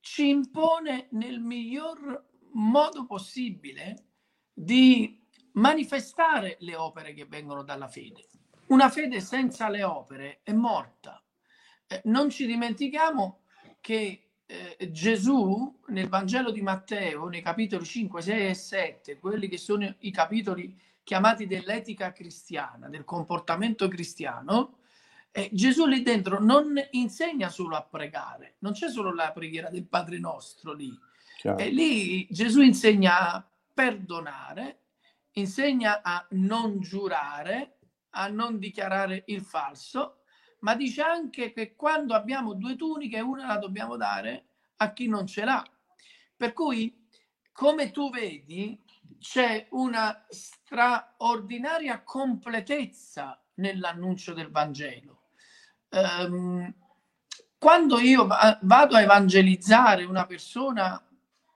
ci 0.00 0.28
impone 0.28 1.08
nel 1.12 1.40
miglior 1.40 2.30
modo 2.54 3.06
possibile 3.06 4.08
di 4.52 5.21
manifestare 5.52 6.56
le 6.60 6.76
opere 6.76 7.14
che 7.14 7.26
vengono 7.26 7.62
dalla 7.62 7.88
fede. 7.88 8.26
Una 8.66 8.88
fede 8.88 9.20
senza 9.20 9.68
le 9.68 9.82
opere 9.82 10.40
è 10.42 10.52
morta. 10.52 11.22
Eh, 11.86 12.00
non 12.04 12.30
ci 12.30 12.46
dimentichiamo 12.46 13.40
che 13.80 14.30
eh, 14.46 14.90
Gesù 14.90 15.80
nel 15.88 16.08
Vangelo 16.08 16.50
di 16.50 16.62
Matteo, 16.62 17.28
nei 17.28 17.42
capitoli 17.42 17.84
5, 17.84 18.22
6 18.22 18.48
e 18.48 18.54
7, 18.54 19.18
quelli 19.18 19.48
che 19.48 19.58
sono 19.58 19.94
i 20.00 20.10
capitoli 20.10 20.78
chiamati 21.02 21.46
dell'etica 21.46 22.12
cristiana, 22.12 22.88
del 22.88 23.04
comportamento 23.04 23.88
cristiano, 23.88 24.78
eh, 25.32 25.48
Gesù 25.52 25.86
lì 25.86 26.02
dentro 26.02 26.38
non 26.40 26.74
insegna 26.90 27.48
solo 27.48 27.76
a 27.76 27.82
pregare, 27.82 28.56
non 28.58 28.72
c'è 28.72 28.90
solo 28.90 29.14
la 29.14 29.32
preghiera 29.32 29.70
del 29.70 29.86
Padre 29.86 30.18
nostro 30.18 30.72
lì. 30.74 30.96
E 31.56 31.70
lì 31.70 32.26
Gesù 32.30 32.60
insegna 32.60 33.32
a 33.32 33.50
perdonare, 33.74 34.81
insegna 35.32 36.02
a 36.02 36.24
non 36.30 36.80
giurare, 36.80 37.78
a 38.10 38.28
non 38.28 38.58
dichiarare 38.58 39.24
il 39.26 39.42
falso, 39.42 40.22
ma 40.60 40.74
dice 40.74 41.02
anche 41.02 41.52
che 41.52 41.74
quando 41.74 42.14
abbiamo 42.14 42.54
due 42.54 42.76
tuniche, 42.76 43.20
una 43.20 43.46
la 43.46 43.56
dobbiamo 43.58 43.96
dare 43.96 44.46
a 44.76 44.92
chi 44.92 45.08
non 45.08 45.26
ce 45.26 45.44
l'ha. 45.44 45.64
Per 46.36 46.52
cui, 46.52 47.08
come 47.52 47.90
tu 47.90 48.10
vedi, 48.10 48.80
c'è 49.18 49.66
una 49.70 50.24
straordinaria 50.28 52.02
completezza 52.02 53.40
nell'annuncio 53.54 54.34
del 54.34 54.50
Vangelo. 54.50 55.22
Um, 55.90 56.72
quando 57.58 58.00
io 58.00 58.26
vado 58.26 58.96
a 58.96 59.00
evangelizzare 59.00 60.04
una 60.04 60.26
persona 60.26 61.00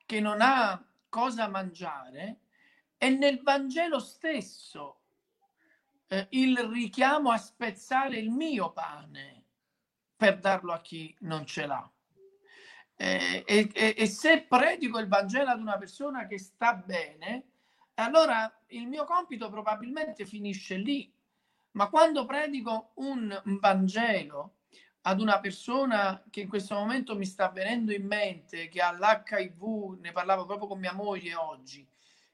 che 0.05 0.20
non 0.20 0.41
ha 0.41 0.81
cosa 1.09 1.49
mangiare, 1.49 2.41
è 3.07 3.11
nel 3.11 3.40
Vangelo 3.42 4.00
stesso 4.00 5.02
eh, 6.09 6.26
il 6.30 6.59
richiamo 6.59 7.30
a 7.30 7.36
spezzare 7.36 8.18
il 8.18 8.30
mio 8.30 8.72
pane 8.72 9.44
per 10.16 10.40
darlo 10.40 10.72
a 10.72 10.80
chi 10.80 11.14
non 11.20 11.46
ce 11.46 11.66
l'ha. 11.66 11.90
Eh, 12.98 13.44
e, 13.46 13.70
e, 13.72 13.94
e, 13.96 14.07
se 14.07 14.42
predico 14.42 14.98
il 14.98 15.07
Vangelo 15.07 15.50
ad 15.50 15.61
una 15.61 15.76
persona 15.76 16.26
che 16.26 16.38
sta 16.38 16.74
bene, 16.74 17.50
allora 17.94 18.52
il 18.68 18.88
mio 18.88 19.04
compito 19.04 19.50
probabilmente 19.50 20.24
finisce 20.24 20.76
lì. 20.76 21.12
Ma 21.72 21.88
quando 21.88 22.24
predico 22.24 22.92
un 22.94 23.40
Vangelo 23.61 24.57
ad 25.02 25.20
una 25.20 25.38
persona 25.38 26.24
che 26.30 26.40
in 26.40 26.48
questo 26.48 26.74
momento 26.74 27.14
mi 27.14 27.26
sta 27.26 27.50
venendo 27.50 27.92
in 27.92 28.07
mente, 28.07 28.68
che 28.68 28.80
ha 28.80 28.90
l'HIV, 28.92 29.98
ne 30.00 30.11
parlavo 30.11 30.46
proprio 30.46 30.66
con 30.68 30.80
mia 30.80 30.94
moglie 30.94 31.34
oggi, 31.34 31.86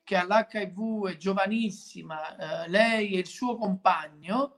che 0.04 0.16
ha 0.16 0.24
l'HIV, 0.24 1.08
è 1.08 1.16
giovanissima, 1.16 2.64
eh, 2.64 2.68
lei 2.68 3.14
e 3.14 3.18
il 3.20 3.26
suo 3.26 3.56
compagno, 3.56 4.56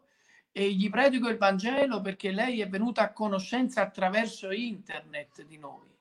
e 0.56 0.72
gli 0.72 0.88
predico 0.88 1.28
il 1.28 1.36
Vangelo 1.36 2.00
perché 2.00 2.30
lei 2.30 2.60
è 2.60 2.68
venuta 2.68 3.02
a 3.02 3.12
conoscenza 3.12 3.82
attraverso 3.82 4.52
internet 4.52 5.42
di 5.42 5.58
noi. 5.58 5.92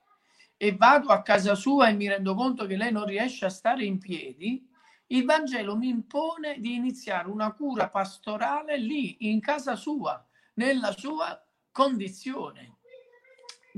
E 0.56 0.76
vado 0.76 1.10
a 1.10 1.24
casa 1.24 1.56
sua 1.56 1.90
e 1.90 1.94
mi 1.94 2.08
rendo 2.08 2.36
conto 2.36 2.68
che 2.68 2.78
lei 2.78 2.92
non 2.92 3.06
riesce 3.06 3.46
a 3.46 3.50
stare 3.50 3.84
in 3.84 3.98
piedi. 3.98 4.66
Il 5.08 5.26
Vangelo 5.26 5.76
mi 5.76 5.90
impone 5.90 6.60
di 6.60 6.76
iniziare 6.76 7.28
una 7.28 7.52
cura 7.52 7.90
pastorale 7.90 8.78
lì, 8.78 9.30
in 9.30 9.42
casa 9.42 9.76
sua, 9.76 10.24
nella 10.54 10.92
sua 10.92 11.44
condizione. 11.72 12.78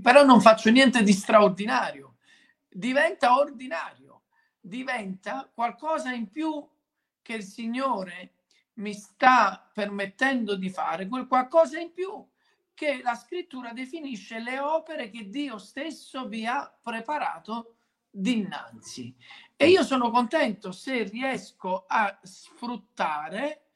Però 0.01 0.25
non 0.25 0.41
faccio 0.41 0.69
niente 0.69 1.03
di 1.03 1.13
straordinario, 1.13 2.17
diventa 2.67 3.39
ordinario 3.39 4.04
diventa 4.65 5.49
qualcosa 5.53 6.11
in 6.11 6.29
più 6.29 6.67
che 7.21 7.33
il 7.33 7.43
Signore 7.43 8.33
mi 8.75 8.93
sta 8.93 9.69
permettendo 9.73 10.55
di 10.55 10.69
fare, 10.69 11.07
quel 11.07 11.27
qualcosa 11.27 11.79
in 11.79 11.93
più 11.93 12.25
che 12.73 13.01
la 13.01 13.15
scrittura 13.15 13.71
definisce 13.71 14.39
le 14.39 14.59
opere 14.59 15.09
che 15.09 15.29
Dio 15.29 15.57
stesso 15.57 16.27
vi 16.27 16.45
ha 16.45 16.71
preparato 16.81 17.75
dinanzi. 18.09 19.15
E 19.55 19.69
io 19.69 19.83
sono 19.83 20.09
contento 20.09 20.71
se 20.71 21.03
riesco 21.03 21.85
a 21.87 22.19
sfruttare 22.21 23.67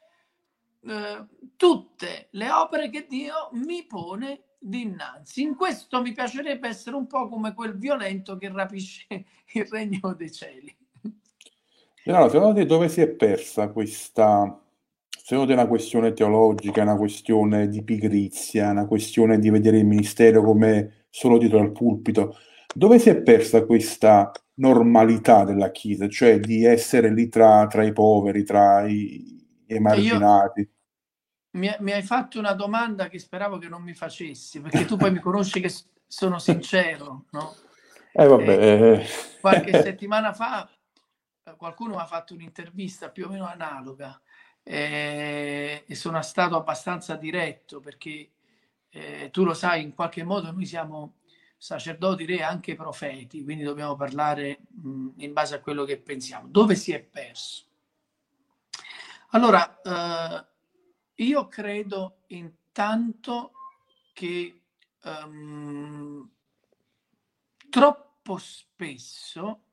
eh, 0.82 1.26
tutte 1.56 2.28
le 2.32 2.52
opere 2.52 2.90
che 2.90 3.06
Dio 3.08 3.50
mi 3.54 3.86
pone 3.86 4.44
dinanzi. 4.60 5.44
In 5.44 5.56
questo 5.56 6.02
mi 6.02 6.12
piacerebbe 6.12 6.68
essere 6.68 6.98
un 6.98 7.08
po' 7.08 7.30
come 7.30 7.54
quel 7.54 7.78
violento 7.78 8.38
che 8.38 8.52
rapisce 8.52 9.08
il 9.54 9.66
regno 9.66 10.14
dei 10.14 10.32
cieli. 10.32 10.79
Allora, 12.10 12.30
secondo 12.30 12.60
te 12.60 12.66
dove 12.66 12.90
si 12.90 13.02
è 13.02 13.08
persa 13.08 13.70
questa... 13.70 14.62
Secondo 15.08 15.52
te 15.52 15.58
è 15.58 15.62
una 15.62 15.70
questione 15.70 16.14
teologica, 16.14 16.82
una 16.82 16.98
questione 16.98 17.68
di 17.68 17.84
pigrizia, 17.84 18.72
una 18.72 18.88
questione 18.88 19.38
di 19.38 19.52
vedere 19.52 19.78
il 19.78 19.86
ministero 19.86 20.42
come 20.42 21.06
solo 21.10 21.38
dietro 21.38 21.60
al 21.60 21.72
pulpito? 21.72 22.36
Dove 22.74 22.98
si 22.98 23.10
è 23.10 23.22
persa 23.22 23.64
questa 23.64 24.32
normalità 24.56 25.44
della 25.44 25.70
Chiesa, 25.70 26.10
cioè 26.10 26.40
di 26.40 26.66
essere 26.66 27.14
lì 27.14 27.30
tra, 27.30 27.68
tra 27.68 27.84
i 27.84 27.94
poveri, 27.94 28.44
tra 28.44 28.88
i, 28.88 28.96
i 28.96 29.48
emarginati? 29.68 30.68
Mi, 31.52 31.76
mi, 31.80 31.92
hai 31.92 32.02
fatto 32.02 32.40
una 32.40 32.54
domanda 32.54 33.08
che 33.08 33.20
speravo 33.20 33.60
che 33.60 33.70
non 33.70 33.84
mi 33.84 33.94
facessi, 33.94 34.62
perché 34.62 34.86
tu 34.86 34.98
poi 34.98 35.12
mi 35.12 35.20
conosci 35.20 35.60
che 35.60 35.72
sono 36.08 36.40
sincero, 36.40 37.26
no? 37.32 37.54
Eh, 38.14 38.26
vabbè. 38.26 38.94
Eh, 38.98 39.06
qualche 39.40 39.82
settimana 39.82 40.34
fa 40.34 40.68
qualcuno 41.58 41.96
mi 41.96 42.02
ha 42.02 42.06
fatto 42.06 42.34
un'intervista 42.34 43.10
più 43.10 43.26
o 43.26 43.30
meno 43.30 43.46
analoga 43.46 44.20
eh, 44.64 45.84
e 45.86 45.96
sono 45.96 46.22
stato 46.22 46.56
abbastanza 46.56 47.16
diretto 47.16 47.80
perché 47.80 48.32
eh, 48.90 49.30
tu 49.32 49.44
lo 49.44 49.54
sai, 49.54 49.84
in 49.84 49.94
qualche 49.94 50.24
modo 50.24 50.52
noi 50.52 50.66
siamo 50.66 51.16
sacerdoti, 51.58 52.26
re, 52.26 52.42
anche 52.42 52.76
profeti, 52.76 53.44
quindi 53.44 53.64
dobbiamo 53.64 53.96
parlare 53.96 54.60
mh, 54.70 55.10
in 55.18 55.34
base 55.34 55.56
a 55.56 55.60
quello 55.60 55.84
che 55.84 56.00
pensiamo. 56.00 56.48
Dove 56.48 56.76
si 56.76 56.94
è 56.94 57.02
perso? 57.02 57.66
Allora, 59.32 59.82
eh, 59.82 60.46
io 61.24 61.48
credo 61.48 62.22
intanto 62.28 63.52
che 64.14 64.62
um, 65.04 66.30
troppo 67.70 68.38
spesso 68.38 69.64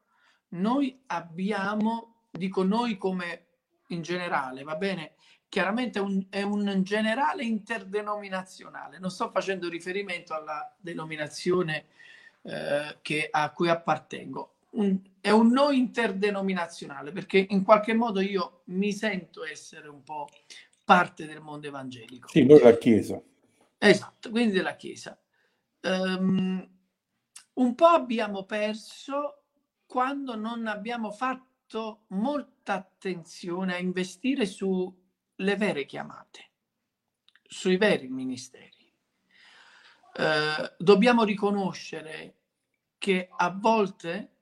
noi 0.56 1.02
abbiamo, 1.06 2.24
dico 2.30 2.62
noi 2.62 2.96
come 2.96 3.46
in 3.88 4.02
generale, 4.02 4.62
va 4.62 4.76
bene? 4.76 5.14
Chiaramente 5.48 5.98
un, 6.00 6.26
è 6.28 6.42
un 6.42 6.82
generale 6.82 7.44
interdenominazionale, 7.44 8.98
non 8.98 9.10
sto 9.10 9.30
facendo 9.30 9.68
riferimento 9.68 10.34
alla 10.34 10.74
denominazione 10.78 11.86
eh, 12.42 12.98
che, 13.00 13.28
a 13.30 13.50
cui 13.52 13.68
appartengo, 13.68 14.54
un, 14.70 14.98
è 15.20 15.30
un 15.30 15.50
noi 15.50 15.78
interdenominazionale 15.78 17.12
perché 17.12 17.46
in 17.48 17.62
qualche 17.62 17.94
modo 17.94 18.20
io 18.20 18.62
mi 18.66 18.92
sento 18.92 19.44
essere 19.44 19.88
un 19.88 20.02
po' 20.02 20.28
parte 20.84 21.26
del 21.26 21.40
mondo 21.40 21.66
evangelico. 21.66 22.28
Sì, 22.28 22.44
noi 22.44 22.60
la 22.60 22.76
Chiesa. 22.76 23.20
Esatto, 23.78 24.30
quindi 24.30 24.52
della 24.52 24.76
Chiesa. 24.76 25.18
Um, 25.82 26.68
un 27.54 27.74
po' 27.74 27.86
abbiamo 27.86 28.44
perso 28.44 29.45
quando 29.86 30.36
non 30.36 30.66
abbiamo 30.66 31.10
fatto 31.10 32.04
molta 32.08 32.74
attenzione 32.74 33.74
a 33.74 33.78
investire 33.78 34.46
sulle 34.46 35.56
vere 35.56 35.86
chiamate, 35.86 36.50
sui 37.42 37.76
veri 37.76 38.08
ministeri. 38.08 38.92
Eh, 40.18 40.74
dobbiamo 40.78 41.24
riconoscere 41.24 42.34
che 42.98 43.28
a 43.30 43.50
volte 43.50 44.36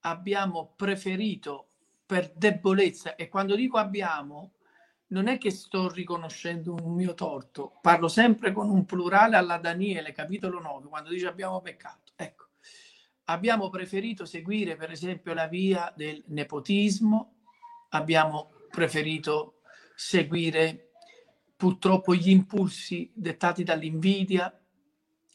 abbiamo 0.00 0.72
preferito 0.74 1.68
per 2.06 2.32
debolezza, 2.34 3.14
e 3.16 3.28
quando 3.28 3.54
dico 3.54 3.76
abbiamo, 3.76 4.52
non 5.08 5.28
è 5.28 5.38
che 5.38 5.50
sto 5.50 5.90
riconoscendo 5.90 6.74
un 6.74 6.94
mio 6.94 7.14
torto, 7.14 7.78
parlo 7.80 8.08
sempre 8.08 8.52
con 8.52 8.70
un 8.70 8.84
plurale 8.84 9.36
alla 9.36 9.58
Daniele, 9.58 10.12
capitolo 10.12 10.60
9, 10.60 10.88
quando 10.88 11.10
dice 11.10 11.26
abbiamo 11.26 11.60
peccato. 11.60 12.12
Ecco, 12.16 12.37
abbiamo 13.30 13.68
preferito 13.68 14.24
seguire 14.24 14.76
per 14.76 14.90
esempio 14.90 15.34
la 15.34 15.46
via 15.46 15.92
del 15.94 16.22
nepotismo, 16.28 17.36
abbiamo 17.90 18.52
preferito 18.70 19.60
seguire 19.94 20.92
purtroppo 21.56 22.14
gli 22.14 22.30
impulsi 22.30 23.10
dettati 23.14 23.64
dall'invidia, 23.64 24.52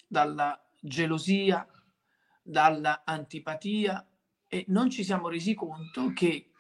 dalla 0.08 0.60
gelosia, 0.80 1.68
dalla 2.42 3.04
antipatia. 3.06 4.08
E 4.48 4.66
non 4.68 4.90
ci 4.90 5.04
siamo 5.04 5.30
resi 5.30 5.54
conto 5.54 6.14
che 6.14 6.52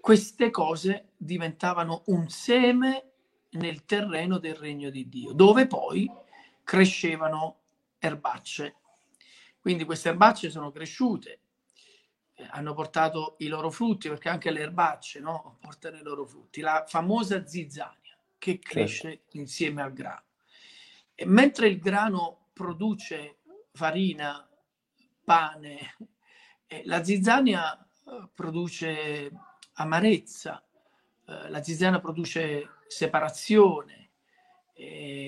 queste 0.00 0.50
cose 0.50 1.12
diventavano 1.16 2.02
un 2.06 2.28
seme 2.28 3.12
nel 3.50 3.84
terreno 3.84 4.38
del 4.38 4.54
regno 4.54 4.90
di 4.90 5.08
Dio, 5.08 5.32
dove 5.32 5.66
poi 5.66 6.08
crescevano 6.62 7.60
erbacce 7.98 8.76
quindi 9.68 9.84
queste 9.84 10.08
erbacce 10.08 10.48
sono 10.48 10.72
cresciute, 10.72 11.40
eh, 12.32 12.46
hanno 12.52 12.72
portato 12.72 13.34
i 13.40 13.48
loro 13.48 13.70
frutti, 13.70 14.08
perché 14.08 14.30
anche 14.30 14.50
le 14.50 14.60
erbacce 14.60 15.20
no, 15.20 15.58
portano 15.60 15.98
i 15.98 16.02
loro 16.02 16.24
frutti. 16.24 16.62
La 16.62 16.86
famosa 16.88 17.44
zizzania 17.44 18.16
che 18.38 18.52
certo. 18.52 18.66
cresce 18.66 19.10
certo. 19.10 19.36
insieme 19.36 19.82
al 19.82 19.92
grano. 19.92 20.22
E 21.14 21.26
mentre 21.26 21.68
il 21.68 21.80
grano 21.80 22.46
produce 22.54 23.40
farina 23.74 24.48
pane. 25.22 25.96
la 26.84 27.04
zizzania 27.04 27.78
eh, 27.78 28.28
produce 28.32 29.30
amarezza, 29.74 30.66
eh, 31.26 31.50
la 31.50 31.62
zizzania 31.62 32.00
produce 32.00 32.70
separazione, 32.86 34.12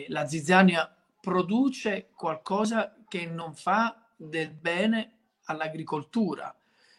la 0.08 0.26
zizzania 0.26 0.96
produce 1.20 2.08
qualcosa 2.14 2.94
che 3.06 3.26
non 3.26 3.54
fa 3.54 4.00
del 4.20 4.50
bene 4.50 5.12
all'agricoltura 5.44 6.54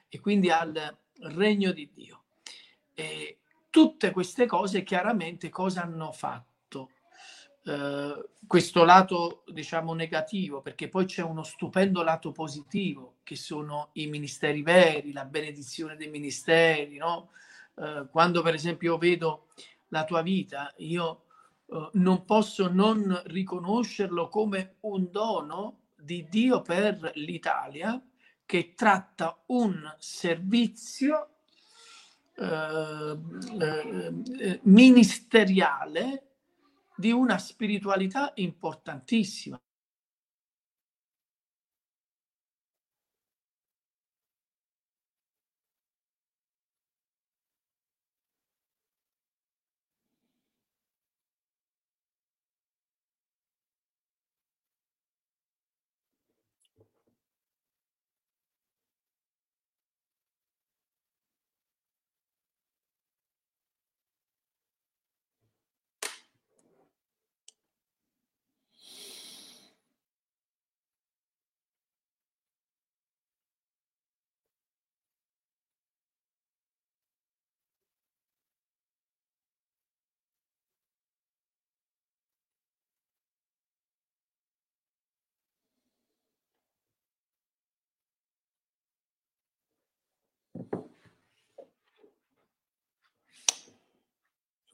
e 0.09 0.19
quindi 0.19 0.49
al 0.49 0.97
regno 1.19 1.72
di 1.72 1.89
Dio. 1.93 2.24
E 2.93 3.38
tutte 3.69 4.11
queste 4.11 4.47
cose 4.47 4.84
chiaramente 4.84 5.49
cosa 5.49 5.84
hanno 5.84 6.11
fatto? 6.11 6.89
Eh, 7.63 8.30
questo 8.47 8.84
lato 8.84 9.43
diciamo 9.47 9.93
negativo 9.93 10.61
perché 10.61 10.89
poi 10.89 11.05
c'è 11.05 11.22
uno 11.22 11.43
stupendo 11.43 12.01
lato 12.01 12.32
positivo 12.32 13.17
che 13.22 13.36
sono 13.36 13.89
i 13.93 14.07
ministeri 14.07 14.63
veri 14.63 15.11
la 15.11 15.26
benedizione 15.26 15.95
dei 15.95 16.09
ministeri 16.09 16.97
no? 16.97 17.30
eh, 17.76 18.07
quando 18.09 18.41
per 18.41 18.55
esempio 18.55 18.97
vedo 18.97 19.45
la 19.89 20.05
tua 20.05 20.24
vita 20.24 20.74
io 20.78 21.26
eh, 21.67 21.89
non 21.93 22.26
posso 22.26 22.67
non 22.67 23.22
riconoscerlo 23.26 24.28
come 24.28 24.78
un 24.80 25.11
dono 25.11 25.81
di 26.02 26.28
Dio 26.30 26.62
per 26.62 27.12
l'Italia 27.16 28.02
che 28.45 28.74
tratta 28.76 29.41
un 29.47 29.95
servizio 29.97 31.38
eh, 32.36 33.18
eh, 33.60 34.60
ministeriale 34.64 36.28
di 36.95 37.12
una 37.12 37.38
spiritualità 37.38 38.32
importantissima. 38.36 39.60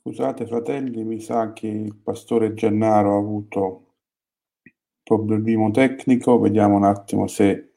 Scusate 0.07 0.47
fratelli, 0.47 1.03
mi 1.03 1.19
sa 1.19 1.51
che 1.51 1.67
il 1.67 1.93
pastore 1.93 2.53
Gennaro 2.53 3.15
ha 3.15 3.17
avuto 3.19 3.95
problema 5.03 5.69
tecnico, 5.69 6.39
vediamo 6.39 6.77
un 6.77 6.85
attimo 6.85 7.27
se 7.27 7.73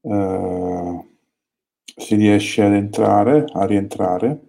uh, 0.00 1.16
si 1.84 2.14
riesce 2.14 2.62
ad 2.62 2.72
entrare, 2.72 3.44
a 3.52 3.66
rientrare. 3.66 4.40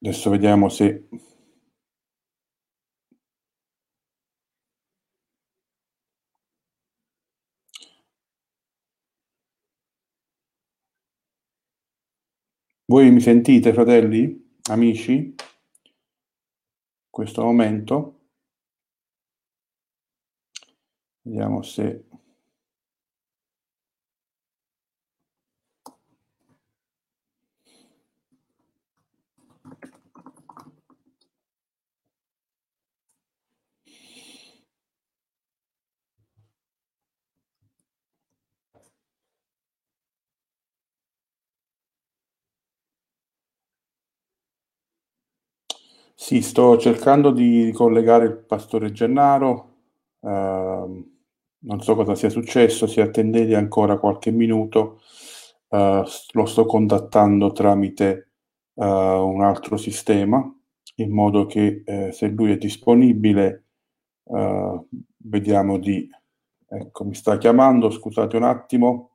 Adesso 0.00 0.30
vediamo 0.30 0.68
se 0.68 1.08
Voi 12.92 13.10
mi 13.10 13.20
sentite, 13.20 13.72
fratelli, 13.72 14.58
amici? 14.68 15.12
In 15.14 15.34
questo 17.08 17.42
momento? 17.42 18.26
Vediamo 21.22 21.62
se 21.62 22.04
Sì, 46.22 46.40
sto 46.40 46.78
cercando 46.78 47.32
di 47.32 47.72
collegare 47.74 48.26
il 48.26 48.36
pastore 48.36 48.92
Gennaro, 48.92 49.74
uh, 50.20 50.28
non 50.28 51.80
so 51.80 51.96
cosa 51.96 52.14
sia 52.14 52.28
successo, 52.28 52.86
se 52.86 53.00
attendete 53.00 53.56
ancora 53.56 53.98
qualche 53.98 54.30
minuto, 54.30 55.00
uh, 55.70 56.04
lo 56.34 56.46
sto 56.46 56.64
contattando 56.64 57.50
tramite 57.50 58.34
uh, 58.74 58.84
un 58.84 59.42
altro 59.42 59.76
sistema, 59.76 60.40
in 60.98 61.10
modo 61.10 61.46
che 61.46 61.82
eh, 61.84 62.12
se 62.12 62.28
lui 62.28 62.52
è 62.52 62.56
disponibile, 62.56 63.64
vediamo 65.16 65.78
di... 65.78 66.08
Ecco, 66.68 67.04
mi 67.04 67.14
sta 67.14 67.36
chiamando, 67.36 67.90
scusate 67.90 68.36
un 68.36 68.44
attimo. 68.44 69.11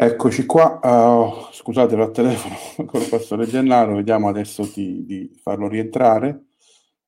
Eccoci 0.00 0.46
qua, 0.46 0.78
uh, 0.80 1.52
scusate 1.52 1.96
al 1.96 2.12
telefono 2.12 2.54
con 2.86 3.00
il 3.00 3.08
pastore 3.08 3.46
Gennaro, 3.46 3.96
vediamo 3.96 4.28
adesso 4.28 4.62
di, 4.72 5.04
di 5.04 5.28
farlo 5.42 5.66
rientrare. 5.66 6.44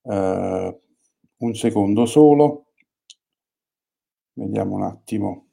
Uh, 0.00 0.76
un 1.36 1.54
secondo 1.54 2.04
solo, 2.04 2.72
vediamo 4.32 4.74
un 4.74 4.82
attimo. 4.82 5.46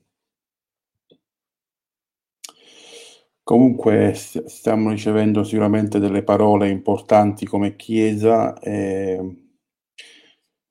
Comunque 3.43 4.13
stiamo 4.15 4.89
ricevendo 4.89 5.43
sicuramente 5.43 5.99
delle 5.99 6.23
parole 6.23 6.69
importanti 6.69 7.45
come 7.45 7.75
Chiesa. 7.75 8.57
E, 8.57 9.43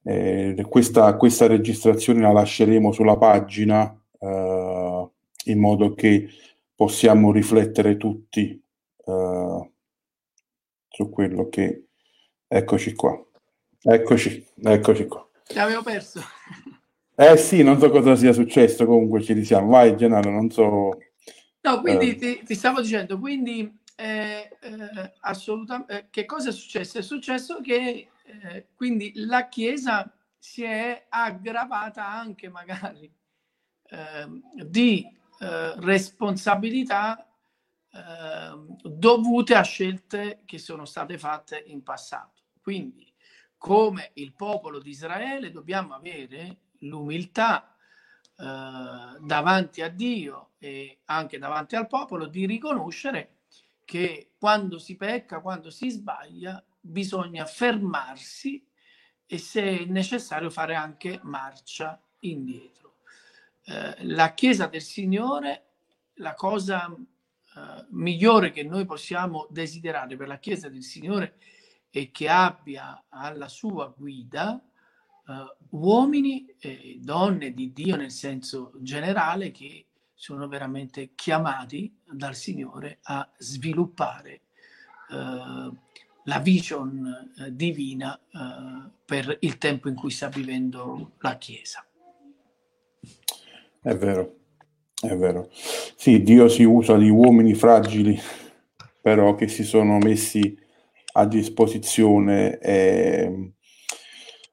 e 0.03 0.67
questa, 0.69 1.17
questa, 1.17 1.47
registrazione 1.47 2.23
la 2.23 2.33
lasceremo 2.33 2.91
sulla 2.91 3.17
pagina 3.17 3.85
uh, 4.19 5.13
in 5.45 5.61
modo 5.61 5.95
che 5.95 6.29
possiamo 6.77 7.33
riflettere 7.33 7.97
tutti 7.97 8.63
uh, 9.05 9.73
su 10.89 11.11
quello 11.11 11.49
che... 11.49 11.87
Eccoci 12.47 12.95
qua. 12.95 13.21
Eccoci, 13.83 14.47
eccoci 14.63 15.07
qua. 15.07 15.29
Ti 15.45 15.59
avevo 15.59 15.83
perso. 15.83 16.21
Eh 17.19 17.37
sì, 17.39 17.63
non 17.63 17.81
so 17.81 17.91
cosa 17.91 18.15
sia 18.15 18.33
successo, 18.33 18.85
comunque 18.85 19.23
ci 19.23 19.33
risiamo. 19.33 19.71
Vai 19.71 19.97
Gennaro, 19.97 20.31
non 20.31 20.51
so... 20.51 20.99
No, 21.63 21.81
quindi 21.81 22.11
eh. 22.11 22.15
ti, 22.15 22.43
ti, 22.45 22.55
stavo 22.55 22.83
dicendo, 22.83 23.19
quindi 23.19 23.75
eh, 23.97 24.57
eh, 24.61 25.13
assolutamente, 25.21 25.97
eh, 25.97 26.07
che 26.11 26.27
cosa 26.27 26.51
è 26.51 26.53
successo? 26.53 26.99
È 26.99 27.03
successo 27.03 27.61
che 27.61 28.09
eh, 28.23 28.67
quindi 28.75 29.13
la 29.15 29.49
Chiesa 29.49 30.13
si 30.39 30.63
è 30.63 31.07
aggravata 31.09 32.07
anche 32.07 32.49
magari 32.51 33.11
ehm, 33.89 34.43
di 34.65 35.11
eh, 35.39 35.75
responsabilità 35.81 37.29
eh, 37.93 38.79
dovute 38.83 39.55
a 39.55 39.63
scelte 39.63 40.43
che 40.45 40.59
sono 40.59 40.85
state 40.85 41.19
fatte 41.19 41.63
in 41.67 41.83
passato. 41.83 42.43
Quindi, 42.61 43.13
come 43.57 44.11
il 44.15 44.35
popolo 44.35 44.79
di 44.79 44.91
Israele, 44.91 45.51
dobbiamo 45.51 45.95
avere 45.95 46.59
l'umiltà 46.81 47.75
eh, 48.39 49.19
davanti 49.21 49.83
a 49.83 49.89
Dio 49.89 50.51
e 50.59 51.01
anche 51.07 51.39
davanti 51.39 51.77
al 51.77 51.87
popolo 51.87 52.27
di 52.27 52.47
riconoscere 52.47 53.37
che 53.85 54.33
quando 54.39 54.79
si 54.79 54.97
pecca, 54.97 55.41
quando 55.41 55.71
si 55.71 55.91
sbaglia, 55.91 56.63
bisogna 56.81 57.47
fermarsi 57.47 58.65
e 59.25 59.39
se 59.39 59.85
necessario 59.87 60.51
fare 60.51 60.75
anche 60.75 61.21
marcia 61.23 62.01
indietro. 62.21 62.86
Eh, 63.69 64.05
la 64.05 64.33
Chiesa 64.33 64.67
del 64.67 64.81
Signore, 64.81 65.65
la 66.15 66.35
cosa 66.35 66.87
eh, 66.87 67.87
migliore 67.91 68.53
che 68.53 68.63
noi 68.63 68.85
possiamo 68.85 69.49
desiderare 69.51 70.17
per 70.17 70.29
la 70.29 70.39
Chiesa 70.39 70.69
del 70.69 70.85
Signore 70.85 71.39
è 71.91 72.13
che 72.13 72.29
abbia 72.29 73.07
alla 73.09 73.49
sua 73.49 73.93
guida 73.97 74.63
eh, 75.27 75.57
uomini 75.71 76.47
e 76.61 76.99
donne 77.01 77.53
di 77.55 77.73
Dio 77.73 77.97
nel 77.97 78.13
senso 78.13 78.71
generale 78.79 79.51
che 79.51 79.87
sono 80.15 80.47
veramente 80.47 81.15
chiamati 81.17 81.93
dal 82.09 82.37
Signore 82.37 82.99
a 83.03 83.29
sviluppare 83.37 84.43
eh, 85.11 85.71
la 86.23 86.39
vision 86.39 87.33
eh, 87.37 87.55
divina 87.55 88.21
per 89.05 89.39
il 89.41 89.59
tempo 89.59 89.89
in 89.89 89.95
cui 89.95 90.11
sta 90.11 90.29
vivendo 90.29 91.13
la 91.19 91.37
Chiesa. 91.37 91.86
È 93.87 93.95
vero, 93.95 94.39
è 95.01 95.15
vero. 95.15 95.49
Sì, 95.53 96.25
Dio 96.25 96.49
si 96.49 96.65
usa 96.65 96.97
di 96.97 97.09
uomini 97.09 97.55
fragili, 97.55 98.19
però 99.01 99.37
che 99.37 99.47
si 99.47 99.63
sono 99.63 99.99
messi 99.99 100.59
a 101.13 101.25
disposizione 101.25 102.59
e 102.59 103.53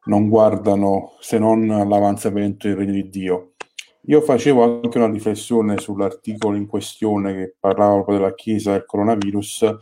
non 0.03 0.29
guardano 0.29 1.13
se 1.19 1.39
non 1.39 1.67
all'avanzamento 1.71 2.67
del 2.67 2.77
regno 2.77 2.91
di 2.91 3.09
Dio. 3.09 3.53
Io 4.01 4.21
facevo 4.21 4.81
anche 4.83 4.99
una 4.99 5.09
riflessione 5.09 5.79
sull'articolo 5.79 6.55
in 6.55 6.67
questione 6.67 7.33
che 7.33 7.55
parlava 7.59 7.93
proprio 7.93 8.17
della 8.17 8.35
Chiesa 8.35 8.73
del 8.73 8.85
coronavirus 8.85 9.77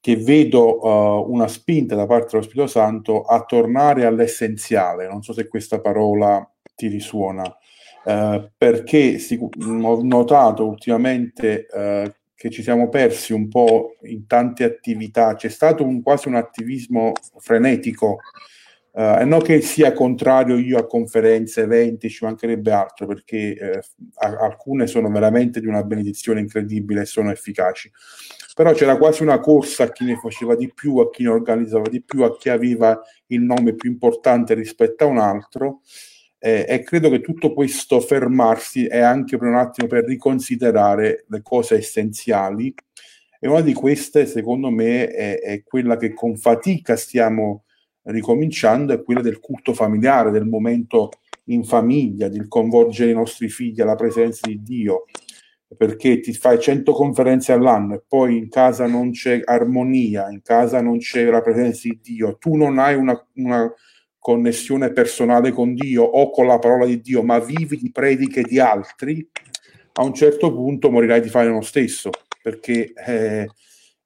che 0.00 0.16
vedo 0.16 0.82
uh, 0.82 1.30
una 1.30 1.46
spinta 1.46 1.94
da 1.94 2.06
parte 2.06 2.28
dello 2.30 2.42
Spirito 2.42 2.68
Santo 2.68 3.20
a 3.20 3.44
tornare 3.44 4.06
all'essenziale. 4.06 5.06
Non 5.06 5.22
so 5.22 5.34
se 5.34 5.46
questa 5.46 5.78
parola 5.82 6.50
ti 6.74 6.88
risuona, 6.88 7.44
uh, 8.04 8.50
perché 8.56 9.18
si, 9.18 9.38
ho 9.40 10.02
notato 10.02 10.66
ultimamente 10.66 11.66
uh, 11.70 12.12
che 12.34 12.50
ci 12.50 12.62
siamo 12.62 12.88
persi 12.88 13.32
un 13.32 13.48
po' 13.48 13.96
in 14.02 14.26
tante 14.26 14.64
attività, 14.64 15.34
c'è 15.34 15.48
stato 15.48 15.84
un, 15.84 16.02
quasi 16.02 16.28
un 16.28 16.36
attivismo 16.36 17.12
frenetico. 17.38 18.18
Uh, 18.92 19.18
e 19.18 19.24
non 19.24 19.40
che 19.40 19.60
sia 19.60 19.92
contrario 19.92 20.56
io 20.56 20.78
a 20.78 20.86
conferenze, 20.86 21.62
eventi, 21.62 22.08
ci 22.08 22.24
mancherebbe 22.24 22.70
altro, 22.70 23.06
perché 23.06 23.56
eh, 23.56 23.80
alcune 24.18 24.86
sono 24.86 25.10
veramente 25.10 25.60
di 25.60 25.66
una 25.66 25.82
benedizione 25.82 26.38
incredibile 26.38 27.00
e 27.00 27.04
sono 27.04 27.32
efficaci 27.32 27.90
però 28.54 28.72
c'era 28.72 28.96
quasi 28.96 29.22
una 29.22 29.40
corsa 29.40 29.82
a 29.84 29.90
chi 29.90 30.04
ne 30.04 30.16
faceva 30.16 30.54
di 30.54 30.72
più, 30.72 30.98
a 30.98 31.10
chi 31.10 31.24
ne 31.24 31.30
organizzava 31.30 31.88
di 31.88 32.00
più, 32.00 32.22
a 32.22 32.36
chi 32.36 32.48
aveva 32.48 32.98
il 33.26 33.42
nome 33.42 33.74
più 33.74 33.90
importante 33.90 34.54
rispetto 34.54 35.04
a 35.04 35.08
un 35.08 35.18
altro. 35.18 35.80
Eh, 36.44 36.66
e 36.68 36.82
credo 36.82 37.08
che 37.08 37.22
tutto 37.22 37.54
questo 37.54 38.00
fermarsi 38.00 38.84
è 38.84 38.98
anche 38.98 39.38
per 39.38 39.48
un 39.48 39.54
attimo 39.54 39.88
per 39.88 40.04
riconsiderare 40.04 41.24
le 41.26 41.40
cose 41.40 41.76
essenziali. 41.76 42.74
E 43.40 43.48
una 43.48 43.62
di 43.62 43.72
queste, 43.72 44.26
secondo 44.26 44.68
me, 44.68 45.06
è, 45.08 45.40
è 45.40 45.62
quella 45.62 45.96
che 45.96 46.12
con 46.12 46.36
fatica 46.36 46.96
stiamo 46.96 47.64
ricominciando, 48.02 48.92
è 48.92 49.02
quella 49.02 49.22
del 49.22 49.40
culto 49.40 49.72
familiare, 49.72 50.30
del 50.30 50.44
momento 50.44 51.12
in 51.44 51.64
famiglia, 51.64 52.28
di 52.28 52.46
coinvolgere 52.46 53.12
i 53.12 53.14
nostri 53.14 53.48
figli 53.48 53.80
alla 53.80 53.94
presenza 53.94 54.46
di 54.46 54.62
Dio, 54.62 55.04
perché 55.74 56.20
ti 56.20 56.34
fai 56.34 56.60
100 56.60 56.92
conferenze 56.92 57.52
all'anno 57.52 57.94
e 57.94 58.02
poi 58.06 58.36
in 58.36 58.50
casa 58.50 58.86
non 58.86 59.12
c'è 59.12 59.40
armonia, 59.42 60.28
in 60.28 60.42
casa 60.42 60.82
non 60.82 60.98
c'è 60.98 61.24
la 61.24 61.40
presenza 61.40 61.88
di 61.88 62.00
Dio, 62.02 62.36
tu 62.36 62.54
non 62.54 62.78
hai 62.78 62.96
una, 62.96 63.18
una 63.36 63.72
connessione 64.24 64.90
personale 64.90 65.50
con 65.50 65.74
Dio 65.74 66.02
o 66.02 66.30
con 66.30 66.46
la 66.46 66.58
parola 66.58 66.86
di 66.86 67.02
Dio, 67.02 67.22
ma 67.22 67.38
vivi 67.40 67.76
di 67.76 67.92
prediche 67.92 68.40
di 68.40 68.58
altri, 68.58 69.28
a 69.92 70.02
un 70.02 70.14
certo 70.14 70.50
punto 70.50 70.90
morirai 70.90 71.20
di 71.20 71.28
fare 71.28 71.48
lo 71.48 71.60
stesso, 71.60 72.08
perché 72.42 72.94
eh, 72.94 73.46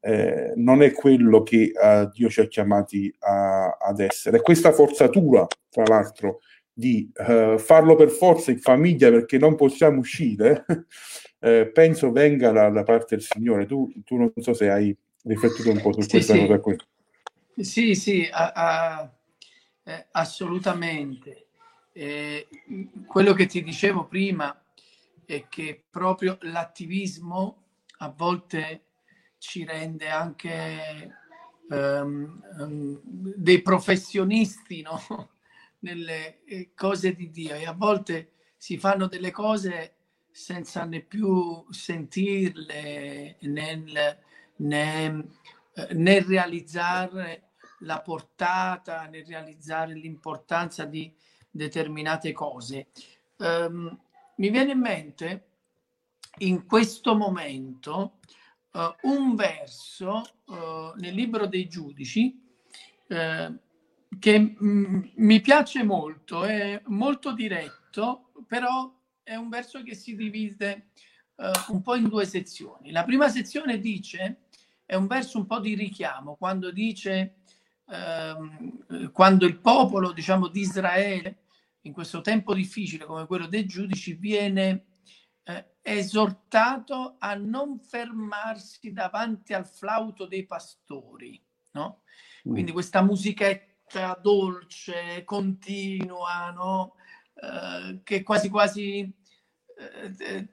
eh, 0.01 0.53
non 0.57 0.83
è 0.83 0.91
quello 0.91 1.45
che 1.45 1.71
uh, 1.73 2.11
Dio 2.11 2.29
ci 2.31 2.41
ha 2.41 2.49
chiamati 2.49 3.15
a, 3.21 3.77
ad 3.81 4.01
essere. 4.01 4.41
Questa 4.41 4.73
forzatura, 4.73 5.47
tra 5.71 5.85
l'altro, 5.87 6.41
di 6.73 7.09
uh, 7.15 7.57
farlo 7.57 7.95
per 7.95 8.11
forza 8.11 8.51
in 8.51 8.59
famiglia 8.59 9.11
perché 9.11 9.39
non 9.39 9.55
possiamo 9.55 10.01
uscire, 10.01 10.65
eh, 11.39 11.71
penso 11.73 12.11
venga 12.11 12.51
da, 12.51 12.71
da, 12.71 12.83
parte 12.83 13.15
del 13.15 13.25
Signore. 13.25 13.67
Tu, 13.67 13.89
tu, 14.05 14.17
non 14.17 14.33
so 14.39 14.53
se 14.53 14.69
hai 14.69 14.93
riflettuto 15.23 15.71
un 15.71 15.81
po' 15.81 15.93
su 15.93 16.01
sì, 16.01 16.09
questa 16.09 16.33
sì. 16.33 16.41
cosa 16.41 16.59
qui. 16.59 16.77
Sì, 17.61 17.95
sì, 17.95 18.29
a, 18.29 18.53
a, 18.53 19.13
eh, 19.89 20.07
assolutamente. 20.13 21.47
Eh, 21.93 22.47
quello 23.07 23.33
che 23.33 23.47
ti 23.47 23.63
dicevo 23.63 24.07
prima 24.07 24.63
è 25.25 25.49
che 25.49 25.83
proprio 25.89 26.37
l'attivismo 26.43 27.63
a 28.01 28.11
volte 28.11 28.83
ci 29.39 29.65
rende 29.65 30.11
anche 30.11 31.11
um, 31.71 33.01
dei 33.03 33.63
professionisti 33.63 34.83
no? 34.83 35.01
nelle 35.81 36.45
eh, 36.45 36.73
cose 36.75 37.15
di 37.15 37.31
Dio 37.31 37.55
e 37.55 37.65
a 37.65 37.73
volte 37.73 38.33
si 38.59 38.77
fanno 38.77 39.07
delle 39.07 39.31
cose 39.31 39.95
senza 40.31 40.85
né 40.85 41.01
più 41.01 41.65
sentirle 41.71 43.39
né, 43.41 43.85
né, 44.57 45.25
eh, 45.73 45.95
né 45.95 46.23
realizzare 46.23 47.48
la 47.81 48.01
portata, 48.01 49.07
né 49.07 49.23
realizzare 49.23 49.95
l'importanza 49.95 50.85
di 50.85 51.13
determinate 51.51 52.33
cose. 52.33 52.89
Um, 53.39 53.97
mi 54.37 54.51
viene 54.51 54.73
in 54.73 54.81
mente 54.81 55.47
in 56.39 56.67
questo 56.67 57.17
momento 57.17 58.19
uh, 58.73 59.09
un 59.09 59.35
verso 59.35 60.23
uh, 60.47 60.93
nel 60.97 61.15
libro 61.15 61.47
dei 61.47 61.69
giudici 61.69 62.41
uh, 63.09 63.59
che 64.19 64.39
m- 64.39 65.11
mi 65.15 65.41
piace 65.41 65.83
molto, 65.83 66.45
è 66.45 66.81
molto 66.87 67.33
diretto, 67.33 68.33
però 68.47 68.93
è 69.23 69.35
un 69.35 69.49
verso 69.49 69.83
che 69.83 69.95
si 69.95 70.17
divide 70.17 70.91
un 71.69 71.83
po' 71.83 71.95
in 71.95 72.09
due 72.09 72.25
sezioni. 72.25 72.91
La 72.91 73.05
prima 73.05 73.29
sezione 73.29 73.79
dice, 73.79 74.47
è 74.85 74.97
un 74.97 75.07
verso 75.07 75.39
un 75.39 75.47
po' 75.47 75.61
di 75.61 75.77
richiamo, 75.77 76.35
quando 76.35 76.73
dice, 76.73 77.38
uh, 77.89 79.11
quando 79.13 79.47
il 79.47 79.59
popolo, 79.59 80.13
diciamo, 80.13 80.49
di 80.49 80.61
Israele, 80.61 81.45
in 81.83 81.93
questo 81.93 82.21
tempo 82.21 82.55
difficile 82.55 83.05
come 83.05 83.27
quello 83.27 83.47
dei 83.47 83.67
giudici, 83.67 84.15
viene 84.15 84.87
uh, 85.45 85.65
esortato 85.83 87.17
a 87.19 87.35
non 87.35 87.79
fermarsi 87.81 88.93
davanti 88.93 89.55
al 89.55 89.67
flauto 89.67 90.27
dei 90.27 90.47
pastori, 90.47 91.43
no? 91.73 92.03
Mm. 92.49 92.53
Quindi 92.53 92.73
questa 92.73 93.03
musichetta 93.03 94.19
dolce, 94.23 95.25
continua, 95.25 96.51
no? 96.51 96.95
Uh, 97.35 98.03
che 98.03 98.25
quasi 98.25 98.49
quasi 98.49 99.15
eh, 99.79 100.49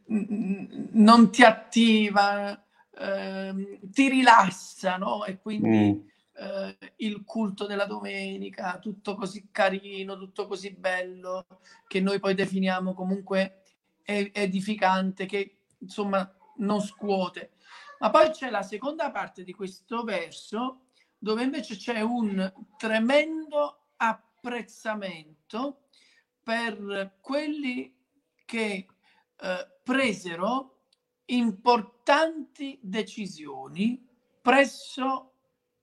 non 0.91 1.31
ti 1.31 1.43
attiva, 1.43 2.63
eh, 2.95 3.79
ti 3.81 4.07
rilassa, 4.09 4.97
no? 4.97 5.25
E 5.25 5.39
quindi 5.39 5.93
mm. 5.93 6.07
Eh, 6.38 6.77
il 6.97 7.23
culto 7.23 7.65
della 7.65 7.86
domenica, 7.86 8.77
tutto 8.79 9.15
così 9.15 9.49
carino, 9.51 10.17
tutto 10.17 10.47
così 10.47 10.71
bello, 10.71 11.45
che 11.88 11.99
noi 12.01 12.19
poi 12.19 12.33
definiamo 12.33 12.93
comunque 12.93 13.61
edificante, 14.03 15.25
che 15.25 15.61
insomma 15.79 16.31
non 16.57 16.81
scuote. 16.81 17.53
Ma 17.99 18.09
poi 18.09 18.29
c'è 18.29 18.49
la 18.49 18.61
seconda 18.61 19.09
parte 19.11 19.43
di 19.43 19.53
questo 19.53 20.03
verso 20.03 20.88
dove 21.17 21.43
invece 21.43 21.75
c'è 21.75 22.01
un 22.01 22.53
tremendo 22.77 23.88
apprezzamento 23.97 25.86
per 26.43 27.17
quelli 27.21 27.95
che 28.45 28.86
eh, 29.38 29.67
presero 29.83 30.81
importanti 31.25 32.77
decisioni 32.81 34.07
presso 34.41 35.34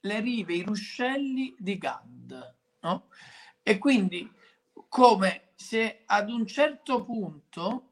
le 0.03 0.21
rive, 0.21 0.55
i 0.55 0.63
ruscelli 0.63 1.55
di 1.59 1.79
Gad. 1.79 2.57
No? 2.81 3.09
E 3.63 3.79
quindi 3.79 4.31
come 4.89 5.51
se 5.55 6.03
ad 6.07 6.31
un 6.31 6.47
certo 6.47 7.05
punto 7.05 7.89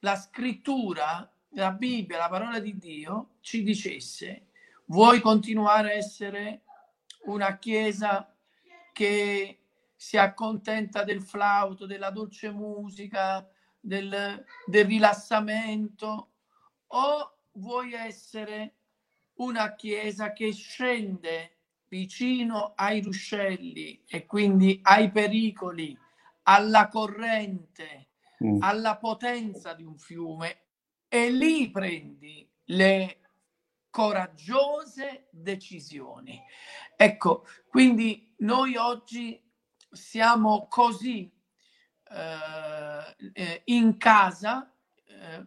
la 0.00 0.16
scrittura, 0.16 1.30
la 1.50 1.70
Bibbia, 1.72 2.18
la 2.18 2.28
parola 2.28 2.58
di 2.58 2.76
Dio 2.76 3.36
ci 3.40 3.62
dicesse 3.62 4.48
vuoi 4.86 5.20
continuare 5.20 5.92
a 5.92 5.96
essere 5.96 6.62
una 7.24 7.58
chiesa 7.58 8.34
che 8.92 9.58
si 9.94 10.16
accontenta 10.18 11.04
del 11.04 11.22
flauto, 11.22 11.86
della 11.86 12.10
dolce 12.10 12.50
musica, 12.50 13.48
del, 13.78 14.44
del 14.66 14.84
rilassamento 14.84 16.30
o 16.88 17.36
vuoi 17.52 17.92
essere 17.94 18.74
una 19.42 19.74
chiesa 19.74 20.32
che 20.32 20.52
scende 20.52 21.56
vicino 21.88 22.72
ai 22.76 23.02
ruscelli 23.02 24.02
e 24.06 24.24
quindi 24.24 24.78
ai 24.82 25.10
pericoli, 25.10 25.98
alla 26.44 26.88
corrente, 26.88 28.08
mm. 28.42 28.62
alla 28.62 28.96
potenza 28.96 29.74
di 29.74 29.84
un 29.84 29.98
fiume 29.98 30.60
e 31.08 31.30
lì 31.30 31.70
prendi 31.70 32.48
le 32.66 33.18
coraggiose 33.90 35.28
decisioni. 35.30 36.40
Ecco, 36.96 37.46
quindi 37.68 38.34
noi 38.38 38.76
oggi 38.76 39.38
siamo 39.90 40.66
così 40.68 41.30
eh, 42.10 43.30
eh 43.34 43.62
in 43.66 43.98
casa 43.98 44.72
eh, 45.04 45.46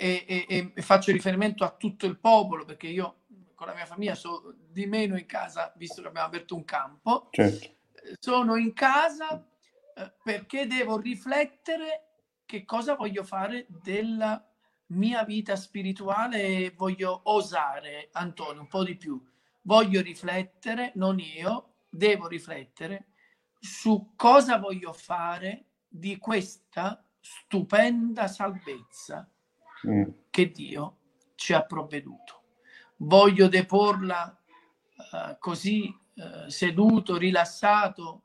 e, 0.00 0.24
e, 0.48 0.72
e, 0.74 0.82
faccio 0.82 1.12
riferimento 1.12 1.62
a 1.62 1.76
tutto 1.76 2.06
il 2.06 2.18
popolo 2.18 2.64
perché 2.64 2.86
io 2.86 3.24
con 3.54 3.66
la 3.66 3.74
mia 3.74 3.84
famiglia 3.84 4.14
sono 4.14 4.54
di 4.56 4.86
meno 4.86 5.18
in 5.18 5.26
casa 5.26 5.74
visto 5.76 6.00
che 6.00 6.08
abbiamo 6.08 6.28
aperto 6.28 6.54
un 6.54 6.64
campo. 6.64 7.28
Certo. 7.30 7.68
Sono 8.18 8.56
in 8.56 8.72
casa 8.72 9.46
eh, 9.94 10.14
perché 10.22 10.66
devo 10.66 10.98
riflettere 10.98 12.14
che 12.46 12.64
cosa 12.64 12.94
voglio 12.94 13.24
fare 13.24 13.66
della 13.68 14.42
mia 14.86 15.22
vita 15.24 15.54
spirituale 15.54 16.42
e 16.42 16.74
voglio 16.74 17.20
osare, 17.24 18.08
Antonio, 18.12 18.62
un 18.62 18.68
po' 18.68 18.84
di 18.84 18.96
più. 18.96 19.22
Voglio 19.62 20.00
riflettere, 20.00 20.92
non 20.94 21.18
io, 21.18 21.74
devo 21.90 22.26
riflettere 22.26 23.08
su 23.58 24.14
cosa 24.16 24.56
voglio 24.56 24.94
fare 24.94 25.66
di 25.86 26.16
questa 26.16 27.04
stupenda 27.20 28.26
salvezza 28.26 29.30
mm. 29.86 30.02
che 30.30 30.50
Dio 30.50 30.96
ci 31.34 31.52
ha 31.52 31.62
provveduto. 31.62 32.42
Voglio 32.96 33.48
deporla 33.48 34.38
uh, 35.12 35.36
così 35.38 35.94
uh, 36.14 36.48
seduto, 36.48 37.16
rilassato, 37.16 38.24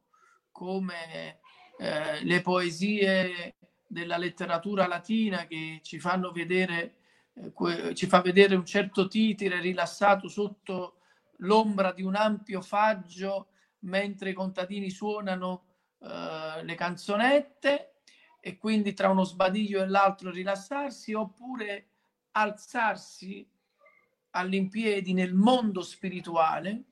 come 0.51 1.39
uh, 1.78 2.24
le 2.24 2.41
poesie 2.41 3.56
della 3.88 4.18
letteratura 4.18 4.88
latina 4.88 5.47
che 5.47 5.80
ci 5.82 5.99
fanno 5.99 6.32
vedere, 6.32 6.95
ci 7.93 8.08
fa 8.08 8.22
vedere 8.22 8.56
un 8.56 8.66
certo 8.66 9.08
titire 9.08 9.62
rilassato 9.62 10.28
sotto 10.28 10.97
l'ombra 11.38 11.93
di 11.93 12.01
un 12.01 12.16
ampio 12.16 12.62
faggio 12.62 13.49
mentre 13.80 14.32
i 14.32 14.34
contadini 14.34 14.89
suonano 14.89 15.64
le 15.99 16.76
canzonette 16.76 17.95
e 18.48 18.60
quindi 18.60 18.93
tra 18.93 19.10
uno 19.10 19.24
sbadiglio 19.24 19.82
e 19.82 19.88
l'altro 19.88 20.30
rilassarsi 20.30 21.14
oppure 21.14 21.88
alzarsi 22.34 23.43
all'impiedi 24.30 25.14
nel 25.14 25.34
mondo 25.34 25.82
spirituale, 25.82 26.84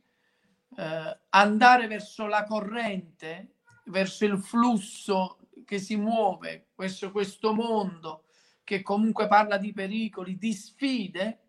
uh, 0.70 1.16
andare 1.30 1.86
verso 1.86 2.26
la 2.26 2.44
corrente, 2.46 3.58
verso 3.86 4.26
il 4.26 4.40
flusso 4.40 5.48
che 5.64 5.78
si 5.78 5.96
muove, 5.96 6.70
verso 6.74 7.12
questo 7.12 7.54
mondo 7.54 8.24
che 8.64 8.82
comunque 8.82 9.28
parla 9.28 9.58
di 9.58 9.74
pericoli, 9.74 10.40
di 10.40 10.54
sfide 10.54 11.42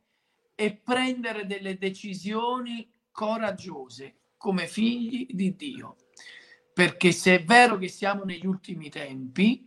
e 0.55 0.75
prendere 0.75 1.47
delle 1.47 1.79
decisioni 1.79 2.87
coraggiose 3.11 4.17
come 4.37 4.67
figli 4.67 5.29
di 5.31 5.57
Dio. 5.57 5.97
Perché 6.75 7.13
se 7.13 7.37
è 7.37 7.45
vero 7.45 7.79
che 7.79 7.89
siamo 7.89 8.25
negli 8.25 8.45
ultimi 8.45 8.91
tempi, 8.91 9.65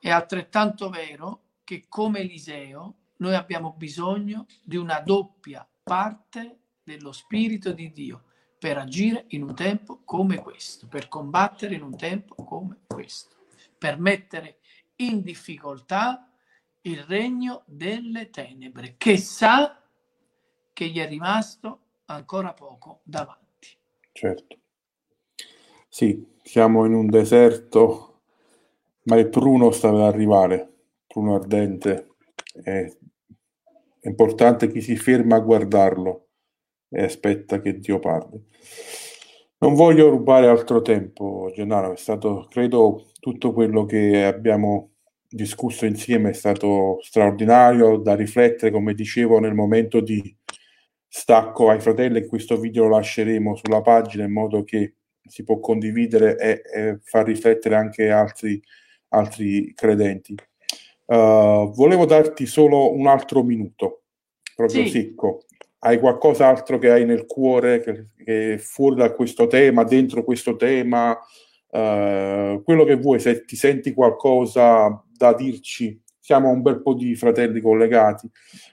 è 0.00 0.10
altrettanto 0.10 0.88
vero 0.90 1.42
che 1.64 1.84
come 1.88 2.20
Eliseo 2.20 2.94
noi 3.16 3.34
abbiamo 3.34 3.72
bisogno 3.72 4.46
di 4.62 4.76
una 4.76 5.00
doppia 5.00 5.68
parte 5.82 6.58
dello 6.82 7.12
Spirito 7.12 7.72
di 7.72 7.90
Dio 7.92 8.24
per 8.58 8.78
agire 8.78 9.26
in 9.28 9.42
un 9.42 9.54
tempo 9.54 10.00
come 10.04 10.38
questo, 10.38 10.86
per 10.88 11.08
combattere 11.08 11.74
in 11.74 11.82
un 11.82 11.96
tempo 11.96 12.34
come 12.34 12.78
questo, 12.86 13.36
per 13.76 13.98
mettere 13.98 14.58
in 14.96 15.22
difficoltà 15.22 16.30
il 16.82 17.02
regno 17.04 17.62
delle 17.66 18.30
tenebre, 18.30 18.94
che 18.96 19.16
sa 19.16 19.82
che 20.72 20.88
gli 20.88 20.98
è 20.98 21.08
rimasto 21.08 21.80
ancora 22.06 22.52
poco 22.52 23.00
davanti. 23.02 23.76
Certo. 24.12 24.58
Sì, 25.88 26.26
siamo 26.42 26.84
in 26.84 26.94
un 26.94 27.08
deserto, 27.08 28.07
ma 29.08 29.16
il 29.16 29.28
pruno 29.28 29.70
sta 29.70 29.90
per 29.90 30.00
arrivare, 30.00 30.68
pruno 31.06 31.34
ardente. 31.34 32.14
È, 32.62 32.86
importante 34.02 34.70
chi 34.70 34.80
si 34.80 34.96
ferma 34.96 35.36
a 35.36 35.40
guardarlo 35.40 36.28
e 36.88 37.02
aspetta 37.02 37.60
che 37.60 37.78
Dio 37.78 37.98
parli. 37.98 38.42
Non 39.58 39.74
voglio 39.74 40.08
rubare 40.08 40.46
altro 40.46 40.82
tempo, 40.82 41.50
Gennaro, 41.52 41.92
è 41.92 41.96
stato, 41.96 42.46
credo, 42.48 43.10
tutto 43.18 43.52
quello 43.52 43.84
che 43.84 44.24
abbiamo 44.24 44.92
discusso 45.28 45.84
insieme 45.84 46.30
è 46.30 46.32
stato 46.32 46.98
straordinario 47.02 47.96
da 47.96 48.14
riflettere, 48.14 48.70
come 48.70 48.94
dicevo, 48.94 49.40
nel 49.40 49.54
momento 49.54 50.00
di 50.00 50.34
stacco 51.08 51.70
ai 51.70 51.80
fratelli, 51.80 52.26
questo 52.26 52.58
video 52.58 52.84
lo 52.84 52.96
lasceremo 52.96 53.56
sulla 53.56 53.80
pagina 53.80 54.24
in 54.24 54.32
modo 54.32 54.62
che 54.62 54.94
si 55.22 55.42
può 55.42 55.58
condividere 55.58 56.38
e, 56.38 56.62
e 56.72 56.98
far 57.02 57.26
riflettere 57.26 57.74
anche 57.74 58.10
altri, 58.10 58.62
altri 59.08 59.72
credenti. 59.74 60.34
Uh, 61.06 61.72
volevo 61.72 62.04
darti 62.04 62.44
solo 62.46 62.92
un 62.92 63.06
altro 63.06 63.42
minuto, 63.42 64.02
proprio 64.54 64.84
sì. 64.84 64.90
secco. 64.90 65.44
Hai 65.80 65.98
qualcos'altro 65.98 66.78
che 66.78 66.90
hai 66.90 67.04
nel 67.04 67.24
cuore, 67.24 67.80
che, 67.80 68.08
che 68.16 68.54
è 68.54 68.56
fuori 68.58 68.96
da 68.96 69.12
questo 69.12 69.46
tema, 69.46 69.84
dentro 69.84 70.24
questo 70.24 70.56
tema, 70.56 71.12
uh, 71.12 72.62
quello 72.62 72.84
che 72.84 72.96
vuoi, 72.96 73.20
se 73.20 73.44
ti 73.44 73.56
senti 73.56 73.94
qualcosa 73.94 75.02
da 75.10 75.32
dirci, 75.34 76.00
siamo 76.18 76.50
un 76.50 76.60
bel 76.60 76.82
po' 76.82 76.94
di 76.94 77.14
fratelli 77.14 77.60
collegati, 77.60 78.28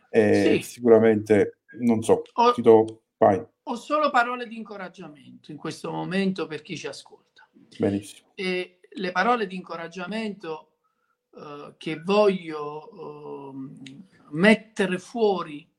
eh, 0.10 0.58
sì. 0.58 0.74
sicuramente 0.74 1.60
non 1.80 2.02
so, 2.02 2.22
ho, 2.34 2.54
ti 2.54 2.62
do, 2.62 3.04
vai. 3.18 3.42
Ho 3.64 3.76
solo 3.76 4.10
parole 4.10 4.48
di 4.48 4.58
incoraggiamento 4.58 5.52
in 5.52 5.58
questo 5.58 5.92
momento 5.92 6.48
per 6.48 6.62
chi 6.62 6.78
ci 6.78 6.88
ascolta. 6.88 7.48
Benissimo. 7.78 8.30
E 8.36 8.80
le 8.96 9.12
parole 9.12 9.48
di 9.48 9.56
incoraggiamento 9.56 10.78
uh, 11.32 11.76
che 11.78 12.02
voglio 12.02 13.52
uh, 13.52 13.76
mettere 14.32 15.00
fuori 15.00 15.70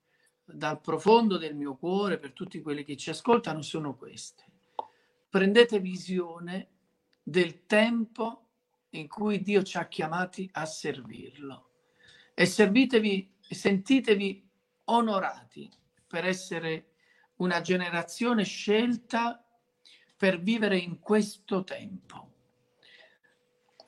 dal 0.44 0.80
profondo 0.80 1.38
del 1.38 1.56
mio 1.56 1.76
cuore 1.76 2.18
per 2.18 2.32
tutti 2.32 2.60
quelli 2.60 2.84
che 2.84 2.96
ci 2.96 3.10
ascoltano 3.10 3.62
sono 3.62 3.96
queste. 3.96 4.44
Prendete 5.28 5.80
visione 5.80 6.68
del 7.22 7.66
tempo 7.66 8.46
in 8.90 9.08
cui 9.08 9.42
Dio 9.42 9.62
ci 9.62 9.76
ha 9.76 9.88
chiamati 9.88 10.48
a 10.52 10.64
servirlo 10.64 11.70
e 12.32 12.46
servitevi, 12.46 13.34
sentitevi 13.40 14.48
onorati 14.84 15.68
per 16.06 16.24
essere 16.24 16.92
una 17.36 17.60
generazione 17.60 18.44
scelta 18.44 19.44
per 20.16 20.40
vivere 20.40 20.78
in 20.78 20.98
questo 20.98 21.64
tempo. 21.64 22.35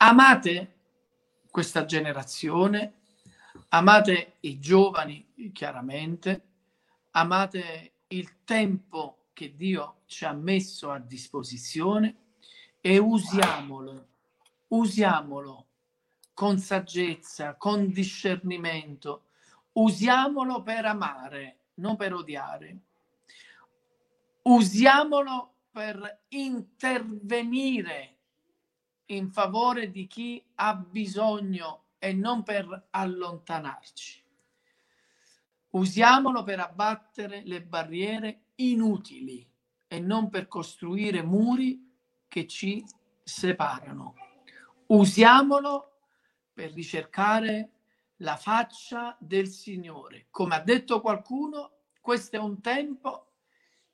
Amate 0.01 0.75
questa 1.51 1.83
generazione, 1.83 3.01
amate 3.67 4.37
i 4.41 4.57
giovani 4.57 5.51
chiaramente, 5.51 6.41
amate 7.11 7.95
il 8.07 8.45
tempo 8.45 9.25
che 9.33 9.55
Dio 9.57 10.03
ci 10.05 10.23
ha 10.23 10.31
messo 10.31 10.89
a 10.89 10.99
disposizione 10.99 12.15
e 12.79 12.97
usiamolo, 12.97 14.07
usiamolo 14.69 15.67
con 16.33 16.59
saggezza, 16.59 17.55
con 17.55 17.91
discernimento, 17.91 19.23
usiamolo 19.73 20.63
per 20.63 20.85
amare 20.85 21.57
non 21.75 21.97
per 21.97 22.13
odiare. 22.13 22.77
Usiamolo 24.43 25.55
per 25.71 26.21
intervenire 26.29 28.18
in 29.11 29.31
favore 29.31 29.91
di 29.91 30.07
chi 30.07 30.43
ha 30.55 30.75
bisogno 30.75 31.85
e 31.99 32.13
non 32.13 32.43
per 32.43 32.87
allontanarci. 32.91 34.23
Usiamolo 35.71 36.43
per 36.43 36.59
abbattere 36.59 37.41
le 37.45 37.61
barriere 37.61 38.41
inutili 38.55 39.47
e 39.87 39.99
non 39.99 40.29
per 40.29 40.47
costruire 40.47 41.21
muri 41.21 41.87
che 42.27 42.47
ci 42.47 42.83
separano. 43.23 44.15
Usiamolo 44.87 45.99
per 46.53 46.71
ricercare 46.73 47.71
la 48.17 48.35
faccia 48.35 49.15
del 49.19 49.47
Signore. 49.47 50.27
Come 50.29 50.55
ha 50.55 50.59
detto 50.59 51.01
qualcuno, 51.01 51.71
questo 52.01 52.35
è 52.35 52.39
un 52.39 52.61
tempo 52.61 53.27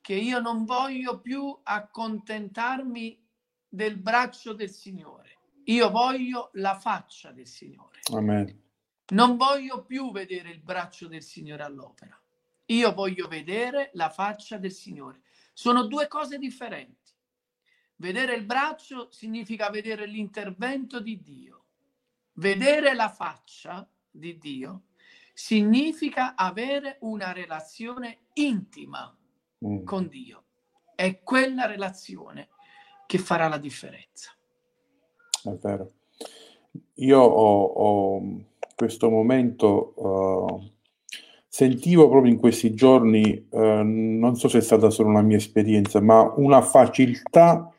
che 0.02 0.14
io 0.14 0.40
non 0.40 0.66
voglio 0.66 1.20
più 1.20 1.58
accontentarmi 1.64 3.25
del 3.76 3.98
braccio 3.98 4.54
del 4.54 4.72
Signore, 4.72 5.38
Io 5.66 5.90
voglio 5.90 6.50
la 6.54 6.78
faccia 6.78 7.32
del 7.32 7.48
Signore. 7.48 8.00
Amen. 8.14 8.64
Non 9.08 9.36
voglio 9.36 9.84
più 9.84 10.12
vedere 10.12 10.50
il 10.50 10.62
braccio 10.62 11.08
del 11.08 11.24
Signore 11.24 11.64
all'opera. 11.64 12.20
Io 12.68 12.94
voglio 12.94 13.28
vedere 13.28 13.92
la 13.94 14.10
faccia 14.10 14.58
del 14.58 14.72
Signore. 14.72 15.22
Sono 15.54 15.86
due 15.86 16.08
cose 16.08 16.38
differenti. 16.38 17.14
Vedere 17.98 18.36
il 18.36 18.46
braccio 18.46 19.12
significa 19.12 19.70
vedere 19.70 20.06
l'intervento 20.06 21.00
di 21.00 21.22
Dio. 21.22 21.66
Vedere 22.34 22.94
la 22.94 23.10
faccia 23.10 23.88
di 24.10 24.38
Dio 24.38 24.84
significa 25.34 26.36
avere 26.36 26.98
una 27.02 27.32
relazione 27.32 28.28
intima 28.34 29.16
mm. 29.66 29.84
con 29.84 30.08
Dio. 30.08 30.44
È 30.96 31.22
quella 31.22 31.66
relazione 31.66 32.50
che 33.06 33.18
farà 33.18 33.48
la 33.48 33.58
differenza. 33.58 34.32
È 35.44 35.52
vero. 35.62 35.92
Io 36.96 37.20
ho, 37.20 37.64
ho 37.64 38.22
questo 38.76 39.10
momento, 39.10 39.94
uh, 39.96 40.72
sentivo 41.48 42.10
proprio 42.10 42.32
in 42.32 42.40
questi 42.40 42.74
giorni, 42.74 43.48
uh, 43.50 43.82
non 43.84 44.36
so 44.36 44.48
se 44.48 44.58
è 44.58 44.62
stata 44.62 44.90
solo 44.90 45.10
una 45.10 45.22
mia 45.22 45.38
esperienza, 45.38 46.02
ma 46.02 46.34
una 46.38 46.62
facilità 46.62 47.72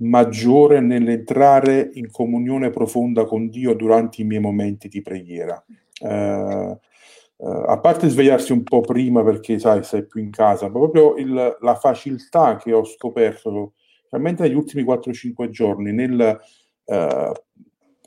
maggiore 0.00 0.80
nell'entrare 0.80 1.90
in 1.94 2.10
comunione 2.10 2.70
profonda 2.70 3.24
con 3.24 3.48
Dio 3.48 3.74
durante 3.74 4.22
i 4.22 4.24
miei 4.24 4.40
momenti 4.40 4.88
di 4.88 5.02
preghiera. 5.02 5.64
Uh, 6.00 6.78
Uh, 7.40 7.62
a 7.68 7.78
parte 7.78 8.08
svegliarsi 8.08 8.50
un 8.50 8.64
po' 8.64 8.80
prima 8.80 9.22
perché 9.22 9.60
sai, 9.60 9.84
sei 9.84 10.04
più 10.04 10.20
in 10.20 10.32
casa, 10.32 10.66
ma 10.66 10.72
proprio 10.72 11.14
il, 11.14 11.56
la 11.60 11.74
facilità 11.76 12.56
che 12.56 12.72
ho 12.72 12.82
scoperto, 12.82 13.74
realmente 14.10 14.42
negli 14.42 14.54
ultimi 14.54 14.84
4-5 14.84 15.48
giorni, 15.50 15.92
nel 15.92 16.40
uh, 16.84 17.32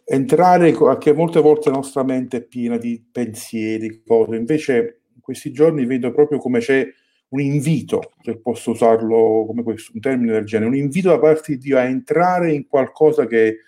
entrare, 0.05 0.75
che 0.97 1.13
molte 1.13 1.39
volte 1.39 1.69
la 1.69 1.75
nostra 1.75 2.03
mente 2.03 2.37
è 2.37 2.43
piena 2.43 2.77
di 2.77 3.03
pensieri, 3.11 4.01
cose, 4.05 4.35
invece 4.35 5.01
in 5.13 5.21
questi 5.21 5.51
giorni 5.51 5.85
vedo 5.85 6.11
proprio 6.11 6.37
come 6.37 6.59
c'è 6.59 6.87
un 7.29 7.39
invito, 7.39 8.11
se 8.21 8.37
posso 8.39 8.71
usarlo 8.71 9.45
come 9.47 9.63
questo, 9.63 9.91
un 9.93 10.01
termine 10.01 10.33
del 10.33 10.45
genere, 10.45 10.69
un 10.69 10.75
invito 10.75 11.09
da 11.09 11.19
parte 11.19 11.53
di 11.53 11.57
Dio 11.59 11.77
a 11.77 11.83
entrare 11.83 12.51
in 12.51 12.67
qualcosa 12.67 13.25
che 13.25 13.59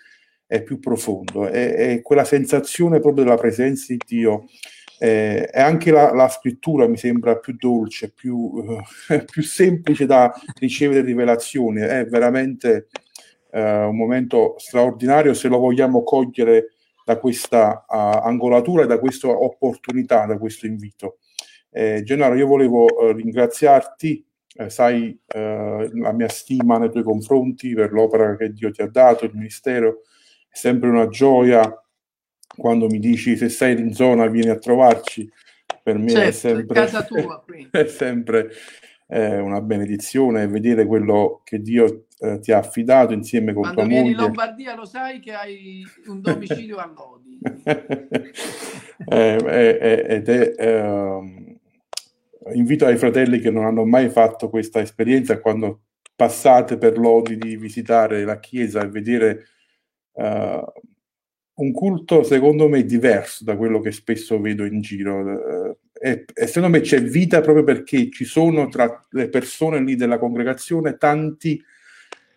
è 0.46 0.62
più 0.62 0.78
profondo, 0.78 1.46
è, 1.46 1.74
è 1.74 2.02
quella 2.02 2.24
sensazione 2.24 3.00
proprio 3.00 3.24
della 3.24 3.36
presenza 3.36 3.86
di 3.88 3.98
Dio. 4.06 4.44
Eh, 5.04 5.50
e 5.52 5.60
anche 5.60 5.90
la, 5.90 6.14
la, 6.14 6.30
scrittura 6.30 6.88
mi 6.88 6.96
sembra 6.96 7.36
più 7.36 7.56
dolce, 7.58 8.10
più, 8.10 8.54
eh, 9.10 9.22
più 9.30 9.42
semplice 9.42 10.06
da 10.06 10.32
ricevere 10.58 11.02
rivelazioni, 11.02 11.82
è 11.82 12.06
veramente 12.06 12.88
eh, 13.50 13.84
un 13.84 13.94
momento 13.98 14.54
straordinario 14.56 15.34
se 15.34 15.48
lo 15.48 15.58
vogliamo 15.58 16.02
cogliere 16.04 16.68
da 17.04 17.18
questa 17.18 17.84
uh, 17.86 18.26
angolatura 18.26 18.86
da 18.86 18.98
questa 18.98 19.28
opportunità, 19.28 20.24
da 20.24 20.38
questo 20.38 20.64
invito. 20.64 21.18
Eh, 21.70 22.00
Gennaro, 22.02 22.34
io 22.34 22.46
volevo 22.46 22.84
uh, 22.84 23.12
ringraziarti, 23.12 24.26
eh, 24.56 24.70
sai 24.70 25.20
la 25.26 26.12
mia 26.12 26.28
stima 26.28 26.78
nei 26.78 26.90
tuoi 26.90 27.02
confronti 27.02 27.74
per 27.74 27.92
l'opera 27.92 28.36
che 28.36 28.54
Dio 28.54 28.70
ti 28.70 28.80
ha 28.80 28.88
dato, 28.88 29.26
il 29.26 29.32
ministero, 29.34 30.00
è 30.48 30.56
sempre 30.56 30.88
una 30.88 31.08
gioia 31.08 31.83
quando 32.56 32.86
mi 32.86 32.98
dici 32.98 33.36
se 33.36 33.48
sei 33.48 33.78
in 33.78 33.92
zona 33.92 34.26
vieni 34.26 34.50
a 34.50 34.58
trovarci, 34.58 35.30
per 35.82 35.98
me 35.98 36.10
certo, 36.10 36.28
è 36.28 36.32
sempre, 36.32 36.74
casa 36.74 37.02
tua, 37.04 37.44
è 37.70 37.86
sempre 37.86 38.50
eh, 39.06 39.38
una 39.38 39.60
benedizione 39.60 40.46
vedere 40.46 40.86
quello 40.86 41.42
che 41.44 41.60
Dio 41.60 42.06
eh, 42.18 42.40
ti 42.40 42.52
ha 42.52 42.58
affidato 42.58 43.12
insieme 43.12 43.52
con 43.52 43.62
Quando 43.62 43.82
tua 43.82 43.90
moglie. 43.90 44.14
Quando 44.14 44.16
vieni 44.16 44.28
in 44.28 44.34
Lombardia 44.34 44.74
lo 44.74 44.84
sai 44.84 45.20
che 45.20 45.32
hai 45.32 45.84
un 46.06 46.20
domicilio 46.20 46.76
a 46.78 46.86
Lodi. 46.86 47.38
eh, 49.08 49.36
eh, 49.46 50.04
ed 50.08 50.28
è, 50.28 50.54
ehm, 50.56 51.58
invito 52.54 52.86
ai 52.86 52.96
fratelli 52.96 53.38
che 53.38 53.50
non 53.50 53.64
hanno 53.64 53.84
mai 53.84 54.08
fatto 54.08 54.48
questa 54.48 54.80
esperienza 54.80 55.40
quando 55.40 55.82
passate 56.14 56.76
per 56.78 56.98
Lodi 56.98 57.36
di 57.36 57.56
visitare 57.56 58.24
la 58.24 58.38
chiesa 58.38 58.82
e 58.82 58.88
vedere 58.88 59.46
uh, 60.12 60.62
un 61.56 61.72
culto 61.72 62.22
secondo 62.22 62.68
me 62.68 62.84
diverso 62.84 63.44
da 63.44 63.56
quello 63.56 63.80
che 63.80 63.92
spesso 63.92 64.40
vedo 64.40 64.64
in 64.64 64.80
giro. 64.80 65.20
Uh, 65.20 65.76
e, 65.92 66.24
e 66.34 66.46
secondo 66.46 66.68
me 66.68 66.80
c'è 66.80 67.02
vita 67.02 67.40
proprio 67.40 67.64
perché 67.64 68.10
ci 68.10 68.24
sono 68.24 68.68
tra 68.68 69.06
le 69.10 69.28
persone 69.28 69.80
lì 69.80 69.96
della 69.96 70.18
congregazione 70.18 70.96
tanti 70.96 71.62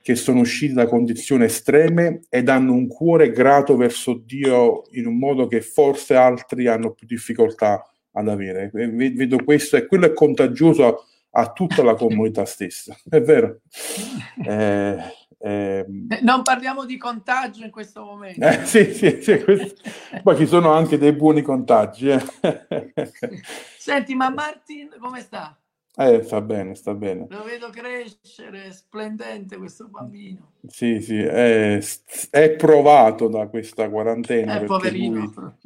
che 0.07 0.15
sono 0.15 0.39
usciti 0.39 0.71
da 0.71 0.87
condizioni 0.87 1.43
estreme 1.43 2.21
ed 2.29 2.47
hanno 2.47 2.71
un 2.71 2.87
cuore 2.87 3.29
grato 3.31 3.75
verso 3.75 4.13
Dio 4.25 4.83
in 4.91 5.05
un 5.05 5.17
modo 5.17 5.47
che 5.47 5.59
forse 5.59 6.15
altri 6.15 6.67
hanno 6.67 6.91
più 6.91 7.05
difficoltà 7.05 7.83
ad 8.13 8.29
avere. 8.29 8.69
Vedo 8.71 9.43
questo 9.43 9.75
e 9.75 9.85
quello 9.85 10.05
è 10.05 10.13
contagioso 10.13 10.85
a, 10.85 11.41
a 11.41 11.51
tutta 11.51 11.83
la 11.83 11.95
comunità 11.95 12.45
stessa, 12.45 12.97
è 13.09 13.21
vero. 13.21 13.59
Eh, 14.47 14.95
eh, 15.39 15.85
non 16.21 16.41
parliamo 16.41 16.85
di 16.85 16.97
contagio 16.97 17.63
in 17.63 17.69
questo 17.69 18.03
momento. 18.03 18.45
Eh, 18.45 18.65
sì, 18.65 18.93
sì, 18.93 19.21
sì 19.21 19.43
questo... 19.43 19.81
poi 20.23 20.35
ci 20.35 20.47
sono 20.47 20.71
anche 20.71 20.97
dei 20.97 21.13
buoni 21.13 21.41
contagi. 21.41 22.09
Eh. 22.09 22.23
Senti, 23.77 24.15
ma 24.15 24.29
Martin 24.29 24.89
come 24.99 25.21
sta? 25.21 25.57
Eh, 25.99 26.21
sta 26.21 26.41
bene, 26.41 26.75
sta 26.75 26.93
bene. 26.93 27.25
Lo 27.27 27.43
vedo 27.43 27.69
crescere, 27.71 28.71
splendente 28.71 29.57
questo 29.57 29.87
bambino. 29.87 30.51
Sì, 30.67 31.01
sì, 31.01 31.17
è, 31.17 31.79
è 32.29 32.51
provato 32.51 33.27
da 33.27 33.47
questa 33.47 33.89
quarantena. 33.89 34.61
Eh, 34.61 34.65
poverino. 34.65 35.57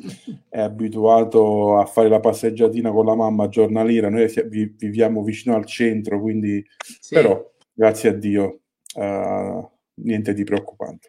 è 0.47 0.61
abituato 0.61 1.77
a 1.77 1.85
fare 1.85 2.07
la 2.07 2.21
passeggiatina 2.21 2.91
con 2.91 3.05
la 3.05 3.15
mamma 3.15 3.49
giornaliera. 3.49 4.09
Noi 4.09 4.31
viviamo 4.77 5.21
vicino 5.21 5.53
al 5.55 5.65
centro, 5.65 6.21
quindi... 6.21 6.65
Sì. 6.77 7.15
Però, 7.15 7.51
grazie 7.73 8.09
a 8.09 8.13
Dio, 8.13 8.60
uh, 8.95 9.69
niente 9.95 10.33
di 10.33 10.43
preoccupante. 10.43 11.07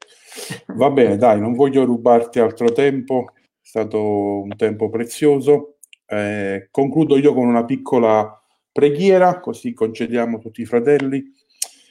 Va 0.68 0.90
bene, 0.90 1.16
dai, 1.16 1.40
non 1.40 1.54
voglio 1.54 1.84
rubarti 1.84 2.38
altro 2.38 2.72
tempo. 2.72 3.32
È 3.34 3.40
stato 3.60 4.42
un 4.42 4.54
tempo 4.56 4.88
prezioso. 4.90 5.76
Eh, 6.06 6.68
concludo 6.70 7.16
io 7.16 7.32
con 7.32 7.46
una 7.46 7.64
piccola 7.64 8.38
preghiera, 8.70 9.40
così 9.40 9.72
concediamo 9.72 10.38
tutti 10.38 10.62
i 10.62 10.66
fratelli. 10.66 11.24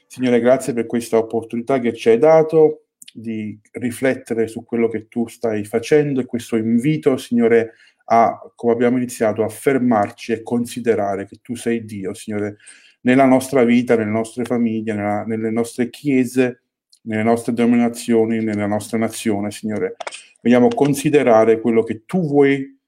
Signore, 0.07 0.39
grazie 0.39 0.73
per 0.73 0.85
questa 0.85 1.17
opportunità 1.17 1.79
che 1.79 1.93
ci 1.93 2.09
hai 2.09 2.17
dato 2.17 2.85
di 3.13 3.57
riflettere 3.73 4.47
su 4.47 4.63
quello 4.63 4.87
che 4.87 5.07
tu 5.07 5.27
stai 5.27 5.63
facendo 5.63 6.19
e 6.19 6.25
questo 6.25 6.57
invito, 6.57 7.17
Signore, 7.17 7.73
a, 8.05 8.37
come 8.55 8.73
abbiamo 8.73 8.97
iniziato, 8.97 9.43
a 9.43 9.49
fermarci 9.49 10.33
e 10.33 10.43
considerare 10.43 11.25
che 11.25 11.37
tu 11.41 11.55
sei 11.55 11.85
Dio, 11.85 12.13
Signore, 12.13 12.57
nella 13.01 13.25
nostra 13.25 13.63
vita, 13.63 13.95
nelle 13.95 14.11
nostre 14.11 14.43
famiglie, 14.43 14.93
nella, 14.93 15.23
nelle 15.23 15.49
nostre 15.49 15.89
chiese, 15.89 16.63
nelle 17.03 17.23
nostre 17.23 17.53
denominazioni, 17.53 18.43
nella 18.43 18.67
nostra 18.67 18.97
nazione, 18.97 19.51
Signore. 19.51 19.95
Vogliamo 20.41 20.67
considerare 20.69 21.59
quello 21.61 21.83
che 21.83 22.03
tu 22.05 22.25
vuoi 22.27 22.79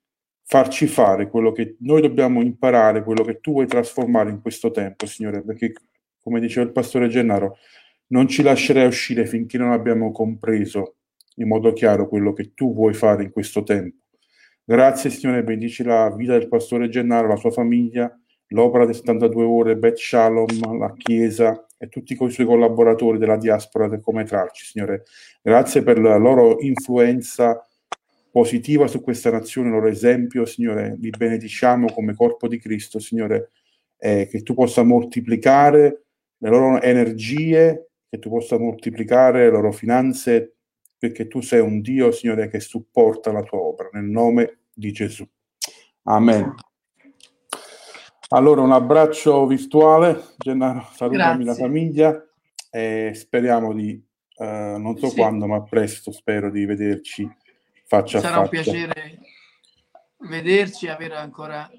farci 0.45 0.87
fare 0.87 1.29
quello 1.29 1.51
che 1.51 1.77
noi 1.79 2.01
dobbiamo 2.01 2.41
imparare, 2.41 3.03
quello 3.03 3.23
che 3.23 3.39
tu 3.39 3.53
vuoi 3.53 3.65
trasformare 3.65 4.29
in 4.29 4.41
questo 4.41 4.71
tempo, 4.71 5.05
Signore, 5.05 5.41
perché 5.41 5.73
come 6.21 6.39
diceva 6.39 6.65
il 6.65 6.71
pastore 6.71 7.07
Gennaro, 7.07 7.57
non 8.07 8.27
ci 8.27 8.43
lascerai 8.43 8.85
uscire 8.85 9.25
finché 9.25 9.57
non 9.57 9.71
abbiamo 9.71 10.11
compreso 10.11 10.97
in 11.37 11.47
modo 11.47 11.73
chiaro 11.73 12.07
quello 12.07 12.33
che 12.33 12.53
tu 12.53 12.73
vuoi 12.73 12.93
fare 12.93 13.23
in 13.23 13.31
questo 13.31 13.63
tempo. 13.63 13.97
Grazie 14.63 15.09
Signore, 15.09 15.43
benedici 15.43 15.83
la 15.83 16.13
vita 16.15 16.37
del 16.37 16.47
pastore 16.47 16.87
Gennaro, 16.87 17.27
la 17.27 17.35
sua 17.35 17.51
famiglia, 17.51 18.15
l'opera 18.47 18.85
delle 18.85 18.97
72 18.97 19.43
ore, 19.43 19.77
Beth 19.77 19.97
Shalom, 19.97 20.77
la 20.77 20.93
Chiesa 20.95 21.65
e 21.77 21.89
tutti 21.89 22.13
i 22.13 22.29
suoi 22.29 22.45
collaboratori 22.45 23.17
della 23.17 23.37
diaspora 23.37 23.87
del 23.87 24.01
Come 24.01 24.23
Trarci, 24.23 24.65
Signore. 24.65 25.03
Grazie 25.41 25.83
per 25.83 25.99
la 25.99 26.17
loro 26.17 26.61
influenza 26.61 27.65
positiva 28.31 28.87
su 28.87 29.01
questa 29.01 29.29
nazione, 29.29 29.67
il 29.67 29.75
loro 29.75 29.87
esempio, 29.87 30.45
Signore, 30.45 30.97
li 30.99 31.11
benediciamo 31.11 31.91
come 31.93 32.15
corpo 32.15 32.47
di 32.47 32.57
Cristo, 32.57 32.99
Signore, 32.99 33.51
eh, 33.97 34.27
che 34.27 34.41
tu 34.41 34.53
possa 34.55 34.81
moltiplicare 34.81 36.05
le 36.37 36.49
loro 36.49 36.81
energie, 36.81 37.89
che 38.09 38.19
tu 38.19 38.29
possa 38.29 38.57
moltiplicare 38.57 39.43
le 39.43 39.51
loro 39.51 39.71
finanze, 39.71 40.55
perché 40.97 41.27
tu 41.27 41.41
sei 41.41 41.59
un 41.59 41.81
Dio, 41.81 42.11
Signore, 42.11 42.49
che 42.49 42.59
supporta 42.59 43.31
la 43.31 43.43
tua 43.43 43.59
opera, 43.59 43.89
nel 43.93 44.05
nome 44.05 44.61
di 44.73 44.91
Gesù. 44.91 45.27
Amen. 46.03 46.55
Allora, 48.33 48.61
un 48.61 48.71
abbraccio 48.71 49.45
virtuale, 49.45 50.19
Gennaro, 50.37 50.87
salutami 50.95 51.43
Grazie. 51.43 51.61
la 51.61 51.67
famiglia 51.67 52.27
e 52.71 53.11
speriamo 53.13 53.73
di, 53.73 54.03
eh, 54.37 54.75
non 54.79 54.97
so 54.97 55.09
sì. 55.09 55.17
quando, 55.17 55.45
ma 55.45 55.61
presto 55.61 56.11
spero 56.11 56.49
di 56.49 56.65
vederci 56.65 57.31
faccia 57.85 58.19
Sarà 58.19 58.37
a 58.37 58.45
faccia. 58.45 58.57
un 58.57 58.63
piacere 58.63 59.19
vederci 60.17 60.87
e 60.87 60.89
avere 60.89 61.15
ancora 61.15 61.69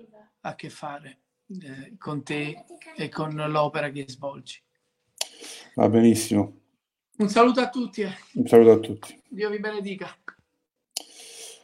a 0.42 0.54
che 0.54 0.70
fare 0.70 1.18
eh, 1.48 1.96
con 1.98 2.22
te 2.22 2.64
e 2.96 3.08
con 3.08 3.34
l'opera 3.34 3.90
che 3.90 4.04
svolgi. 4.06 4.62
Va 5.74 5.88
benissimo. 5.88 6.60
Un 7.16 7.28
saluto 7.30 7.62
a 7.62 7.68
tutti. 7.68 8.06
Un 8.34 8.46
saluto 8.46 8.70
a 8.70 8.78
tutti. 8.78 9.20
Dio 9.26 9.50
vi 9.50 9.58
benedica. 9.58 10.08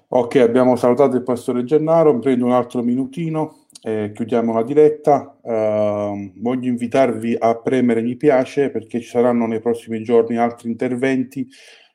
Ok, 0.08 0.34
abbiamo 0.34 0.74
salutato 0.74 1.14
il 1.14 1.22
pastore 1.22 1.62
Gennaro, 1.62 2.18
prendo 2.18 2.44
un 2.44 2.52
altro 2.52 2.82
minutino 2.82 3.59
e 3.82 4.12
chiudiamo 4.15 4.52
la 4.52 4.62
diretta. 4.62 5.39
Uh, 5.40 6.32
voglio 6.36 6.69
invitarvi 6.69 7.36
a 7.39 7.57
premere 7.57 8.02
mi 8.02 8.16
piace 8.16 8.70
perché 8.70 9.01
ci 9.01 9.09
saranno 9.09 9.47
nei 9.47 9.61
prossimi 9.61 10.02
giorni 10.02 10.36
altri 10.36 10.70
interventi. 10.70 11.48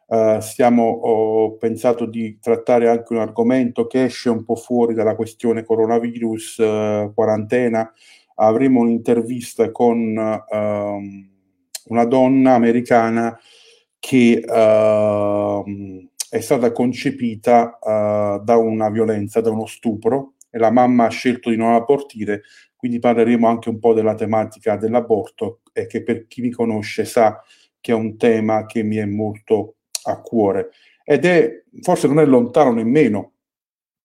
Uh, 0.08 0.40
stiamo, 0.40 0.84
ho 0.84 1.56
pensato 1.58 2.06
di 2.06 2.38
trattare 2.40 2.90
anche 2.90 3.14
un 3.14 3.20
argomento 3.20 3.88
che 3.88 4.06
esce 4.06 4.30
un 4.30 4.44
po' 4.44 4.56
fuori 4.56 4.94
dalla 4.94 5.16
questione 5.16 5.64
coronavirus, 5.64 6.58
uh, 6.58 7.14
quarantena. 7.14 7.92
Avremo 8.36 8.82
un'intervista 8.82 9.72
con 9.72 10.16
uh, 10.16 11.94
una 11.94 12.06
donna 12.06 12.54
americana 12.54 13.38
che 14.00 14.44
uh, 14.46 15.64
è 16.30 16.40
stata 16.40 16.72
concepita 16.72 17.80
uh, 17.82 18.44
da 18.44 18.58
una 18.58 18.90
violenza, 18.90 19.42
da 19.42 19.50
uno 19.50 19.66
stupro, 19.66 20.35
e 20.56 20.58
la 20.58 20.72
mamma 20.72 21.08
ha 21.08 21.10
scelto 21.10 21.50
di 21.50 21.58
non 21.58 21.74
abortire, 21.74 22.44
quindi 22.78 23.00
parleremo 23.00 23.46
anche 23.46 23.68
un 23.68 23.78
po' 23.78 23.94
della 23.94 24.16
tematica 24.16 24.78
dell'aborto 24.78 25.60
e 25.74 25.86
che 25.86 26.02
per 26.02 26.28
chi 26.28 26.40
mi 26.40 26.50
conosce 26.50 27.04
sa 27.04 27.44
che 27.82 27.92
è 27.92 27.96
un 27.96 28.16
tema 28.16 28.66
che 28.66 28.82
mi 28.82 28.96
è 28.96 29.04
molto 29.04 29.76
a 30.04 30.22
cuore 30.22 30.70
ed 31.04 31.26
è 31.26 31.64
forse 31.82 32.08
non 32.08 32.20
è 32.20 32.26
lontano 32.26 32.72
nemmeno 32.72 33.34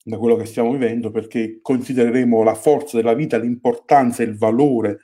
da 0.03 0.19
quello 0.19 0.35
che 0.35 0.45
stiamo 0.45 0.73
vivendo 0.73 1.13
perché 1.13 1.61
considereremo 1.63 2.43
la 2.43 2.55
forza 2.55 2.97
della 2.97 3.15
vita, 3.15 3.39
l'importanza 3.39 4.25
e 4.25 4.27
il 4.27 4.37
valore 4.37 5.03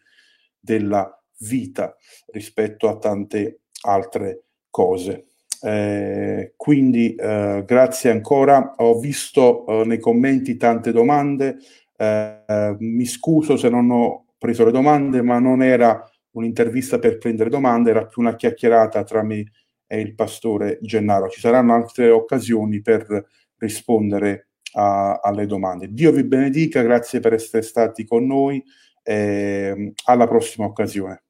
della 0.58 1.08
vita 1.38 1.94
rispetto 2.32 2.88
a 2.88 2.98
tante 2.98 3.60
altre 3.82 4.46
cose. 4.68 5.26
Eh, 5.62 6.52
quindi 6.56 7.14
eh, 7.14 7.62
grazie 7.66 8.10
ancora, 8.10 8.74
ho 8.76 8.98
visto 8.98 9.66
eh, 9.66 9.84
nei 9.86 9.98
commenti 9.98 10.56
tante 10.56 10.92
domande, 10.92 11.56
eh, 11.96 12.76
mi 12.78 13.04
scuso 13.04 13.56
se 13.56 13.68
non 13.68 13.90
ho 13.90 14.26
preso 14.38 14.64
le 14.64 14.70
domande, 14.70 15.22
ma 15.22 15.38
non 15.38 15.62
era 15.62 16.08
un'intervista 16.32 16.98
per 16.98 17.18
prendere 17.18 17.50
domande, 17.50 17.90
era 17.90 18.06
più 18.06 18.22
una 18.22 18.36
chiacchierata 18.36 19.02
tra 19.04 19.22
me 19.22 19.44
e 19.86 20.00
il 20.00 20.14
pastore 20.14 20.78
Gennaro. 20.82 21.28
Ci 21.28 21.40
saranno 21.40 21.74
altre 21.74 22.10
occasioni 22.10 22.82
per 22.82 23.26
rispondere 23.58 24.48
a, 24.74 25.20
alle 25.22 25.46
domande. 25.46 25.88
Dio 25.90 26.12
vi 26.12 26.24
benedica, 26.24 26.82
grazie 26.82 27.20
per 27.20 27.32
essere 27.32 27.62
stati 27.62 28.04
con 28.04 28.26
noi, 28.26 28.62
alla 29.04 30.26
prossima 30.26 30.66
occasione. 30.66 31.25